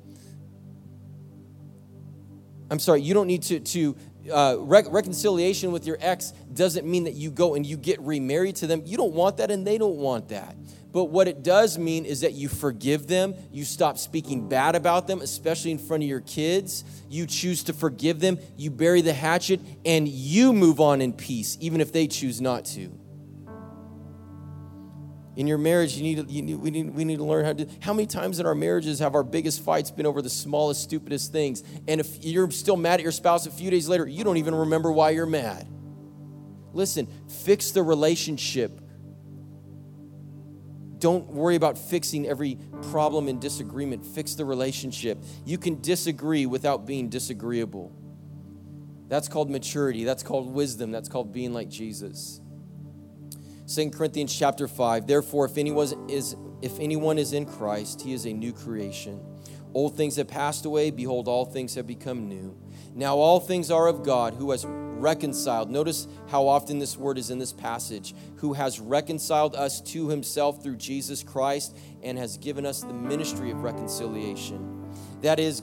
I'm 2.68 2.80
sorry, 2.80 3.02
you 3.02 3.14
don't 3.14 3.28
need 3.28 3.42
to, 3.44 3.60
to 3.60 3.96
uh, 4.32 4.56
re- 4.58 4.82
reconciliation 4.90 5.70
with 5.70 5.86
your 5.86 5.96
ex 6.00 6.32
doesn't 6.52 6.84
mean 6.84 7.04
that 7.04 7.14
you 7.14 7.30
go 7.30 7.54
and 7.54 7.64
you 7.64 7.76
get 7.76 8.00
remarried 8.00 8.56
to 8.56 8.66
them. 8.66 8.82
You 8.84 8.96
don't 8.96 9.12
want 9.12 9.36
that, 9.36 9.52
and 9.52 9.64
they 9.64 9.78
don't 9.78 9.94
want 9.94 10.30
that. 10.30 10.56
But 10.90 11.04
what 11.04 11.28
it 11.28 11.44
does 11.44 11.78
mean 11.78 12.04
is 12.04 12.22
that 12.22 12.32
you 12.32 12.48
forgive 12.48 13.06
them, 13.06 13.36
you 13.52 13.64
stop 13.64 13.96
speaking 13.96 14.48
bad 14.48 14.74
about 14.74 15.06
them, 15.06 15.20
especially 15.20 15.70
in 15.70 15.78
front 15.78 16.02
of 16.02 16.08
your 16.08 16.22
kids. 16.22 16.82
You 17.08 17.26
choose 17.26 17.62
to 17.64 17.72
forgive 17.72 18.18
them, 18.18 18.40
you 18.56 18.72
bury 18.72 19.02
the 19.02 19.14
hatchet, 19.14 19.60
and 19.84 20.08
you 20.08 20.52
move 20.52 20.80
on 20.80 21.00
in 21.00 21.12
peace, 21.12 21.56
even 21.60 21.80
if 21.80 21.92
they 21.92 22.08
choose 22.08 22.40
not 22.40 22.64
to. 22.64 22.99
In 25.40 25.46
your 25.46 25.56
marriage, 25.56 25.96
you 25.96 26.02
need, 26.02 26.30
you 26.30 26.42
need, 26.42 26.56
we, 26.56 26.70
need, 26.70 26.94
we 26.94 27.02
need 27.02 27.16
to 27.16 27.24
learn 27.24 27.46
how 27.46 27.54
to. 27.54 27.66
How 27.80 27.94
many 27.94 28.06
times 28.06 28.40
in 28.40 28.44
our 28.44 28.54
marriages 28.54 28.98
have 28.98 29.14
our 29.14 29.22
biggest 29.22 29.62
fights 29.62 29.90
been 29.90 30.04
over 30.04 30.20
the 30.20 30.28
smallest, 30.28 30.82
stupidest 30.82 31.32
things? 31.32 31.64
And 31.88 31.98
if 31.98 32.22
you're 32.22 32.50
still 32.50 32.76
mad 32.76 33.00
at 33.00 33.02
your 33.02 33.10
spouse 33.10 33.46
a 33.46 33.50
few 33.50 33.70
days 33.70 33.88
later, 33.88 34.06
you 34.06 34.22
don't 34.22 34.36
even 34.36 34.54
remember 34.54 34.92
why 34.92 35.10
you're 35.10 35.24
mad. 35.24 35.66
Listen, 36.74 37.08
fix 37.26 37.70
the 37.70 37.82
relationship 37.82 38.82
don't 40.98 41.28
worry 41.28 41.56
about 41.56 41.78
fixing 41.78 42.28
every 42.28 42.58
problem 42.90 43.28
and 43.28 43.40
disagreement. 43.40 44.04
Fix 44.04 44.34
the 44.34 44.44
relationship. 44.44 45.16
You 45.46 45.56
can 45.56 45.80
disagree 45.80 46.44
without 46.44 46.84
being 46.84 47.08
disagreeable. 47.08 47.90
That's 49.08 49.26
called 49.26 49.48
maturity. 49.48 50.04
That's 50.04 50.22
called 50.22 50.52
wisdom. 50.52 50.90
That's 50.92 51.08
called 51.08 51.32
being 51.32 51.54
like 51.54 51.70
Jesus. 51.70 52.42
2 53.72 53.90
Corinthians 53.90 54.36
chapter 54.36 54.66
5. 54.66 55.06
Therefore, 55.06 55.44
if 55.44 55.56
anyone 55.56 56.10
is 56.10 56.34
if 56.60 56.78
anyone 56.80 57.18
is 57.18 57.32
in 57.32 57.46
Christ, 57.46 58.02
he 58.02 58.12
is 58.12 58.26
a 58.26 58.32
new 58.32 58.52
creation. 58.52 59.20
Old 59.72 59.96
things 59.96 60.16
have 60.16 60.26
passed 60.26 60.66
away, 60.66 60.90
behold, 60.90 61.28
all 61.28 61.44
things 61.44 61.76
have 61.76 61.86
become 61.86 62.28
new. 62.28 62.56
Now 62.96 63.16
all 63.16 63.38
things 63.38 63.70
are 63.70 63.86
of 63.86 64.02
God, 64.02 64.34
who 64.34 64.50
has 64.50 64.66
reconciled. 64.66 65.70
Notice 65.70 66.08
how 66.26 66.48
often 66.48 66.80
this 66.80 66.96
word 66.96 67.16
is 67.16 67.30
in 67.30 67.38
this 67.38 67.52
passage. 67.52 68.12
Who 68.36 68.54
has 68.54 68.80
reconciled 68.80 69.54
us 69.54 69.80
to 69.92 70.08
himself 70.08 70.62
through 70.62 70.76
Jesus 70.76 71.22
Christ 71.22 71.76
and 72.02 72.18
has 72.18 72.36
given 72.38 72.66
us 72.66 72.80
the 72.80 72.92
ministry 72.92 73.52
of 73.52 73.62
reconciliation. 73.62 74.92
That 75.22 75.38
is, 75.38 75.62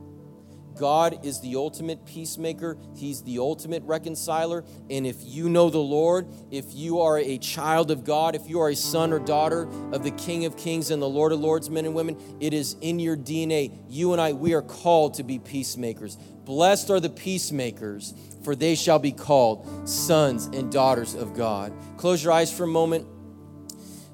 God 0.75 1.25
is 1.25 1.41
the 1.41 1.55
ultimate 1.55 2.05
peacemaker. 2.05 2.77
He's 2.95 3.21
the 3.23 3.39
ultimate 3.39 3.83
reconciler. 3.83 4.63
And 4.89 5.05
if 5.05 5.17
you 5.21 5.49
know 5.49 5.69
the 5.69 5.77
Lord, 5.77 6.27
if 6.51 6.65
you 6.73 7.01
are 7.01 7.17
a 7.17 7.37
child 7.37 7.91
of 7.91 8.03
God, 8.03 8.35
if 8.35 8.49
you 8.49 8.59
are 8.61 8.69
a 8.69 8.75
son 8.75 9.13
or 9.13 9.19
daughter 9.19 9.67
of 9.91 10.03
the 10.03 10.11
King 10.11 10.45
of 10.45 10.57
Kings 10.57 10.91
and 10.91 11.01
the 11.01 11.09
Lord 11.09 11.31
of 11.31 11.39
Lords, 11.39 11.69
men 11.69 11.85
and 11.85 11.93
women, 11.93 12.17
it 12.39 12.53
is 12.53 12.75
in 12.81 12.99
your 12.99 13.17
DNA. 13.17 13.71
You 13.89 14.13
and 14.13 14.21
I, 14.21 14.33
we 14.33 14.53
are 14.53 14.61
called 14.61 15.15
to 15.15 15.23
be 15.23 15.39
peacemakers. 15.39 16.17
Blessed 16.45 16.89
are 16.89 16.99
the 16.99 17.09
peacemakers, 17.09 18.13
for 18.43 18.55
they 18.55 18.75
shall 18.75 18.99
be 18.99 19.11
called 19.11 19.87
sons 19.87 20.45
and 20.47 20.71
daughters 20.71 21.13
of 21.13 21.35
God. 21.35 21.73
Close 21.97 22.23
your 22.23 22.33
eyes 22.33 22.51
for 22.51 22.63
a 22.63 22.67
moment. 22.67 23.07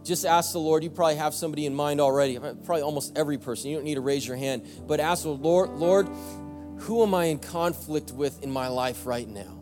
Just 0.03 0.26
ask 0.26 0.53
the 0.53 0.60
Lord. 0.60 0.84
You 0.84 0.89
probably 0.89 1.16
have 1.16 1.34
somebody 1.34 1.66
in 1.66 1.76
mind 1.76 1.99
already. 1.99 2.39
Probably 2.39 2.82
almost 2.82 3.18
every 3.18 3.38
person. 3.38 3.70
You 3.70 3.78
don't 3.78 3.86
need 3.86 3.95
to 3.95 4.01
raise 4.01 4.26
your 4.26 4.38
hand, 4.38 4.66
but 4.88 4.99
ask 4.99 5.24
the 5.24 5.30
Lord, 5.30 5.72
Lord, 5.72 6.08
who 6.80 7.03
am 7.03 7.13
I 7.13 7.25
in 7.25 7.39
conflict 7.39 8.11
with 8.11 8.43
in 8.43 8.51
my 8.51 8.67
life 8.67 9.05
right 9.05 9.28
now? 9.28 9.57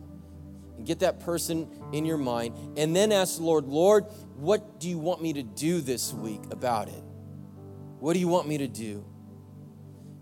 get 0.86 1.00
that 1.00 1.20
person 1.20 1.68
in 1.92 2.04
your 2.04 2.16
mind, 2.16 2.54
and 2.76 2.94
then 2.94 3.12
ask 3.12 3.36
the 3.36 3.42
Lord, 3.42 3.66
Lord, 3.66 4.04
what 4.36 4.80
do 4.80 4.88
you 4.88 4.98
want 4.98 5.20
me 5.20 5.32
to 5.34 5.42
do 5.42 5.80
this 5.80 6.12
week 6.12 6.40
about 6.50 6.88
it? 6.88 7.02
What 7.98 8.14
do 8.14 8.20
you 8.20 8.28
want 8.28 8.46
me 8.48 8.58
to 8.58 8.68
do? 8.68 9.04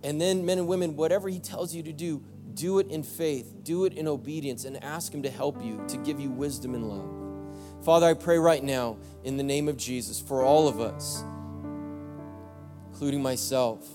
And 0.02 0.20
then, 0.20 0.44
men 0.44 0.58
and 0.58 0.66
women, 0.66 0.96
whatever 0.96 1.28
He 1.28 1.38
tells 1.38 1.74
you 1.74 1.82
to 1.84 1.92
do, 1.92 2.22
do 2.54 2.78
it 2.78 2.88
in 2.88 3.02
faith, 3.02 3.54
do 3.62 3.84
it 3.84 3.94
in 3.94 4.06
obedience, 4.06 4.64
and 4.64 4.82
ask 4.82 5.12
Him 5.12 5.22
to 5.22 5.30
help 5.30 5.62
you, 5.64 5.82
to 5.88 5.96
give 5.98 6.20
you 6.20 6.30
wisdom 6.30 6.74
and 6.74 6.88
love. 6.88 7.84
Father, 7.84 8.06
I 8.06 8.14
pray 8.14 8.38
right 8.38 8.62
now 8.62 8.96
in 9.24 9.36
the 9.36 9.42
name 9.42 9.68
of 9.68 9.76
Jesus 9.76 10.20
for 10.20 10.42
all 10.42 10.68
of 10.68 10.80
us, 10.80 11.22
including 12.90 13.22
myself. 13.22 13.86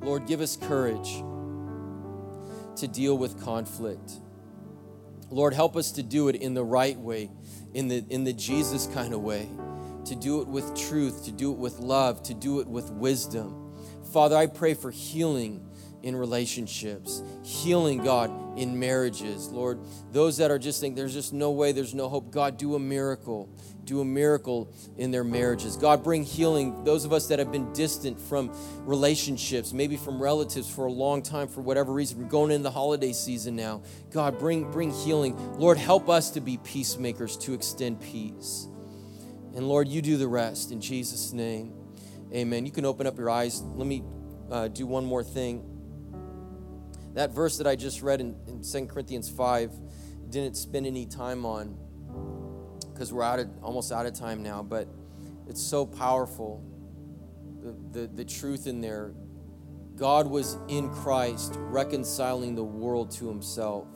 Lord, 0.00 0.26
give 0.26 0.40
us 0.40 0.56
courage 0.56 1.22
to 2.76 2.88
deal 2.88 3.16
with 3.16 3.42
conflict. 3.42 4.12
Lord, 5.30 5.54
help 5.54 5.76
us 5.76 5.92
to 5.92 6.02
do 6.02 6.28
it 6.28 6.36
in 6.36 6.54
the 6.54 6.64
right 6.64 6.98
way, 6.98 7.30
in 7.72 7.88
the, 7.88 8.04
in 8.10 8.24
the 8.24 8.32
Jesus 8.32 8.86
kind 8.88 9.14
of 9.14 9.20
way, 9.22 9.48
to 10.04 10.14
do 10.14 10.42
it 10.42 10.48
with 10.48 10.74
truth, 10.74 11.24
to 11.24 11.32
do 11.32 11.52
it 11.52 11.58
with 11.58 11.78
love, 11.78 12.22
to 12.24 12.34
do 12.34 12.60
it 12.60 12.66
with 12.66 12.90
wisdom. 12.90 13.74
Father, 14.12 14.36
I 14.36 14.46
pray 14.46 14.74
for 14.74 14.90
healing 14.90 15.66
in 16.02 16.16
relationships, 16.16 17.22
healing, 17.44 18.02
God, 18.02 18.58
in 18.58 18.78
marriages. 18.78 19.48
Lord, 19.48 19.78
those 20.10 20.36
that 20.38 20.50
are 20.50 20.58
just 20.58 20.80
think 20.80 20.96
there's 20.96 21.14
just 21.14 21.32
no 21.32 21.52
way, 21.52 21.72
there's 21.72 21.94
no 21.94 22.08
hope, 22.08 22.30
God, 22.30 22.56
do 22.56 22.74
a 22.74 22.78
miracle. 22.78 23.48
Do 23.84 24.00
a 24.00 24.04
miracle 24.04 24.72
in 24.96 25.10
their 25.10 25.24
marriages. 25.24 25.76
God, 25.76 26.04
bring 26.04 26.22
healing. 26.22 26.84
Those 26.84 27.04
of 27.04 27.12
us 27.12 27.26
that 27.28 27.38
have 27.38 27.50
been 27.50 27.72
distant 27.72 28.20
from 28.20 28.54
relationships, 28.80 29.72
maybe 29.72 29.96
from 29.96 30.22
relatives 30.22 30.68
for 30.68 30.86
a 30.86 30.92
long 30.92 31.22
time, 31.22 31.48
for 31.48 31.60
whatever 31.62 31.92
reason, 31.92 32.20
we're 32.20 32.28
going 32.28 32.50
into 32.50 32.62
the 32.62 32.70
holiday 32.70 33.12
season 33.12 33.56
now. 33.56 33.82
God, 34.10 34.38
bring, 34.38 34.70
bring 34.70 34.92
healing. 34.92 35.36
Lord, 35.58 35.78
help 35.78 36.08
us 36.08 36.30
to 36.30 36.40
be 36.40 36.58
peacemakers, 36.58 37.36
to 37.38 37.54
extend 37.54 38.00
peace. 38.00 38.68
And 39.54 39.68
Lord, 39.68 39.88
you 39.88 40.00
do 40.00 40.16
the 40.16 40.28
rest 40.28 40.70
in 40.70 40.80
Jesus' 40.80 41.32
name. 41.32 41.74
Amen. 42.32 42.64
You 42.64 42.72
can 42.72 42.84
open 42.84 43.06
up 43.06 43.18
your 43.18 43.30
eyes. 43.30 43.60
Let 43.62 43.86
me 43.86 44.02
uh, 44.50 44.68
do 44.68 44.86
one 44.86 45.04
more 45.04 45.24
thing. 45.24 45.71
That 47.14 47.30
verse 47.32 47.58
that 47.58 47.66
I 47.66 47.76
just 47.76 48.02
read 48.02 48.20
in, 48.20 48.36
in 48.46 48.62
2 48.62 48.86
Corinthians 48.86 49.28
5 49.28 49.70
didn't 50.30 50.56
spend 50.56 50.86
any 50.86 51.04
time 51.06 51.44
on 51.44 51.76
because 52.92 53.12
we're 53.12 53.22
out 53.22 53.38
of, 53.38 53.50
almost 53.62 53.92
out 53.92 54.06
of 54.06 54.14
time 54.14 54.42
now, 54.42 54.62
but 54.62 54.88
it's 55.46 55.62
so 55.62 55.84
powerful. 55.84 56.64
The, 57.62 58.00
the, 58.00 58.06
the 58.06 58.24
truth 58.24 58.66
in 58.66 58.80
there. 58.80 59.12
God 59.96 60.26
was 60.26 60.56
in 60.68 60.90
Christ 60.90 61.54
reconciling 61.58 62.54
the 62.54 62.64
world 62.64 63.10
to 63.12 63.28
himself. 63.28 63.86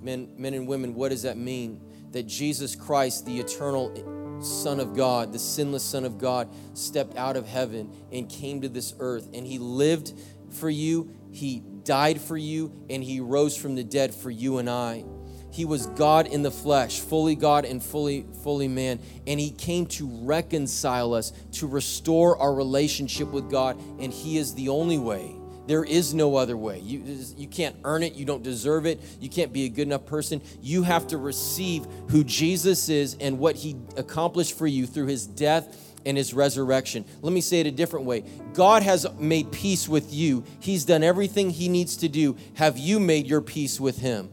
Men, 0.00 0.34
men 0.38 0.54
and 0.54 0.68
women, 0.68 0.94
what 0.94 1.10
does 1.10 1.22
that 1.22 1.36
mean? 1.36 1.80
That 2.12 2.26
Jesus 2.26 2.76
Christ, 2.76 3.26
the 3.26 3.38
eternal 3.38 4.40
Son 4.40 4.80
of 4.80 4.94
God, 4.94 5.32
the 5.32 5.38
sinless 5.38 5.82
Son 5.82 6.04
of 6.04 6.18
God, 6.18 6.48
stepped 6.74 7.16
out 7.16 7.36
of 7.36 7.46
heaven 7.46 7.90
and 8.12 8.28
came 8.28 8.60
to 8.60 8.68
this 8.68 8.94
earth. 8.98 9.28
And 9.34 9.46
he 9.46 9.58
lived 9.58 10.14
for 10.50 10.70
you, 10.70 11.10
he 11.32 11.62
died 11.84 12.20
for 12.20 12.36
you, 12.36 12.72
and 12.88 13.02
he 13.02 13.20
rose 13.20 13.56
from 13.56 13.74
the 13.74 13.84
dead 13.84 14.14
for 14.14 14.30
you 14.30 14.58
and 14.58 14.68
I. 14.68 15.04
He 15.50 15.64
was 15.64 15.86
God 15.86 16.26
in 16.26 16.42
the 16.42 16.50
flesh, 16.50 16.98
fully 16.98 17.36
God 17.36 17.64
and 17.64 17.80
fully 17.80 18.26
fully 18.42 18.66
man, 18.66 18.98
and 19.26 19.38
he 19.38 19.50
came 19.50 19.86
to 19.86 20.08
reconcile 20.24 21.14
us, 21.14 21.32
to 21.52 21.68
restore 21.68 22.36
our 22.38 22.52
relationship 22.52 23.28
with 23.28 23.50
God, 23.50 23.80
and 24.00 24.12
he 24.12 24.36
is 24.36 24.54
the 24.54 24.68
only 24.68 24.98
way. 24.98 25.36
There 25.66 25.84
is 25.84 26.12
no 26.12 26.36
other 26.36 26.56
way. 26.56 26.80
You, 26.80 27.04
you 27.36 27.46
can't 27.46 27.76
earn 27.84 28.02
it. 28.02 28.14
You 28.14 28.26
don't 28.26 28.42
deserve 28.42 28.84
it. 28.84 29.00
You 29.20 29.30
can't 29.30 29.52
be 29.52 29.64
a 29.64 29.68
good 29.68 29.86
enough 29.86 30.04
person. 30.04 30.42
You 30.60 30.82
have 30.82 31.06
to 31.06 31.16
receive 31.16 31.86
who 32.10 32.22
Jesus 32.22 32.88
is 32.88 33.16
and 33.18 33.38
what 33.38 33.56
he 33.56 33.76
accomplished 33.96 34.58
for 34.58 34.66
you 34.66 34.86
through 34.86 35.06
his 35.06 35.26
death 35.26 35.83
and 36.06 36.16
his 36.16 36.34
resurrection. 36.34 37.04
Let 37.22 37.32
me 37.32 37.40
say 37.40 37.60
it 37.60 37.66
a 37.66 37.70
different 37.70 38.06
way 38.06 38.24
God 38.52 38.82
has 38.82 39.06
made 39.18 39.50
peace 39.52 39.88
with 39.88 40.12
you, 40.12 40.44
he's 40.60 40.84
done 40.84 41.02
everything 41.02 41.50
he 41.50 41.68
needs 41.68 41.96
to 41.98 42.08
do. 42.08 42.36
Have 42.54 42.78
you 42.78 43.00
made 43.00 43.26
your 43.26 43.40
peace 43.40 43.80
with 43.80 43.98
him? 43.98 44.30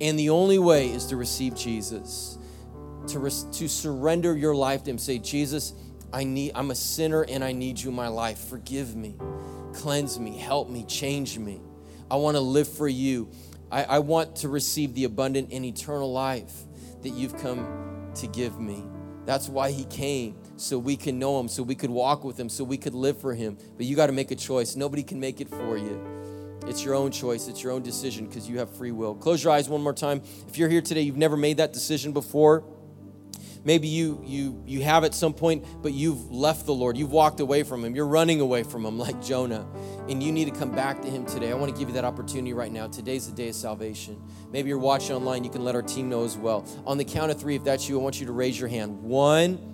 And 0.00 0.18
the 0.18 0.30
only 0.30 0.58
way 0.58 0.90
is 0.90 1.06
to 1.06 1.16
receive 1.16 1.54
Jesus, 1.54 2.36
to, 3.06 3.20
res- 3.20 3.44
to 3.52 3.68
surrender 3.68 4.36
your 4.36 4.54
life 4.54 4.82
to 4.84 4.90
him. 4.90 4.98
Say, 4.98 5.18
Jesus, 5.18 5.74
I 6.12 6.24
need, 6.24 6.52
I'm 6.54 6.72
a 6.72 6.74
sinner 6.74 7.22
and 7.22 7.44
I 7.44 7.52
need 7.52 7.78
you 7.80 7.90
in 7.90 7.96
my 7.96 8.08
life. 8.08 8.38
Forgive 8.38 8.96
me, 8.96 9.16
cleanse 9.72 10.18
me, 10.18 10.36
help 10.36 10.68
me, 10.68 10.84
change 10.86 11.38
me. 11.38 11.60
I 12.10 12.16
want 12.16 12.36
to 12.36 12.40
live 12.40 12.68
for 12.68 12.88
you. 12.88 13.30
I, 13.70 13.84
I 13.84 13.98
want 14.00 14.36
to 14.36 14.48
receive 14.48 14.94
the 14.94 15.04
abundant 15.04 15.52
and 15.52 15.64
eternal 15.64 16.12
life 16.12 16.52
that 17.02 17.10
you've 17.10 17.36
come 17.38 18.10
to 18.16 18.26
give 18.26 18.58
me. 18.60 18.84
That's 19.24 19.48
why 19.48 19.70
he 19.70 19.84
came, 19.84 20.36
so 20.56 20.78
we 20.78 20.96
can 20.96 21.18
know 21.18 21.38
him, 21.38 21.48
so 21.48 21.62
we 21.62 21.74
could 21.74 21.90
walk 21.90 22.24
with 22.24 22.38
him, 22.38 22.48
so 22.48 22.64
we 22.64 22.76
could 22.76 22.94
live 22.94 23.20
for 23.20 23.34
him. 23.34 23.56
But 23.76 23.86
you 23.86 23.94
got 23.94 24.06
to 24.08 24.12
make 24.12 24.30
a 24.30 24.36
choice. 24.36 24.74
Nobody 24.74 25.02
can 25.02 25.20
make 25.20 25.40
it 25.40 25.48
for 25.48 25.76
you. 25.76 26.00
It's 26.66 26.84
your 26.84 26.94
own 26.94 27.10
choice, 27.10 27.48
it's 27.48 27.62
your 27.62 27.72
own 27.72 27.82
decision 27.82 28.26
because 28.26 28.48
you 28.48 28.58
have 28.58 28.70
free 28.70 28.92
will. 28.92 29.14
Close 29.14 29.42
your 29.42 29.52
eyes 29.52 29.68
one 29.68 29.82
more 29.82 29.92
time. 29.92 30.22
If 30.48 30.58
you're 30.58 30.68
here 30.68 30.80
today, 30.80 31.00
you've 31.00 31.16
never 31.16 31.36
made 31.36 31.56
that 31.56 31.72
decision 31.72 32.12
before. 32.12 32.64
Maybe 33.64 33.88
you 33.88 34.20
you 34.24 34.62
you 34.66 34.82
have 34.82 35.04
at 35.04 35.14
some 35.14 35.32
point, 35.32 35.64
but 35.82 35.92
you've 35.92 36.30
left 36.30 36.66
the 36.66 36.74
Lord. 36.74 36.96
You've 36.96 37.12
walked 37.12 37.40
away 37.40 37.62
from 37.62 37.84
him. 37.84 37.94
You're 37.94 38.06
running 38.06 38.40
away 38.40 38.62
from 38.62 38.84
him 38.84 38.98
like 38.98 39.22
Jonah. 39.22 39.66
And 40.08 40.22
you 40.22 40.32
need 40.32 40.46
to 40.46 40.58
come 40.58 40.72
back 40.72 41.00
to 41.02 41.08
him 41.08 41.24
today. 41.24 41.52
I 41.52 41.54
want 41.54 41.72
to 41.72 41.78
give 41.78 41.88
you 41.88 41.94
that 41.94 42.04
opportunity 42.04 42.52
right 42.52 42.72
now. 42.72 42.88
Today's 42.88 43.28
the 43.28 43.34
day 43.34 43.48
of 43.48 43.54
salvation. 43.54 44.20
Maybe 44.50 44.68
you're 44.68 44.78
watching 44.78 45.14
online, 45.14 45.44
you 45.44 45.50
can 45.50 45.64
let 45.64 45.74
our 45.74 45.82
team 45.82 46.08
know 46.08 46.24
as 46.24 46.36
well. 46.36 46.66
On 46.86 46.98
the 46.98 47.04
count 47.04 47.30
of 47.30 47.38
three, 47.38 47.54
if 47.54 47.62
that's 47.62 47.88
you, 47.88 48.00
I 48.00 48.02
want 48.02 48.18
you 48.18 48.26
to 48.26 48.32
raise 48.32 48.58
your 48.58 48.68
hand. 48.68 49.00
One, 49.02 49.72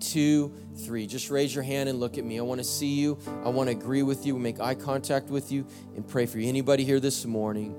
two, 0.00 0.52
three. 0.84 1.06
Just 1.06 1.30
raise 1.30 1.54
your 1.54 1.64
hand 1.64 1.88
and 1.88 2.00
look 2.00 2.18
at 2.18 2.24
me. 2.24 2.38
I 2.38 2.42
want 2.42 2.58
to 2.58 2.64
see 2.64 2.94
you. 2.94 3.18
I 3.44 3.48
want 3.48 3.70
to 3.70 3.76
agree 3.76 4.02
with 4.02 4.26
you, 4.26 4.38
make 4.38 4.60
eye 4.60 4.74
contact 4.74 5.28
with 5.28 5.52
you, 5.52 5.66
and 5.94 6.06
pray 6.06 6.26
for 6.26 6.38
you. 6.38 6.48
Anybody 6.48 6.84
here 6.84 7.00
this 7.00 7.24
morning? 7.24 7.76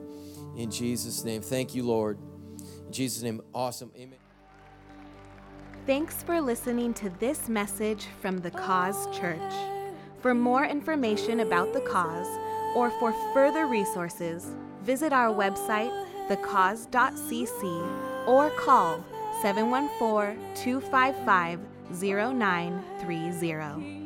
In 0.55 0.71
Jesus' 0.71 1.23
name. 1.23 1.41
Thank 1.41 1.75
you, 1.75 1.83
Lord. 1.83 2.17
In 2.85 2.93
Jesus' 2.93 3.21
name. 3.21 3.41
Awesome. 3.53 3.91
Amen. 3.97 4.22
Thanks 5.85 6.23
for 6.23 6.39
listening 6.39 6.93
to 6.93 7.09
this 7.19 7.49
message 7.49 8.05
from 8.21 8.37
the 8.37 8.51
Cause 8.51 9.13
Church. 9.13 9.53
For 10.21 10.33
more 10.33 10.63
information 10.63 11.41
about 11.41 11.73
the 11.73 11.81
cause 11.81 12.29
or 12.73 12.89
for 13.01 13.11
further 13.33 13.67
resources, 13.67 14.55
visit 14.83 15.11
our 15.11 15.27
website, 15.27 15.91
thecause.cc, 16.29 18.25
or 18.25 18.49
call 18.51 19.03
714 19.41 20.39
255 20.55 21.59
0930. 21.91 24.02